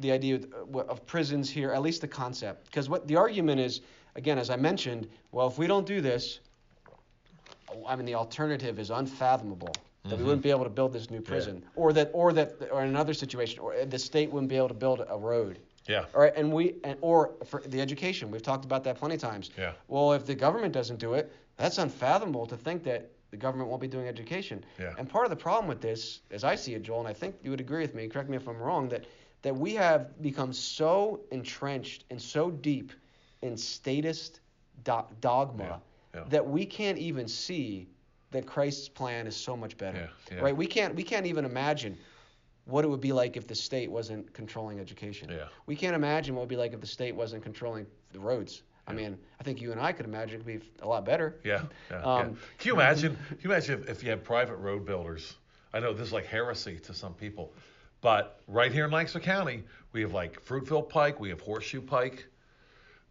the 0.00 0.12
idea 0.12 0.36
of, 0.36 0.76
of 0.76 1.06
prisons 1.06 1.50
here, 1.50 1.72
at 1.72 1.82
least 1.82 2.02
the 2.02 2.08
concept. 2.08 2.66
Because 2.66 2.88
what 2.88 3.08
the 3.08 3.16
argument 3.16 3.60
is, 3.60 3.80
again, 4.14 4.38
as 4.38 4.50
I 4.50 4.56
mentioned, 4.56 5.08
well, 5.32 5.48
if 5.48 5.58
we 5.58 5.66
don't 5.66 5.86
do 5.86 6.00
this, 6.00 6.40
I 7.86 7.96
mean, 7.96 8.04
the 8.04 8.14
alternative 8.14 8.78
is 8.78 8.90
unfathomable. 8.90 9.74
That 10.04 10.10
mm-hmm. 10.10 10.18
we 10.18 10.24
wouldn't 10.24 10.42
be 10.42 10.50
able 10.50 10.64
to 10.64 10.70
build 10.70 10.92
this 10.92 11.10
new 11.10 11.20
prison, 11.20 11.60
yeah. 11.60 11.68
or 11.74 11.92
that, 11.92 12.10
or 12.12 12.32
that, 12.32 12.68
or 12.70 12.82
in 12.82 12.88
another 12.88 13.12
situation, 13.12 13.58
or 13.58 13.84
the 13.84 13.98
state 13.98 14.30
wouldn't 14.30 14.48
be 14.48 14.56
able 14.56 14.68
to 14.68 14.74
build 14.74 15.04
a 15.06 15.18
road. 15.18 15.58
Yeah. 15.86 16.04
All 16.14 16.20
right, 16.20 16.32
and 16.36 16.52
we, 16.52 16.76
and, 16.84 16.96
or 17.00 17.32
for 17.44 17.62
the 17.66 17.80
education, 17.80 18.30
we've 18.30 18.42
talked 18.42 18.64
about 18.64 18.84
that 18.84 18.96
plenty 18.96 19.16
of 19.16 19.20
times. 19.20 19.50
Yeah. 19.58 19.72
Well, 19.88 20.12
if 20.12 20.24
the 20.24 20.34
government 20.34 20.72
doesn't 20.72 20.98
do 20.98 21.14
it, 21.14 21.32
that's 21.56 21.78
unfathomable 21.78 22.46
to 22.46 22.56
think 22.56 22.84
that 22.84 23.10
the 23.30 23.36
government 23.36 23.68
won't 23.68 23.82
be 23.82 23.88
doing 23.88 24.08
education. 24.08 24.64
Yeah. 24.78 24.94
And 24.98 25.08
part 25.08 25.24
of 25.24 25.30
the 25.30 25.36
problem 25.36 25.68
with 25.68 25.80
this, 25.80 26.20
as 26.30 26.44
I 26.44 26.54
see 26.54 26.74
it, 26.74 26.82
Joel, 26.82 27.00
and 27.00 27.08
I 27.08 27.12
think 27.12 27.36
you 27.42 27.50
would 27.50 27.60
agree 27.60 27.82
with 27.82 27.94
me, 27.94 28.08
correct 28.08 28.28
me 28.28 28.36
if 28.36 28.48
I'm 28.48 28.58
wrong, 28.58 28.88
that 28.88 29.04
that 29.42 29.56
we 29.56 29.74
have 29.74 30.20
become 30.20 30.52
so 30.52 31.20
entrenched 31.30 32.04
and 32.10 32.20
so 32.20 32.50
deep 32.50 32.92
in 33.42 33.56
statist 33.56 34.40
do- 34.82 35.06
dogma 35.20 35.64
yeah 35.64 35.76
yeah. 36.14 36.24
that 36.28 36.46
we 36.46 36.66
can't 36.66 36.98
even 36.98 37.28
see 37.28 37.88
that 38.30 38.46
Christ's 38.46 38.88
plan 38.88 39.26
is 39.26 39.36
so 39.36 39.56
much 39.56 39.76
better. 39.76 40.10
Right? 40.40 40.56
We 40.56 40.66
can't 40.66 40.94
we 40.94 41.02
can't 41.02 41.26
even 41.26 41.44
imagine 41.44 41.96
what 42.66 42.84
it 42.84 42.88
would 42.88 43.00
be 43.00 43.12
like 43.12 43.36
if 43.36 43.46
the 43.46 43.54
state 43.54 43.90
wasn't 43.90 44.32
controlling 44.34 44.78
education. 44.78 45.30
Yeah. 45.30 45.44
We 45.66 45.74
can't 45.74 45.96
imagine 45.96 46.34
what 46.34 46.40
it 46.40 46.44
would 46.44 46.48
be 46.50 46.56
like 46.56 46.74
if 46.74 46.80
the 46.80 46.86
state 46.86 47.14
wasn't 47.16 47.42
controlling 47.42 47.86
the 48.12 48.20
roads. 48.20 48.62
I 48.88 48.94
mean, 48.94 49.18
I 49.38 49.42
think 49.44 49.60
you 49.60 49.70
and 49.70 49.80
I 49.80 49.92
could 49.92 50.06
imagine 50.06 50.40
it 50.40 50.46
would 50.46 50.60
be 50.60 50.68
a 50.82 50.88
lot 50.88 51.04
better. 51.04 51.36
Yeah. 51.44 51.62
yeah, 51.90 51.96
um, 52.02 52.18
yeah. 52.18 52.34
Can 52.58 52.68
you 52.68 52.74
imagine? 52.74 53.16
Can 53.28 53.38
you 53.42 53.50
imagine 53.50 53.80
if, 53.82 53.88
if 53.88 54.02
you 54.02 54.10
had 54.10 54.24
private 54.24 54.56
road 54.56 54.86
builders? 54.86 55.34
I 55.72 55.80
know 55.80 55.92
this 55.92 56.08
is 56.08 56.12
like 56.12 56.26
heresy 56.26 56.78
to 56.80 56.94
some 56.94 57.12
people, 57.12 57.52
but 58.00 58.40
right 58.48 58.72
here 58.72 58.86
in 58.86 58.90
Lancaster 58.90 59.20
County, 59.20 59.62
we 59.92 60.00
have 60.00 60.12
like 60.12 60.42
Fruitville 60.44 60.88
Pike, 60.88 61.20
we 61.20 61.28
have 61.28 61.40
Horseshoe 61.40 61.82
Pike. 61.82 62.26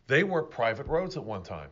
They 0.07 0.23
were 0.23 0.41
private 0.41 0.87
roads 0.87 1.17
at 1.17 1.23
one 1.23 1.43
time 1.43 1.69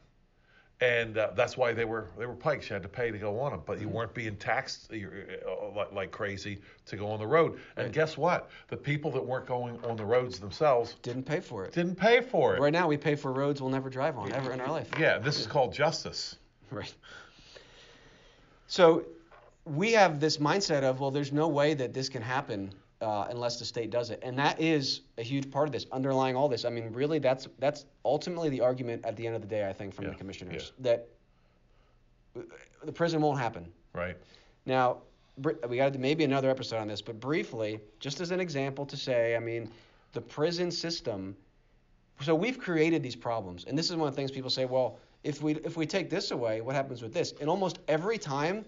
and 0.82 1.18
uh, 1.18 1.30
that's 1.36 1.56
why 1.56 1.74
they 1.74 1.86
were 1.86 2.10
they 2.18 2.26
were 2.26 2.34
pikes. 2.34 2.70
You 2.70 2.74
had 2.74 2.84
to 2.84 2.90
pay 2.90 3.10
to 3.12 3.18
go 3.18 3.40
on 3.40 3.52
them, 3.52 3.62
but 3.66 3.80
you 3.80 3.88
mm-hmm. 3.88 3.96
weren't 3.96 4.14
being 4.14 4.36
taxed 4.36 4.92
uh, 4.92 5.50
uh 5.50 5.86
like 5.94 6.12
crazy 6.12 6.60
to 6.88 6.98
go 6.98 7.10
on 7.10 7.20
the 7.20 7.28
road. 7.28 7.60
And 7.78 7.94
guess 7.94 8.18
what? 8.18 8.50
The 8.68 8.78
people 8.78 9.10
that 9.12 9.26
weren't 9.26 9.46
going 9.46 9.80
on 9.86 9.96
the 9.96 10.06
roads 10.06 10.40
themselves 10.40 10.96
didn't 11.02 11.24
pay 11.24 11.40
for 11.40 11.66
it. 11.66 11.74
Didn't 11.74 11.96
pay 11.96 12.22
for 12.22 12.56
it. 12.56 12.62
Right 12.62 12.74
now, 12.74 12.88
we 12.88 12.98
pay 12.98 13.16
for 13.16 13.32
roads 13.32 13.62
we'll 13.62 13.72
never 13.72 13.90
drive 13.90 14.18
on 14.18 14.32
ever 14.34 14.52
in 14.52 14.60
our 14.60 14.72
life. 14.72 14.90
Yeah, 15.00 15.18
this 15.18 15.40
is 15.40 15.48
called 15.48 15.74
justice. 15.74 16.36
Right. 16.72 16.94
So 18.68 19.06
we 19.64 19.94
have 19.94 20.20
this 20.20 20.38
mindset 20.38 20.84
of 20.84 21.00
well, 21.00 21.12
there's 21.12 21.32
no 21.32 21.48
way 21.48 21.74
that 21.74 21.94
this 21.94 22.10
can 22.10 22.22
happen 22.22 22.74
uh, 23.02 23.28
unless 23.30 23.60
the 23.60 23.66
state 23.66 23.90
does 23.90 24.10
it. 24.10 24.20
And 24.24 24.38
that 24.40 24.60
is 24.60 25.02
a 25.18 25.24
huge 25.24 25.52
part 25.52 25.68
of 25.68 25.74
this, 25.74 25.86
underlying 25.92 26.36
all 26.36 26.48
this. 26.48 26.66
I 26.66 26.70
mean, 26.70 26.92
really, 26.94 27.20
that's 27.20 27.48
that's 27.60 27.86
ultimately 28.04 28.50
the 28.50 28.62
argument 28.62 29.06
at 29.06 29.16
the 29.16 29.26
end 29.28 29.36
of 29.36 29.42
the 29.42 29.48
day, 29.48 29.68
I 29.68 29.74
think, 29.74 29.94
from 29.94 30.06
yeah. 30.06 30.12
the 30.12 30.18
commissioners 30.18 30.74
yeah. 30.78 30.84
that 30.84 31.08
the 32.84 32.92
prison 32.92 33.22
won't 33.22 33.40
happen. 33.40 33.68
Right. 33.94 34.18
Now, 34.66 34.98
we 35.68 35.78
got 35.78 35.94
to 35.94 36.00
maybe 36.00 36.24
another 36.24 36.50
episode 36.50 36.78
on 36.78 36.88
this, 36.88 37.02
but 37.02 37.20
briefly, 37.20 37.80
just 38.00 38.22
as 38.22 38.32
an 38.32 38.40
example 38.40 38.86
to 38.86 38.98
say, 38.98 39.36
I 39.36 39.40
mean, 39.40 39.70
the 40.14 40.22
prison 40.22 40.72
system. 40.72 41.36
So 42.22 42.34
we've 42.34 42.58
created 42.58 43.04
these 43.04 43.16
problems, 43.16 43.66
and 43.66 43.78
this 43.78 43.90
is 43.90 43.96
one 43.98 44.08
of 44.08 44.16
the 44.16 44.16
things 44.16 44.32
people 44.32 44.50
say. 44.50 44.64
Well, 44.66 44.98
if 45.24 45.42
we 45.42 45.56
if 45.56 45.76
we 45.76 45.86
take 45.86 46.10
this 46.10 46.32
away, 46.32 46.62
what 46.62 46.76
happens 46.76 47.02
with 47.02 47.14
this? 47.14 47.34
And 47.42 47.50
almost 47.50 47.80
every 47.88 48.18
time 48.18 48.64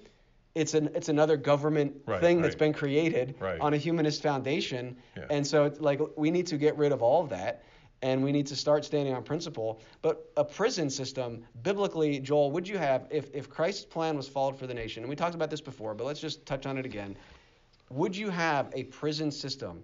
it's 0.58 0.74
an 0.74 0.90
it's 0.96 1.10
another 1.10 1.38
government 1.38 1.94
right, 2.06 2.20
thing 2.20 2.38
right. 2.38 2.44
that's 2.44 2.56
been 2.56 2.74
created 2.74 3.36
right. 3.40 3.60
on 3.60 3.74
a 3.74 3.78
humanist 3.78 4.22
foundation. 4.24 4.98
Yeah. 5.16 5.26
And 5.30 5.46
so 5.46 5.66
it's 5.66 5.80
like 5.80 6.02
we 6.18 6.32
need 6.32 6.48
to 6.48 6.58
get 6.58 6.78
rid 6.78 6.92
of 6.92 7.02
all 7.02 7.24
of 7.24 7.30
that 7.30 7.64
and 8.02 8.24
we 8.24 8.32
need 8.32 8.48
to 8.48 8.56
start 8.56 8.86
standing 8.86 9.14
on 9.14 9.24
principle. 9.24 9.82
But 10.02 10.32
a 10.36 10.44
prison 10.44 10.90
system, 10.90 11.44
biblically, 11.64 12.20
Joel, 12.20 12.52
would 12.52 12.68
you 12.68 12.78
have 12.78 13.08
if 13.12 13.30
if 13.34 13.50
Christ's 13.50 13.86
plan 13.86 14.18
was 14.18 14.28
followed 14.28 14.58
for 14.58 14.68
the 14.68 14.74
nation? 14.74 15.04
And 15.04 15.10
we 15.10 15.16
talked 15.16 15.36
about 15.36 15.52
this 15.52 15.62
before, 15.62 15.94
but 15.94 16.06
let's 16.06 16.20
just 16.20 16.46
touch 16.46 16.66
on 16.66 16.78
it 16.78 16.86
again. 16.86 17.16
Would 17.90 18.18
you 18.18 18.30
have 18.30 18.72
a 18.74 18.84
prison 18.86 19.32
system, 19.32 19.84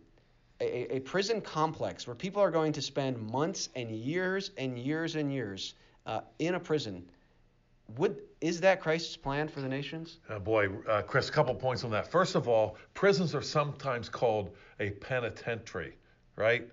a, 0.59 0.95
a 0.95 0.99
prison 0.99 1.39
complex 1.39 2.05
where 2.07 2.15
people 2.15 2.41
are 2.41 2.51
going 2.51 2.74
to 2.74 2.82
spend 2.82 3.17
months 3.32 3.69
and 3.76 3.91
years 3.91 4.51
and 4.57 4.78
years 4.78 5.15
and 5.15 5.32
years 5.32 5.76
uh, 6.05 6.21
in 6.39 6.55
a 6.55 6.59
prison. 6.59 7.05
Would 7.97 8.21
is 8.41 8.59
that 8.61 8.81
Christ's 8.81 9.15
plan 9.15 9.47
for 9.47 9.61
the 9.61 9.69
nations? 9.69 10.19
Uh, 10.29 10.39
boy, 10.39 10.67
uh, 10.89 11.01
Chris, 11.01 11.29
a 11.29 11.31
couple 11.31 11.55
points 11.55 11.84
on 11.84 11.91
that. 11.91 12.11
First 12.11 12.36
of 12.36 12.47
all, 12.47 12.77
prisons 12.93 13.34
are 13.36 13.41
sometimes 13.41 14.09
called 14.09 14.51
a 14.79 14.89
penitentiary, 14.89 15.95
right? 16.36 16.67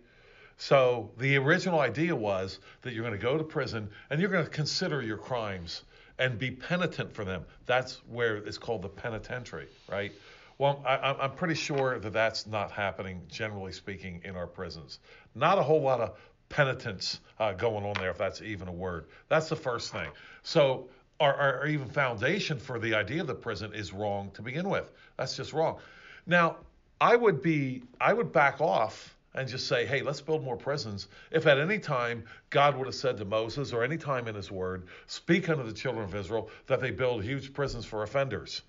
So 0.57 1.11
the 1.17 1.37
original 1.37 1.81
idea 1.81 2.15
was 2.15 2.59
that 2.83 2.93
you're 2.93 3.05
going 3.05 3.19
to 3.19 3.23
go 3.23 3.39
to 3.39 3.45
prison 3.45 3.89
and 4.11 4.21
you're 4.21 4.31
going 4.31 4.45
to 4.45 4.51
consider 4.51 5.01
your 5.01 5.17
crimes 5.17 5.85
and 6.19 6.39
be 6.39 6.51
penitent 6.51 7.13
for 7.15 7.25
them. 7.25 7.45
That's 7.67 8.03
where 8.09 8.37
it's 8.37 8.59
called 8.59 8.83
the 8.83 8.89
penitentiary, 8.89 9.69
right? 9.89 10.13
Well, 10.59 10.83
I, 10.87 11.17
I'm 11.19 11.33
pretty 11.33 11.55
sure 11.55 11.99
that 11.99 12.13
that's 12.13 12.47
not 12.47 12.71
happening, 12.71 13.23
generally 13.29 13.73
speaking, 13.73 14.21
in 14.25 14.37
our 14.37 14.47
prisons. 14.47 14.99
Not 15.35 15.57
a 15.57 15.63
whole 15.63 15.81
lot 15.81 16.01
of 16.01 16.19
penitence 16.51 17.21
uh, 17.39 17.53
going 17.55 17.87
on 17.87 17.95
there, 17.95 18.11
if 18.11 18.19
that's 18.19 18.43
even 18.43 18.69
a 18.69 18.73
word. 18.73 19.07
That's 19.31 19.49
the 19.49 19.57
first 19.57 19.93
thing. 19.93 20.11
So 20.43 20.91
our, 21.21 21.35
our, 21.35 21.67
even 21.67 21.89
foundation 21.89 22.59
for 22.59 22.79
the 22.79 22.95
idea 22.95 23.21
of 23.21 23.27
the 23.27 23.35
prison 23.35 23.73
is 23.75 23.93
wrong 23.93 24.31
to 24.33 24.43
begin 24.43 24.69
with. 24.69 24.91
That's 25.17 25.37
just 25.37 25.53
wrong. 25.53 25.79
Now, 26.27 26.57
I 27.01 27.15
would 27.15 27.43
be, 27.43 27.83
I 28.01 28.13
would 28.13 28.33
back 28.33 28.61
off 28.61 29.15
and 29.35 29.49
just 29.49 29.69
say, 29.69 29.87
hey, 29.87 30.03
let's 30.03 30.21
build 30.21 30.43
more 30.43 30.57
prisons. 30.57 31.09
If 31.31 31.47
at 31.47 31.59
any 31.59 31.79
time 31.79 32.25
God 32.49 32.77
would 32.77 32.87
have 32.87 32.95
said 32.95 33.17
to 33.19 33.25
Moses 33.25 33.73
or 33.73 33.85
any 33.85 33.97
time 33.97 34.27
in 34.27 34.35
his 34.35 34.51
word, 34.51 34.89
speak 35.07 35.49
unto 35.49 35.63
the 35.63 35.73
children 35.73 36.05
of 36.05 36.15
Israel 36.15 36.51
that 36.67 36.81
they 36.81 36.91
build 36.91 37.23
huge 37.23 37.53
prisons 37.53 37.85
for 37.85 38.03
offenders. 38.03 38.63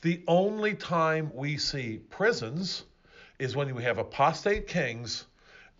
The 0.00 0.22
only 0.26 0.74
time 0.74 1.30
we 1.34 1.58
see 1.58 2.00
prisons 2.10 2.84
is 3.38 3.54
when 3.54 3.74
we 3.74 3.82
have 3.82 3.98
apostate 3.98 4.66
kings 4.66 5.26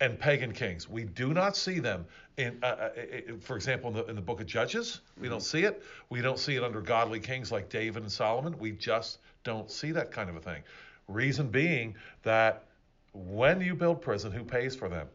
and 0.01 0.19
pagan 0.19 0.53
kings. 0.53 0.89
We 0.89 1.05
do 1.05 1.35
not 1.35 1.57
see 1.57 1.81
them 1.81 2.07
in, 2.37 2.59
uh, 2.63 2.67
uh, 2.67 2.91
for 3.41 3.57
example, 3.57 3.91
in 3.91 3.97
the, 3.97 4.05
in 4.07 4.17
the 4.17 4.23
book 4.23 4.41
of 4.41 4.47
Judges. 4.47 5.01
We 5.17 5.23
mm-hmm. 5.23 5.33
don't 5.33 5.41
see 5.43 5.65
it. 5.65 5.83
We 6.09 6.21
don't 6.21 6.39
see 6.39 6.57
it 6.57 6.63
under 6.63 6.81
godly 6.81 7.21
kings 7.21 7.51
like 7.51 7.69
David 7.69 8.03
and 8.03 8.13
Solomon. 8.13 8.57
We 8.59 8.73
just 8.73 9.19
don't 9.45 9.71
see 9.71 9.93
that 9.93 10.13
kind 10.13 10.31
of 10.31 10.37
a 10.37 10.41
thing. 10.41 10.63
Reason 11.09 11.49
being 11.49 11.97
that 12.23 12.65
when 13.13 13.61
you 13.61 13.75
build 13.75 14.01
prison, 14.01 14.31
who 14.31 14.45
pays 14.45 14.77
for 14.77 14.89
them? 14.89 15.09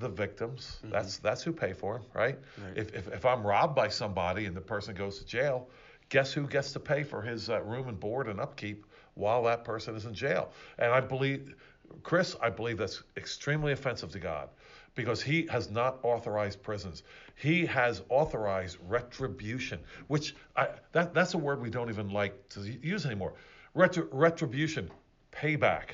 The 0.00 0.08
victims. 0.08 0.78
Mm-hmm. 0.78 0.90
That's 0.92 1.18
that's 1.18 1.42
who 1.42 1.52
pay 1.52 1.72
for 1.72 1.94
them, 1.94 2.06
right? 2.12 2.38
right. 2.62 2.76
If, 2.76 2.94
if, 2.94 3.12
if 3.12 3.24
I'm 3.24 3.46
robbed 3.46 3.74
by 3.74 3.88
somebody 3.88 4.46
and 4.46 4.56
the 4.56 4.60
person 4.60 4.94
goes 4.94 5.18
to 5.18 5.26
jail, 5.26 5.68
guess 6.08 6.32
who 6.32 6.46
gets 6.46 6.72
to 6.72 6.80
pay 6.80 7.04
for 7.04 7.22
his 7.22 7.50
uh, 7.50 7.60
room 7.62 7.88
and 7.88 7.98
board 7.98 8.28
and 8.28 8.40
upkeep 8.40 8.84
while 9.14 9.42
that 9.44 9.64
person 9.64 9.94
is 9.94 10.04
in 10.04 10.14
jail? 10.14 10.50
And 10.78 10.92
I 10.92 11.00
believe 11.00 11.54
Chris, 12.02 12.36
I 12.40 12.50
believe 12.50 12.78
that's 12.78 13.02
extremely 13.16 13.72
offensive 13.72 14.10
to 14.12 14.18
God 14.18 14.48
because 14.94 15.22
he 15.22 15.46
has 15.46 15.70
not 15.70 15.98
authorized 16.02 16.62
prisons. 16.62 17.02
He 17.36 17.64
has 17.66 18.02
authorized 18.08 18.78
retribution, 18.88 19.78
which 20.08 20.34
I, 20.56 20.68
that, 20.92 21.14
that's 21.14 21.34
a 21.34 21.38
word 21.38 21.62
we 21.62 21.70
don't 21.70 21.88
even 21.88 22.10
like 22.10 22.48
to 22.50 22.60
use 22.60 23.06
anymore. 23.06 23.34
Retri- 23.76 24.08
retribution, 24.10 24.90
payback. 25.32 25.90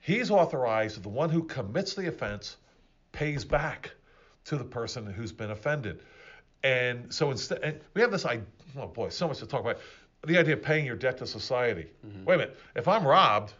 He's 0.00 0.30
authorized 0.30 1.02
the 1.02 1.08
one 1.08 1.30
who 1.30 1.44
commits 1.44 1.94
the 1.94 2.08
offense 2.08 2.56
pays 3.12 3.44
back 3.44 3.90
to 4.44 4.56
the 4.56 4.64
person 4.64 5.06
who's 5.06 5.32
been 5.32 5.50
offended. 5.50 6.00
And 6.62 7.12
so 7.12 7.30
instead, 7.30 7.82
we 7.92 8.00
have 8.00 8.10
this 8.10 8.24
idea, 8.24 8.46
oh 8.78 8.86
boy, 8.86 9.10
so 9.10 9.28
much 9.28 9.38
to 9.38 9.46
talk 9.46 9.60
about. 9.60 9.78
The 10.26 10.38
idea 10.38 10.54
of 10.54 10.62
paying 10.62 10.86
your 10.86 10.96
debt 10.96 11.18
to 11.18 11.26
society. 11.26 11.86
Mm-hmm. 12.06 12.24
Wait 12.24 12.34
a 12.36 12.38
minute, 12.38 12.58
if 12.74 12.88
I'm 12.88 13.06
robbed, 13.06 13.52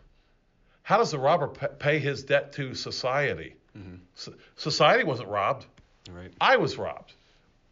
how 0.84 0.98
does 0.98 1.10
the 1.10 1.18
robber 1.18 1.48
pay 1.48 1.98
his 1.98 2.22
debt 2.24 2.52
to 2.52 2.74
society? 2.74 3.56
Mm-hmm. 3.76 3.96
So, 4.14 4.34
society 4.56 5.02
wasn't 5.02 5.30
robbed. 5.30 5.64
Right. 6.10 6.30
I 6.40 6.58
was 6.58 6.76
robbed. 6.76 7.14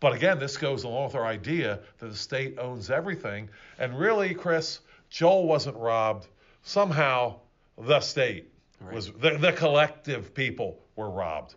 But 0.00 0.14
again, 0.14 0.38
this 0.38 0.56
goes 0.56 0.84
along 0.84 1.04
with 1.04 1.14
our 1.14 1.26
idea 1.26 1.80
that 1.98 2.08
the 2.08 2.16
state 2.16 2.58
owns 2.58 2.90
everything. 2.90 3.50
And 3.78 3.96
really, 3.98 4.32
Chris, 4.32 4.80
Joel 5.10 5.46
wasn't 5.46 5.76
robbed. 5.76 6.26
Somehow, 6.62 7.40
the 7.76 8.00
state 8.00 8.50
right. 8.80 8.94
was 8.94 9.12
the, 9.12 9.36
the 9.36 9.52
collective 9.52 10.32
people 10.32 10.80
were 10.96 11.10
robbed. 11.10 11.54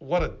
What 0.00 0.22
a 0.24 0.32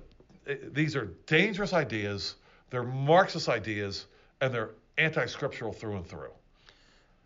these 0.72 0.96
are 0.96 1.12
dangerous 1.26 1.72
ideas. 1.72 2.34
They're 2.70 2.82
Marxist 2.82 3.48
ideas, 3.48 4.06
and 4.40 4.52
they're 4.52 4.70
anti-scriptural 4.98 5.72
through 5.72 5.98
and 5.98 6.06
through. 6.06 6.32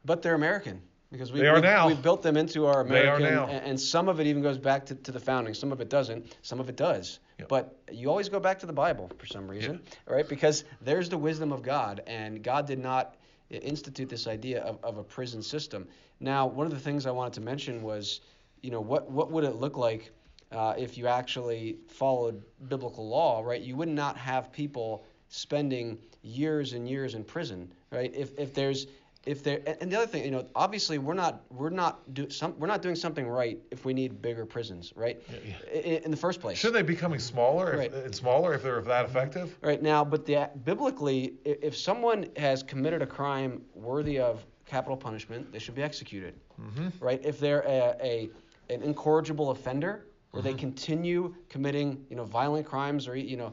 But 0.05 0.21
they're 0.21 0.35
American 0.35 0.83
because 1.13 1.33
we, 1.33 1.41
they 1.41 1.47
are 1.47 1.57
we, 1.57 1.61
now. 1.61 1.87
we've 1.87 2.03
built 2.03 2.23
them 2.23 2.37
into 2.37 2.67
our 2.67 2.81
American, 2.81 3.23
they 3.23 3.29
are 3.29 3.47
now. 3.47 3.47
and 3.47 3.79
some 3.81 4.09
of 4.09 4.21
it 4.21 4.27
even 4.27 4.43
goes 4.43 4.59
back 4.59 4.87
to, 4.87 4.95
to 4.95 5.13
the 5.13 5.21
founding. 5.21 5.55
Some 5.55 5.73
of 5.73 5.81
it 5.81 5.89
doesn't. 5.89 6.37
Some 6.43 6.61
of 6.61 6.69
it 6.69 6.77
does. 6.77 7.21
Yep. 7.39 7.49
But 7.49 7.79
you 7.93 8.09
always 8.09 8.29
go 8.29 8.41
back 8.41 8.59
to 8.61 8.67
the 8.67 8.73
Bible 8.73 9.11
for 9.19 9.27
some 9.27 9.49
reason, 9.49 9.81
right? 10.07 10.29
Because 10.29 10.65
there's 10.81 11.09
the 11.09 11.19
wisdom 11.19 11.53
of 11.53 11.63
God, 11.63 12.03
and 12.07 12.43
God 12.43 12.67
did 12.67 12.79
not 12.79 13.17
institute 13.51 14.09
this 14.09 14.27
idea 14.27 14.63
of, 14.63 14.79
of 14.83 14.99
a 14.99 15.05
prison 15.05 15.43
system. 15.43 15.87
Now, 16.19 16.47
one 16.47 16.67
of 16.67 16.73
the 16.73 16.81
things 16.81 17.07
I 17.07 17.11
wanted 17.11 17.35
to 17.35 17.41
mention 17.41 17.83
was, 17.83 18.21
you 18.63 18.71
know, 18.71 18.81
what 18.81 19.11
what 19.11 19.31
would 19.31 19.45
it 19.45 19.57
look 19.57 19.77
like 19.77 20.11
uh, 20.53 20.75
if 20.77 20.97
you 20.97 21.07
actually 21.07 21.79
followed 21.89 22.43
biblical 22.69 23.09
law, 23.09 23.43
right? 23.43 23.61
You 23.61 23.77
would 23.77 23.89
not 23.89 24.17
have 24.17 24.53
people 24.53 25.05
spending 25.29 25.99
years 26.23 26.73
and 26.73 26.89
years 26.89 27.15
in 27.15 27.25
prison, 27.25 27.73
right? 27.91 28.13
If 28.15 28.37
if 28.39 28.55
there's 28.55 28.87
if 29.27 29.43
there 29.43 29.61
and 29.81 29.91
the 29.91 29.97
other 29.97 30.07
thing 30.07 30.25
you 30.25 30.31
know 30.31 30.47
obviously 30.55 30.99
we're 30.99 31.13
not 31.13 31.43
we're 31.51 31.69
not 31.69 32.15
do 32.15 32.31
some 32.31 32.59
we're 32.59 32.69
not 32.69 32.81
doing 32.81 32.95
something 32.95 33.27
right 33.27 33.59
if 33.73 33.85
we 33.85 33.93
need 33.93 34.23
bigger 34.23 34.47
prisons 34.47 34.93
right 34.95 35.21
yeah, 35.29 35.39
yeah. 35.45 35.81
In, 35.81 36.05
in, 36.05 36.11
the 36.13 36.17
first 36.17 36.41
place 36.41 36.57
should 36.57 36.73
they 36.73 36.83
be 36.83 36.95
becoming 36.95 37.19
smaller 37.19 37.77
right. 37.77 37.93
if, 37.93 38.05
and 38.05 38.15
smaller 38.15 38.55
if 38.55 38.63
they're 38.63 38.81
that 38.81 39.05
effective 39.05 39.59
right 39.61 39.83
now 39.83 40.05
but 40.05 40.25
the 40.25 40.49
biblically 40.65 41.35
if 41.45 41.77
someone 41.77 42.27
has 42.37 42.63
committed 42.63 43.03
a 43.03 43.07
crime 43.07 43.61
worthy 43.75 44.19
of 44.19 44.47
capital 44.65 44.97
punishment 44.97 45.53
they 45.53 45.59
should 45.59 45.75
be 45.75 45.83
executed 45.83 46.35
mm-hmm. 46.61 46.89
right 47.05 47.21
if 47.25 47.41
they're 47.41 47.63
a, 47.63 47.97
a 48.01 48.31
an 48.71 48.83
incorrigible 48.83 49.51
offender 49.51 50.07
where 50.31 50.43
mm-hmm. 50.43 50.53
they 50.53 50.59
continue 50.59 51.35
committing 51.49 52.05
you 52.09 52.17
know 52.17 52.25
violent 52.25 52.65
crimes 52.65 53.09
or 53.09 53.17
you 53.17 53.37
know 53.37 53.53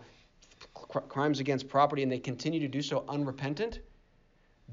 cr- 0.74 1.00
crimes 1.00 1.40
against 1.40 1.68
property 1.68 2.04
and 2.04 2.12
they 2.12 2.20
continue 2.20 2.60
to 2.60 2.68
do 2.68 2.82
so 2.82 3.04
unrepentant 3.10 3.80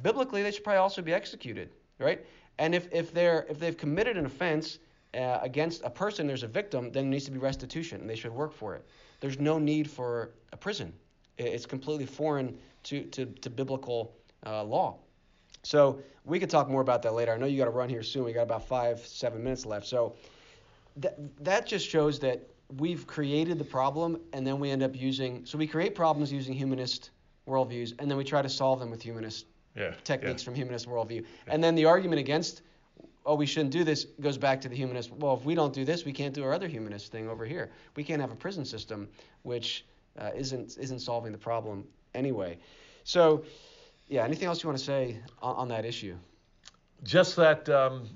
biblically 0.03 0.43
they 0.43 0.51
should 0.51 0.64
probably 0.64 0.78
also 0.78 1.03
be 1.03 1.12
executed, 1.12 1.70
right? 1.99 2.24
And 2.59 2.74
if, 2.74 2.88
if 2.93 3.12
they're 3.12 3.47
if 3.49 3.59
they've 3.59 3.76
committed 3.76 4.16
an 4.16 4.26
offense 4.26 4.78
uh, 5.14 5.38
against 5.43 5.82
a 5.84 5.91
person, 5.91 6.26
there's 6.26 6.43
a 6.43 6.49
victim, 6.49 6.84
then 6.93 7.05
there 7.05 7.11
needs 7.11 7.24
to 7.24 7.30
be 7.30 7.38
restitution, 7.38 8.01
and 8.01 8.09
they 8.09 8.16
should 8.16 8.32
work 8.32 8.53
for 8.53 8.74
it. 8.74 8.86
There's 9.20 9.38
no 9.38 9.59
need 9.59 9.91
for 9.91 10.30
a 10.53 10.57
prison. 10.57 10.93
It's 11.38 11.66
completely 11.66 12.07
foreign 12.07 12.59
to 12.84 13.05
to, 13.05 13.26
to 13.26 13.51
biblical 13.51 14.14
uh, 14.47 14.62
law. 14.64 14.99
So 15.62 16.01
we 16.24 16.38
could 16.38 16.51
talk 16.51 16.68
more 16.68 16.80
about 16.80 17.03
that 17.03 17.14
later. 17.14 17.32
I 17.32 17.36
know 17.36 17.47
you 17.47 17.59
got 17.59 17.64
to 17.64 17.70
run 17.70 17.88
here 17.88 18.03
soon. 18.03 18.24
We 18.24 18.32
got 18.32 18.43
about 18.43 18.66
five 18.66 19.01
seven 19.01 19.43
minutes 19.43 19.66
left. 19.66 19.86
So 19.86 20.14
that 20.97 21.16
that 21.45 21.66
just 21.66 21.88
shows 21.88 22.18
that 22.20 22.49
we've 22.78 23.07
created 23.07 23.59
the 23.59 23.64
problem, 23.64 24.20
and 24.32 24.47
then 24.47 24.59
we 24.61 24.70
end 24.70 24.82
up 24.82 24.95
using. 24.95 25.45
So 25.45 25.59
we 25.59 25.66
create 25.66 25.95
problems 25.95 26.32
using 26.32 26.55
humanist 26.55 27.11
worldviews, 27.49 27.95
and 27.99 28.11
then 28.11 28.16
we 28.16 28.24
try 28.24 28.43
to 28.43 28.49
solve 28.49 28.80
them 28.80 28.91
with 28.91 29.03
humanist 29.03 29.47
yeah, 29.81 29.95
techniques 30.05 30.43
yeah. 30.43 30.45
from 30.45 30.55
humanist 30.55 30.89
worldview. 30.89 31.22
Yeah. 31.22 31.55
And 31.55 31.62
then 31.62 31.74
the 31.74 31.87
argument 31.87 32.20
against, 32.20 32.62
oh, 33.24 33.35
we 33.35 33.47
shouldn't 33.47 33.72
do 33.72 33.85
this 33.85 34.07
goes 34.20 34.39
back 34.39 34.61
to 34.62 34.68
the 34.68 34.76
humanist. 34.76 35.12
Well, 35.12 35.35
if 35.35 35.45
we 35.45 35.55
don't 35.55 35.72
do 35.72 35.85
this, 35.85 36.05
we 36.05 36.12
can't 36.12 36.35
do 36.35 36.45
our 36.45 36.53
other 36.53 36.68
humanist 36.68 37.11
thing 37.11 37.28
over 37.28 37.45
here. 37.45 37.70
We 37.97 38.05
can't 38.05 38.20
have 38.20 38.33
a 38.33 38.37
prison 38.37 38.64
system, 38.64 39.09
which 39.43 39.85
uh, 40.18 40.31
isn't 40.35 40.76
isn't 40.78 41.01
solving 41.01 41.33
the 41.33 41.39
problem 41.39 41.85
anyway. 42.14 42.59
So, 43.05 43.45
yeah. 44.09 44.24
Anything 44.24 44.49
else 44.49 44.62
you 44.62 44.68
want 44.68 44.78
to 44.78 44.85
say 44.85 45.16
on, 45.41 45.57
on 45.57 45.68
that 45.68 45.85
issue? 45.85 46.16
Just 47.03 47.37
that. 47.37 47.68
Um, 47.68 48.09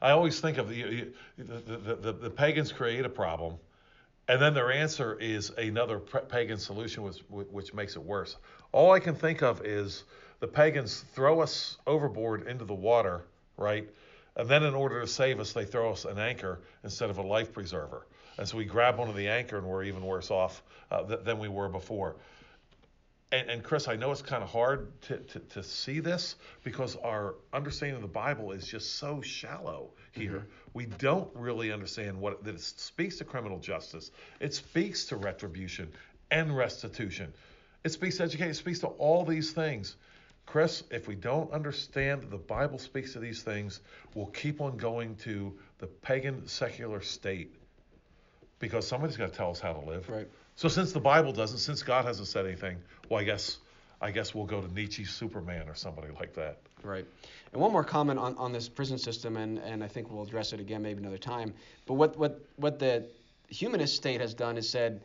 I 0.00 0.10
always 0.10 0.40
think 0.40 0.58
of 0.58 0.68
the 0.68 1.12
the, 1.38 1.76
the, 1.76 1.94
the, 1.94 2.12
the 2.12 2.30
pagans 2.30 2.72
create 2.72 3.04
a 3.04 3.08
problem 3.08 3.58
and 4.28 4.40
then 4.40 4.54
their 4.54 4.70
answer 4.70 5.18
is 5.18 5.50
another 5.50 5.98
pagan 5.98 6.58
solution, 6.58 7.02
which, 7.02 7.18
which 7.28 7.74
makes 7.74 7.96
it 7.96 8.02
worse. 8.02 8.36
All 8.72 8.92
I 8.92 9.00
can 9.00 9.14
think 9.14 9.42
of 9.42 9.64
is 9.64 10.04
the 10.40 10.48
pagans 10.48 11.04
throw 11.14 11.40
us 11.40 11.76
overboard 11.86 12.46
into 12.48 12.64
the 12.64 12.74
water, 12.74 13.22
right? 13.56 13.88
And 14.34 14.48
then, 14.48 14.64
in 14.64 14.74
order 14.74 15.00
to 15.00 15.06
save 15.06 15.40
us, 15.40 15.52
they 15.52 15.66
throw 15.66 15.92
us 15.92 16.06
an 16.06 16.18
anchor 16.18 16.60
instead 16.82 17.10
of 17.10 17.18
a 17.18 17.22
life 17.22 17.52
preserver. 17.52 18.06
And 18.38 18.48
so 18.48 18.56
we 18.56 18.64
grab 18.64 18.98
onto 18.98 19.12
the 19.12 19.28
anchor 19.28 19.58
and 19.58 19.66
we're 19.66 19.84
even 19.84 20.02
worse 20.02 20.30
off 20.30 20.62
uh, 20.90 21.02
th- 21.04 21.20
than 21.24 21.38
we 21.38 21.48
were 21.48 21.68
before. 21.68 22.16
And, 23.30 23.48
and 23.50 23.62
Chris, 23.62 23.88
I 23.88 23.96
know 23.96 24.10
it's 24.10 24.22
kind 24.22 24.42
of 24.42 24.50
hard 24.50 25.00
to, 25.02 25.18
to, 25.18 25.38
to, 25.38 25.62
see 25.62 26.00
this 26.00 26.36
because 26.64 26.96
our 26.96 27.34
understanding 27.52 27.96
of 27.96 28.02
the 28.02 28.08
Bible 28.08 28.52
is 28.52 28.66
just 28.66 28.96
so 28.96 29.20
shallow 29.20 29.90
here. 30.12 30.30
Mm-hmm. 30.30 30.48
We 30.74 30.86
don't 30.86 31.28
really 31.34 31.72
understand 31.72 32.18
what 32.18 32.42
that 32.44 32.54
it 32.54 32.60
speaks 32.60 33.16
to 33.18 33.24
criminal 33.24 33.58
justice. 33.58 34.10
It 34.40 34.54
speaks 34.54 35.06
to 35.06 35.16
retribution 35.16 35.90
and 36.30 36.56
restitution. 36.56 37.32
It 37.84 37.92
speaks 37.92 38.16
to 38.18 38.22
education. 38.24 38.50
It 38.50 38.54
speaks 38.54 38.78
to 38.80 38.88
all 38.88 39.24
these 39.24 39.52
things. 39.52 39.96
Chris, 40.46 40.84
if 40.90 41.06
we 41.08 41.14
don't 41.14 41.50
understand 41.52 42.22
that 42.22 42.30
the 42.30 42.36
Bible 42.36 42.78
speaks 42.78 43.12
to 43.12 43.18
these 43.20 43.42
things, 43.42 43.80
we'll 44.14 44.26
keep 44.26 44.60
on 44.60 44.76
going 44.76 45.14
to 45.16 45.52
the 45.78 45.86
pagan 45.86 46.46
secular 46.46 47.00
state. 47.00 47.54
because 48.62 48.86
somebody's 48.86 49.16
got 49.16 49.32
to 49.32 49.36
tell 49.36 49.50
us 49.50 49.60
how 49.60 49.72
to 49.72 49.80
live. 49.80 50.08
Right. 50.08 50.28
So 50.54 50.68
since 50.68 50.92
the 50.92 51.00
Bible 51.00 51.32
doesn't, 51.32 51.58
since 51.58 51.82
God 51.82 52.04
hasn't 52.04 52.28
said 52.28 52.46
anything, 52.46 52.78
well, 53.10 53.20
I 53.20 53.24
guess 53.24 53.58
I 54.00 54.10
guess 54.10 54.34
we'll 54.34 54.46
go 54.46 54.60
to 54.60 54.72
Nietzsche 54.72 55.04
Superman 55.04 55.68
or 55.68 55.74
somebody 55.74 56.08
like 56.18 56.34
that. 56.34 56.58
Right. 56.82 57.04
And 57.52 57.60
one 57.60 57.70
more 57.70 57.84
comment 57.84 58.18
on, 58.18 58.36
on 58.36 58.52
this 58.52 58.68
prison 58.68 58.98
system, 58.98 59.36
and, 59.36 59.58
and 59.58 59.84
I 59.84 59.88
think 59.88 60.10
we'll 60.10 60.24
address 60.24 60.52
it 60.52 60.58
again 60.58 60.82
maybe 60.82 61.00
another 61.00 61.18
time. 61.18 61.54
But 61.86 61.94
what, 61.94 62.18
what, 62.18 62.40
what 62.56 62.78
the 62.80 63.04
humanist 63.48 63.94
state 63.94 64.20
has 64.20 64.34
done 64.34 64.56
is 64.58 64.68
said, 64.68 65.00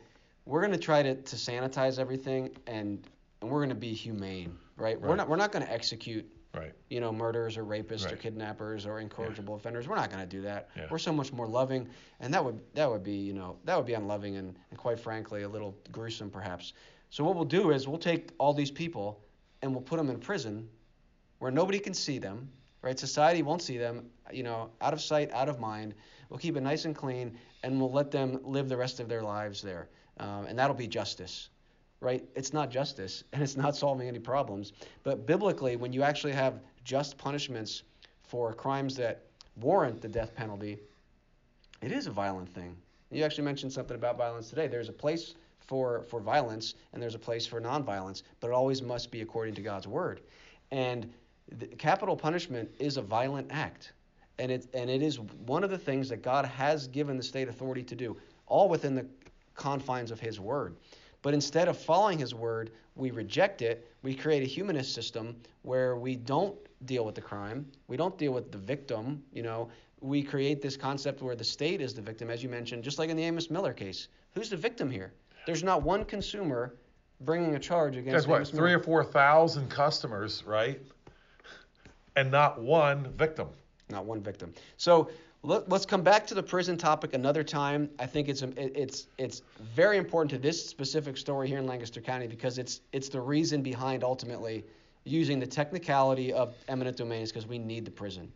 we're 0.48 0.60
going 0.60 0.72
to 0.72 0.78
try 0.78 1.02
to, 1.02 1.14
to 1.14 1.36
sanitize 1.36 1.98
everything 1.98 2.50
and, 2.66 3.06
and 3.40 3.50
we're 3.50 3.58
going 3.60 3.68
to 3.68 3.74
be 3.74 3.92
humane, 3.92 4.56
right? 4.76 4.98
We're 5.00 5.14
not, 5.14 5.28
we're 5.28 5.36
not 5.36 5.52
going 5.52 5.64
to 5.64 5.72
execute 5.72 6.26
Right. 6.54 6.72
you 6.88 6.98
know, 7.00 7.12
murderers 7.12 7.58
or 7.58 7.64
rapists 7.64 8.10
or 8.10 8.16
kidnappers 8.16 8.86
or 8.86 8.98
incorrigible 9.00 9.54
offenders. 9.54 9.86
We're 9.86 9.96
not 9.96 10.10
going 10.10 10.22
to 10.22 10.36
do 10.36 10.40
that. 10.42 10.70
Yeah. 10.74 10.86
We're 10.90 10.98
so 10.98 11.12
much 11.12 11.30
more 11.30 11.46
loving, 11.46 11.88
and 12.20 12.32
that 12.32 12.42
would 12.42 12.58
that 12.74 12.90
would 12.90 13.04
be 13.04 13.12
you 13.16 13.34
know 13.34 13.58
that 13.66 13.76
would 13.76 13.84
be 13.86 13.92
unloving 13.92 14.36
and, 14.36 14.56
and 14.70 14.78
quite 14.78 14.98
frankly 14.98 15.42
a 15.42 15.48
little 15.48 15.76
gruesome 15.92 16.30
perhaps. 16.30 16.72
So 17.10 17.22
what 17.22 17.36
we'll 17.36 17.44
do 17.44 17.70
is 17.70 17.86
we'll 17.86 17.98
take 17.98 18.30
all 18.38 18.54
these 18.54 18.70
people 18.70 19.20
and 19.60 19.72
we'll 19.72 19.82
put 19.82 19.98
them 19.98 20.08
in 20.08 20.18
prison 20.18 20.68
where 21.38 21.50
nobody 21.50 21.78
can 21.78 21.94
see 21.94 22.18
them, 22.18 22.48
right? 22.82 22.98
Society 22.98 23.42
won't 23.42 23.62
see 23.62 23.76
them, 23.76 24.06
you 24.32 24.42
know, 24.42 24.70
out 24.80 24.94
of 24.94 25.02
sight, 25.02 25.30
out 25.32 25.50
of 25.50 25.60
mind. 25.60 25.94
We'll 26.30 26.38
keep 26.40 26.56
it 26.56 26.62
nice 26.62 26.86
and 26.86 26.96
clean, 26.96 27.38
and 27.62 27.78
we'll 27.78 27.92
let 27.92 28.10
them 28.10 28.40
live 28.42 28.68
the 28.70 28.76
rest 28.76 29.00
of 29.00 29.08
their 29.08 29.22
lives 29.22 29.62
there, 29.62 29.88
um, 30.18 30.46
and 30.46 30.58
that'll 30.58 30.76
be 30.76 30.86
justice 30.86 31.48
right? 32.00 32.24
It's 32.34 32.52
not 32.52 32.70
justice 32.70 33.24
and 33.32 33.42
it's 33.42 33.56
not 33.56 33.76
solving 33.76 34.08
any 34.08 34.18
problems. 34.18 34.72
But 35.02 35.26
biblically, 35.26 35.76
when 35.76 35.92
you 35.92 36.02
actually 36.02 36.32
have 36.32 36.60
just 36.84 37.18
punishments 37.18 37.82
for 38.22 38.52
crimes 38.52 38.96
that 38.96 39.24
warrant 39.56 40.00
the 40.00 40.08
death 40.08 40.34
penalty, 40.34 40.78
it 41.82 41.92
is 41.92 42.06
a 42.06 42.10
violent 42.10 42.48
thing. 42.48 42.76
You 43.10 43.24
actually 43.24 43.44
mentioned 43.44 43.72
something 43.72 43.96
about 43.96 44.18
violence 44.18 44.50
today. 44.50 44.66
There's 44.66 44.88
a 44.88 44.92
place 44.92 45.34
for, 45.60 46.02
for 46.02 46.20
violence 46.20 46.74
and 46.92 47.02
there's 47.02 47.14
a 47.14 47.18
place 47.18 47.46
for 47.46 47.60
nonviolence, 47.60 48.22
but 48.40 48.48
it 48.48 48.52
always 48.52 48.82
must 48.82 49.10
be 49.10 49.22
according 49.22 49.54
to 49.54 49.62
God's 49.62 49.86
word. 49.86 50.20
And 50.70 51.12
capital 51.78 52.16
punishment 52.16 52.70
is 52.78 52.96
a 52.96 53.02
violent 53.02 53.48
act. 53.50 53.92
And 54.38 54.52
it, 54.52 54.66
and 54.74 54.88
it 54.88 55.02
is 55.02 55.18
one 55.18 55.64
of 55.64 55.70
the 55.70 55.78
things 55.78 56.08
that 56.10 56.22
God 56.22 56.44
has 56.44 56.86
given 56.86 57.16
the 57.16 57.22
state 57.22 57.48
authority 57.48 57.82
to 57.84 57.96
do, 57.96 58.16
all 58.46 58.68
within 58.68 58.94
the 58.94 59.06
confines 59.58 60.10
of 60.10 60.18
His 60.18 60.40
word. 60.40 60.76
But 61.20 61.34
instead 61.34 61.68
of 61.68 61.76
following 61.76 62.18
His 62.18 62.34
word, 62.34 62.70
we 62.94 63.10
reject 63.10 63.60
it. 63.60 63.86
We 64.02 64.14
create 64.14 64.42
a 64.42 64.46
humanist 64.46 64.94
system 64.94 65.36
where 65.62 65.96
we 65.96 66.16
don't 66.16 66.56
deal 66.86 67.04
with 67.04 67.16
the 67.16 67.20
crime, 67.20 67.66
we 67.88 67.96
don't 67.96 68.16
deal 68.16 68.32
with 68.32 68.50
the 68.50 68.58
victim. 68.58 69.22
You 69.32 69.42
know, 69.42 69.68
we 70.00 70.22
create 70.22 70.62
this 70.62 70.76
concept 70.76 71.20
where 71.22 71.34
the 71.34 71.44
state 71.44 71.80
is 71.80 71.92
the 71.92 72.00
victim, 72.00 72.30
as 72.30 72.42
you 72.42 72.48
mentioned, 72.48 72.84
just 72.84 72.98
like 72.98 73.10
in 73.10 73.16
the 73.16 73.24
Amos 73.24 73.50
Miller 73.50 73.72
case. 73.72 74.08
Who's 74.34 74.48
the 74.48 74.56
victim 74.56 74.88
here? 74.90 75.12
There's 75.44 75.64
not 75.64 75.82
one 75.82 76.04
consumer 76.04 76.76
bringing 77.22 77.56
a 77.56 77.58
charge 77.58 77.96
against 77.96 78.14
Guess 78.14 78.26
what? 78.28 78.36
Amos 78.36 78.50
Three 78.50 78.60
Miller. 78.70 78.78
or 78.78 78.82
four 78.82 79.04
thousand 79.04 79.68
customers, 79.68 80.44
right? 80.46 80.80
And 82.16 82.30
not 82.30 82.60
one 82.60 83.12
victim. 83.16 83.48
not 83.90 84.04
one 84.04 84.20
victim. 84.22 84.52
So 84.76 85.10
let, 85.42 85.72
us 85.72 85.86
come 85.86 86.02
back 86.02 86.26
to 86.28 86.34
the 86.34 86.42
prison 86.42 86.76
topic 86.76 87.14
another 87.14 87.44
time. 87.44 87.88
I 87.98 88.06
think 88.06 88.28
it's 88.28 88.42
it's 88.56 89.06
it's 89.18 89.42
very 89.74 89.96
important 89.96 90.30
to 90.30 90.38
this 90.38 90.64
specific 90.64 91.16
story 91.16 91.48
here 91.48 91.58
in 91.58 91.66
Lancaster 91.66 92.00
County 92.00 92.26
because 92.26 92.58
it's 92.58 92.80
it's 92.92 93.08
the 93.08 93.20
reason 93.20 93.62
behind 93.62 94.02
ultimately 94.02 94.64
using 95.04 95.38
the 95.38 95.46
technicality 95.46 96.32
of 96.32 96.54
eminent 96.68 96.96
domain 96.96 97.22
is 97.22 97.30
because 97.30 97.46
we 97.46 97.58
need 97.58 97.84
the 97.84 97.90
prison, 97.90 98.32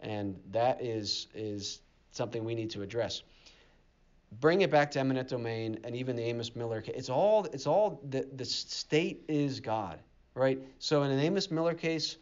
and 0.00 0.36
that 0.50 0.82
is 0.82 1.28
is 1.34 1.80
something 2.10 2.44
we 2.44 2.54
need 2.54 2.70
to 2.70 2.82
address. 2.82 3.22
Bring 4.40 4.62
it 4.62 4.70
back 4.70 4.90
to 4.92 5.00
eminent 5.00 5.28
domain 5.28 5.78
and 5.84 5.94
even 5.94 6.16
the 6.16 6.22
Amos 6.22 6.56
Miller 6.56 6.80
case. 6.80 6.94
It's 6.96 7.10
all 7.10 7.44
it's 7.52 7.68
all 7.68 8.00
the 8.10 8.28
the 8.34 8.44
state 8.44 9.24
is 9.28 9.60
God, 9.60 10.00
right? 10.34 10.58
So 10.80 11.04
in 11.04 11.12
an 11.12 11.20
Amos 11.20 11.52
Miller 11.52 11.74
case, 11.74 12.16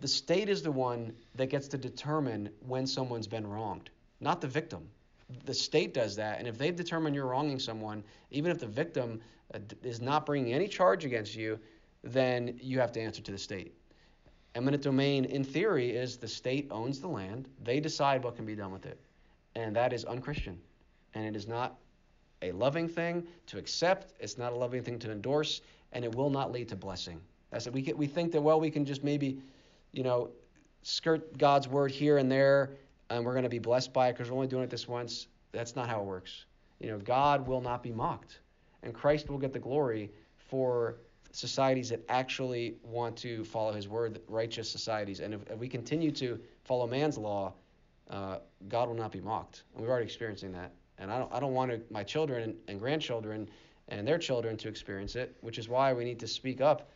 the 0.00 0.08
state 0.08 0.48
is 0.48 0.62
the 0.62 0.72
one 0.72 1.12
that 1.34 1.46
gets 1.46 1.68
to 1.68 1.78
determine 1.78 2.50
when 2.66 2.86
someone's 2.86 3.26
been 3.26 3.46
wronged, 3.46 3.90
not 4.20 4.40
the 4.40 4.48
victim. 4.48 4.88
The 5.44 5.54
state 5.54 5.94
does 5.94 6.16
that, 6.16 6.38
and 6.38 6.46
if 6.46 6.58
they've 6.58 6.76
determined 6.76 7.14
you're 7.14 7.26
wronging 7.26 7.58
someone, 7.58 8.04
even 8.30 8.50
if 8.50 8.58
the 8.58 8.66
victim 8.66 9.20
uh, 9.54 9.58
is 9.82 10.00
not 10.00 10.26
bringing 10.26 10.52
any 10.52 10.68
charge 10.68 11.04
against 11.04 11.34
you, 11.34 11.58
then 12.02 12.58
you 12.60 12.78
have 12.78 12.92
to 12.92 13.00
answer 13.00 13.22
to 13.22 13.32
the 13.32 13.38
state. 13.38 13.74
Eminent 14.54 14.82
domain, 14.82 15.24
in 15.24 15.42
theory, 15.42 15.90
is 15.90 16.16
the 16.16 16.28
state 16.28 16.68
owns 16.70 17.00
the 17.00 17.08
land, 17.08 17.48
they 17.62 17.80
decide 17.80 18.22
what 18.22 18.36
can 18.36 18.44
be 18.44 18.54
done 18.54 18.70
with 18.70 18.86
it, 18.86 19.00
and 19.54 19.74
that 19.74 19.92
is 19.92 20.04
unchristian, 20.04 20.60
and 21.14 21.24
it 21.24 21.34
is 21.34 21.48
not 21.48 21.76
a 22.42 22.52
loving 22.52 22.88
thing 22.88 23.26
to 23.46 23.58
accept. 23.58 24.12
It's 24.20 24.36
not 24.36 24.52
a 24.52 24.56
loving 24.56 24.82
thing 24.82 24.98
to 25.00 25.10
endorse, 25.10 25.62
and 25.92 26.04
it 26.04 26.14
will 26.14 26.30
not 26.30 26.52
lead 26.52 26.68
to 26.68 26.76
blessing. 26.76 27.20
That's 27.50 27.66
it. 27.66 27.72
We 27.72 27.82
get, 27.82 27.96
we 27.96 28.06
think 28.06 28.32
that 28.32 28.42
well, 28.42 28.60
we 28.60 28.70
can 28.70 28.84
just 28.84 29.02
maybe, 29.02 29.38
you 29.94 30.02
know, 30.02 30.30
skirt 30.82 31.38
God's 31.38 31.68
word 31.68 31.90
here 31.90 32.18
and 32.18 32.30
there, 32.30 32.72
and 33.10 33.24
we're 33.24 33.32
going 33.32 33.44
to 33.44 33.48
be 33.48 33.58
blessed 33.58 33.92
by 33.92 34.08
it 34.08 34.12
because 34.12 34.30
we're 34.30 34.36
only 34.36 34.48
doing 34.48 34.64
it 34.64 34.70
this 34.70 34.88
once. 34.88 35.28
That's 35.52 35.76
not 35.76 35.88
how 35.88 36.00
it 36.00 36.04
works. 36.04 36.44
You 36.80 36.90
know, 36.90 36.98
God 36.98 37.46
will 37.46 37.60
not 37.60 37.82
be 37.82 37.92
mocked, 37.92 38.40
and 38.82 38.92
Christ 38.92 39.30
will 39.30 39.38
get 39.38 39.52
the 39.52 39.58
glory 39.58 40.10
for 40.50 40.96
societies 41.32 41.88
that 41.88 42.04
actually 42.08 42.76
want 42.82 43.16
to 43.18 43.44
follow 43.44 43.72
His 43.72 43.88
word, 43.88 44.20
righteous 44.28 44.70
societies. 44.70 45.20
And 45.20 45.34
if, 45.34 45.50
if 45.50 45.58
we 45.58 45.68
continue 45.68 46.10
to 46.12 46.38
follow 46.64 46.86
man's 46.86 47.16
law, 47.16 47.54
uh, 48.10 48.38
God 48.68 48.88
will 48.88 48.96
not 48.96 49.12
be 49.12 49.20
mocked, 49.20 49.62
and 49.74 49.82
we're 49.82 49.90
already 49.90 50.06
experiencing 50.06 50.52
that. 50.52 50.72
And 50.98 51.10
I 51.10 51.18
don't, 51.18 51.32
I 51.32 51.40
don't 51.40 51.54
want 51.54 51.70
to, 51.70 51.80
my 51.90 52.02
children 52.02 52.56
and 52.68 52.78
grandchildren 52.78 53.48
and 53.88 54.06
their 54.06 54.18
children 54.18 54.56
to 54.58 54.68
experience 54.68 55.16
it, 55.16 55.36
which 55.40 55.58
is 55.58 55.68
why 55.68 55.92
we 55.92 56.04
need 56.04 56.20
to 56.20 56.28
speak 56.28 56.60
up 56.60 56.90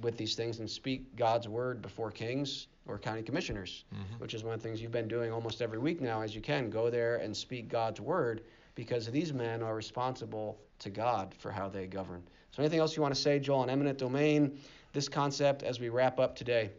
with 0.00 0.16
these 0.16 0.34
things 0.34 0.58
and 0.58 0.70
speak 0.70 1.16
God's 1.16 1.48
word 1.48 1.82
before 1.82 2.10
kings 2.10 2.68
or 2.86 2.98
county 2.98 3.22
commissioners, 3.22 3.84
mm-hmm. 3.94 4.18
which 4.18 4.34
is 4.34 4.42
one 4.42 4.54
of 4.54 4.62
the 4.62 4.68
things 4.68 4.80
you've 4.80 4.92
been 4.92 5.08
doing 5.08 5.32
almost 5.32 5.62
every 5.62 5.78
week 5.78 6.00
now 6.00 6.22
as 6.22 6.34
you 6.34 6.40
can. 6.40 6.70
Go 6.70 6.90
there 6.90 7.16
and 7.16 7.36
speak 7.36 7.68
God's 7.68 8.00
word 8.00 8.42
because 8.74 9.06
these 9.06 9.32
men 9.32 9.62
are 9.62 9.74
responsible 9.74 10.58
to 10.80 10.90
God 10.90 11.34
for 11.38 11.50
how 11.50 11.68
they 11.68 11.86
govern. 11.86 12.22
So, 12.52 12.62
anything 12.62 12.80
else 12.80 12.96
you 12.96 13.02
want 13.02 13.14
to 13.14 13.20
say, 13.20 13.38
Joel, 13.38 13.60
on 13.60 13.70
eminent 13.70 13.98
domain, 13.98 14.58
this 14.92 15.08
concept 15.08 15.62
as 15.62 15.80
we 15.80 15.88
wrap 15.88 16.18
up 16.18 16.36
today? 16.36 16.70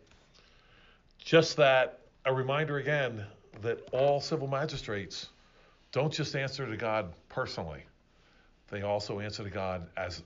Just 1.18 1.58
that 1.58 2.00
a 2.26 2.34
reminder 2.34 2.78
again 2.78 3.26
that 3.62 3.88
all 3.92 4.20
civil 4.20 4.48
magistrates 4.48 5.30
don't 5.92 6.12
just 6.12 6.36
answer 6.36 6.70
to 6.70 6.78
God 6.78 7.14
personally. 7.30 7.84
They 8.74 8.82
also 8.82 9.20
answer 9.20 9.44
to 9.44 9.52
God 9.52 9.88
as 9.98 10.24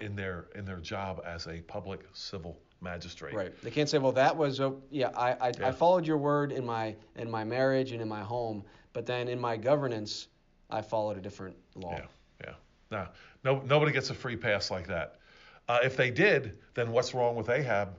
in 0.00 0.16
their 0.16 0.46
in 0.56 0.64
their 0.64 0.80
job 0.80 1.22
as 1.24 1.46
a 1.46 1.60
public 1.60 2.00
civil 2.12 2.58
magistrate. 2.80 3.32
Right. 3.34 3.62
They 3.62 3.70
can't 3.70 3.88
say, 3.88 3.98
well, 3.98 4.10
that 4.10 4.36
was, 4.36 4.58
a, 4.58 4.74
yeah, 4.90 5.10
I, 5.16 5.34
I, 5.34 5.52
Yeah. 5.56 5.68
I 5.68 5.70
followed 5.70 6.04
your 6.04 6.18
word 6.18 6.50
in 6.50 6.66
my 6.66 6.96
in 7.14 7.30
my 7.30 7.44
marriage 7.44 7.92
and 7.92 8.02
in 8.02 8.08
my 8.08 8.22
home, 8.22 8.64
but 8.94 9.06
then 9.06 9.28
in 9.28 9.40
my 9.40 9.56
governance, 9.56 10.26
I 10.70 10.82
followed 10.82 11.16
a 11.18 11.20
different 11.20 11.54
law. 11.76 11.92
Yeah, 11.92 12.06
yeah. 12.40 12.54
No, 12.90 13.06
no, 13.44 13.62
nobody 13.64 13.92
gets 13.92 14.10
a 14.10 14.14
free 14.14 14.36
pass 14.36 14.72
like 14.72 14.88
that. 14.88 15.20
Uh, 15.68 15.78
if 15.84 15.96
they 15.96 16.10
did, 16.10 16.58
then 16.74 16.90
what's 16.90 17.14
wrong 17.14 17.36
with 17.36 17.48
Ahab 17.48 17.94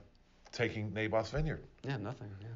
taking 0.52 0.92
Naboth's 0.92 1.30
vineyard? 1.30 1.62
Yeah, 1.84 1.96
nothing. 1.96 2.28
Yeah, 2.42 2.48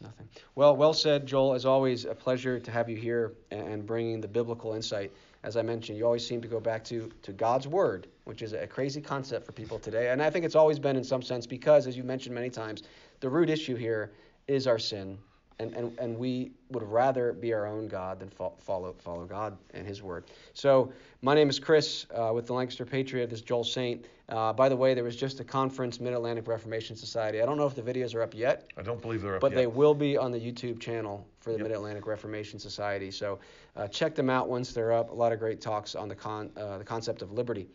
nothing. 0.00 0.28
Well, 0.54 0.74
well 0.76 0.94
said, 0.94 1.26
Joel. 1.26 1.52
As 1.52 1.66
always, 1.66 2.06
a 2.06 2.14
pleasure 2.14 2.58
to 2.58 2.70
have 2.70 2.88
you 2.88 2.96
here 2.96 3.34
and 3.50 3.84
bringing 3.84 4.22
the 4.22 4.28
biblical 4.28 4.72
insight. 4.72 5.12
As 5.44 5.56
I 5.58 5.62
mentioned, 5.62 5.98
you 5.98 6.06
always 6.06 6.26
seem 6.26 6.40
to 6.40 6.48
go 6.48 6.58
back 6.58 6.82
to 6.84 7.10
to 7.22 7.32
God's 7.32 7.68
word, 7.68 8.08
which 8.24 8.40
is 8.42 8.54
a 8.54 8.66
crazy 8.66 9.00
concept 9.00 9.44
for 9.46 9.52
people 9.52 9.78
today, 9.78 10.10
and 10.10 10.22
I 10.22 10.30
think 10.30 10.44
it's 10.46 10.56
always 10.56 10.78
been 10.78 10.96
in 10.96 11.04
some 11.04 11.22
sense 11.22 11.46
because, 11.46 11.86
as 11.86 11.96
you 11.96 12.02
mentioned 12.02 12.34
many 12.34 12.50
times, 12.50 12.82
the 13.20 13.28
root 13.28 13.50
issue 13.50 13.76
here 13.76 14.10
is 14.48 14.66
our 14.66 14.78
sin. 14.78 15.18
And, 15.60 15.72
and, 15.74 15.96
and 16.00 16.18
we 16.18 16.50
would 16.70 16.82
rather 16.82 17.32
be 17.32 17.52
our 17.54 17.64
own 17.64 17.86
God 17.86 18.18
than 18.18 18.28
fo- 18.28 18.54
follow 18.58 18.92
follow 18.98 19.24
God 19.24 19.56
and 19.72 19.86
His 19.86 20.02
Word. 20.02 20.24
So 20.52 20.92
my 21.22 21.32
name 21.32 21.48
is 21.48 21.60
Chris 21.60 22.06
uh, 22.12 22.32
with 22.34 22.46
the 22.48 22.54
Lancaster 22.54 22.84
Patriot. 22.84 23.30
This 23.30 23.38
is 23.38 23.44
Joel 23.44 23.62
Saint. 23.62 24.04
Uh, 24.28 24.52
by 24.52 24.68
the 24.68 24.74
way, 24.74 24.94
there 24.94 25.04
was 25.04 25.14
just 25.14 25.38
a 25.38 25.44
conference, 25.44 26.00
Mid 26.00 26.12
Atlantic 26.12 26.48
Reformation 26.48 26.96
Society. 26.96 27.40
I 27.40 27.46
don't 27.46 27.56
know 27.56 27.68
if 27.68 27.76
the 27.76 27.82
videos 27.82 28.16
are 28.16 28.22
up 28.22 28.34
yet, 28.34 28.64
I 28.76 28.82
don't 28.82 29.00
believe 29.00 29.22
they're 29.22 29.36
up 29.36 29.42
but 29.42 29.52
yet. 29.52 29.58
they 29.58 29.66
will 29.68 29.94
be 29.94 30.16
on 30.16 30.32
the 30.32 30.40
YouTube 30.40 30.80
channel 30.80 31.24
for 31.38 31.50
the 31.52 31.58
Yep. 31.58 31.68
Mid 31.68 31.76
Atlantic 31.76 32.06
Reformation 32.08 32.58
Society. 32.58 33.12
So 33.12 33.38
uh, 33.76 33.88
check 33.88 34.14
them 34.14 34.30
out 34.30 34.48
once 34.48 34.72
they're 34.72 34.92
up. 34.92 35.10
A 35.10 35.14
lot 35.14 35.32
of 35.32 35.38
great 35.38 35.60
talks 35.60 35.94
on 35.94 36.08
the 36.08 36.14
con 36.14 36.50
uh, 36.56 36.78
the 36.78 36.84
concept 36.84 37.22
of 37.22 37.32
liberty. 37.32 37.68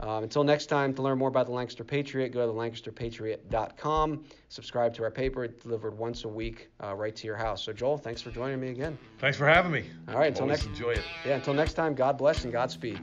Um, 0.00 0.24
until 0.24 0.44
next 0.44 0.66
time, 0.66 0.92
to 0.94 1.00
learn 1.02 1.16
more 1.16 1.30
about 1.30 1.46
the 1.46 1.52
Lancaster 1.52 1.82
Patriot, 1.82 2.28
go 2.28 2.46
to 2.46 2.52
lancasterpatriot.com. 2.52 4.24
Subscribe 4.50 4.92
to 4.94 5.02
our 5.04 5.10
paper, 5.10 5.44
it's 5.44 5.62
delivered 5.62 5.96
once 5.96 6.24
a 6.24 6.28
week 6.28 6.68
uh, 6.84 6.94
right 6.94 7.16
to 7.16 7.26
your 7.26 7.36
house. 7.36 7.62
So 7.64 7.72
Joel, 7.72 7.96
thanks 7.96 8.20
for 8.20 8.30
joining 8.30 8.60
me 8.60 8.68
again. 8.68 8.98
Thanks 9.18 9.38
for 9.38 9.46
having 9.46 9.72
me. 9.72 9.84
All 10.08 10.14
right, 10.18 10.26
until 10.28 10.42
Always 10.42 10.64
next- 10.66 10.78
enjoy 10.78 10.90
it. 10.90 11.02
Yeah, 11.24 11.36
until 11.36 11.54
next 11.54 11.72
time, 11.74 11.94
God 11.94 12.18
bless 12.18 12.44
and 12.44 12.52
Godspeed. 12.52 13.00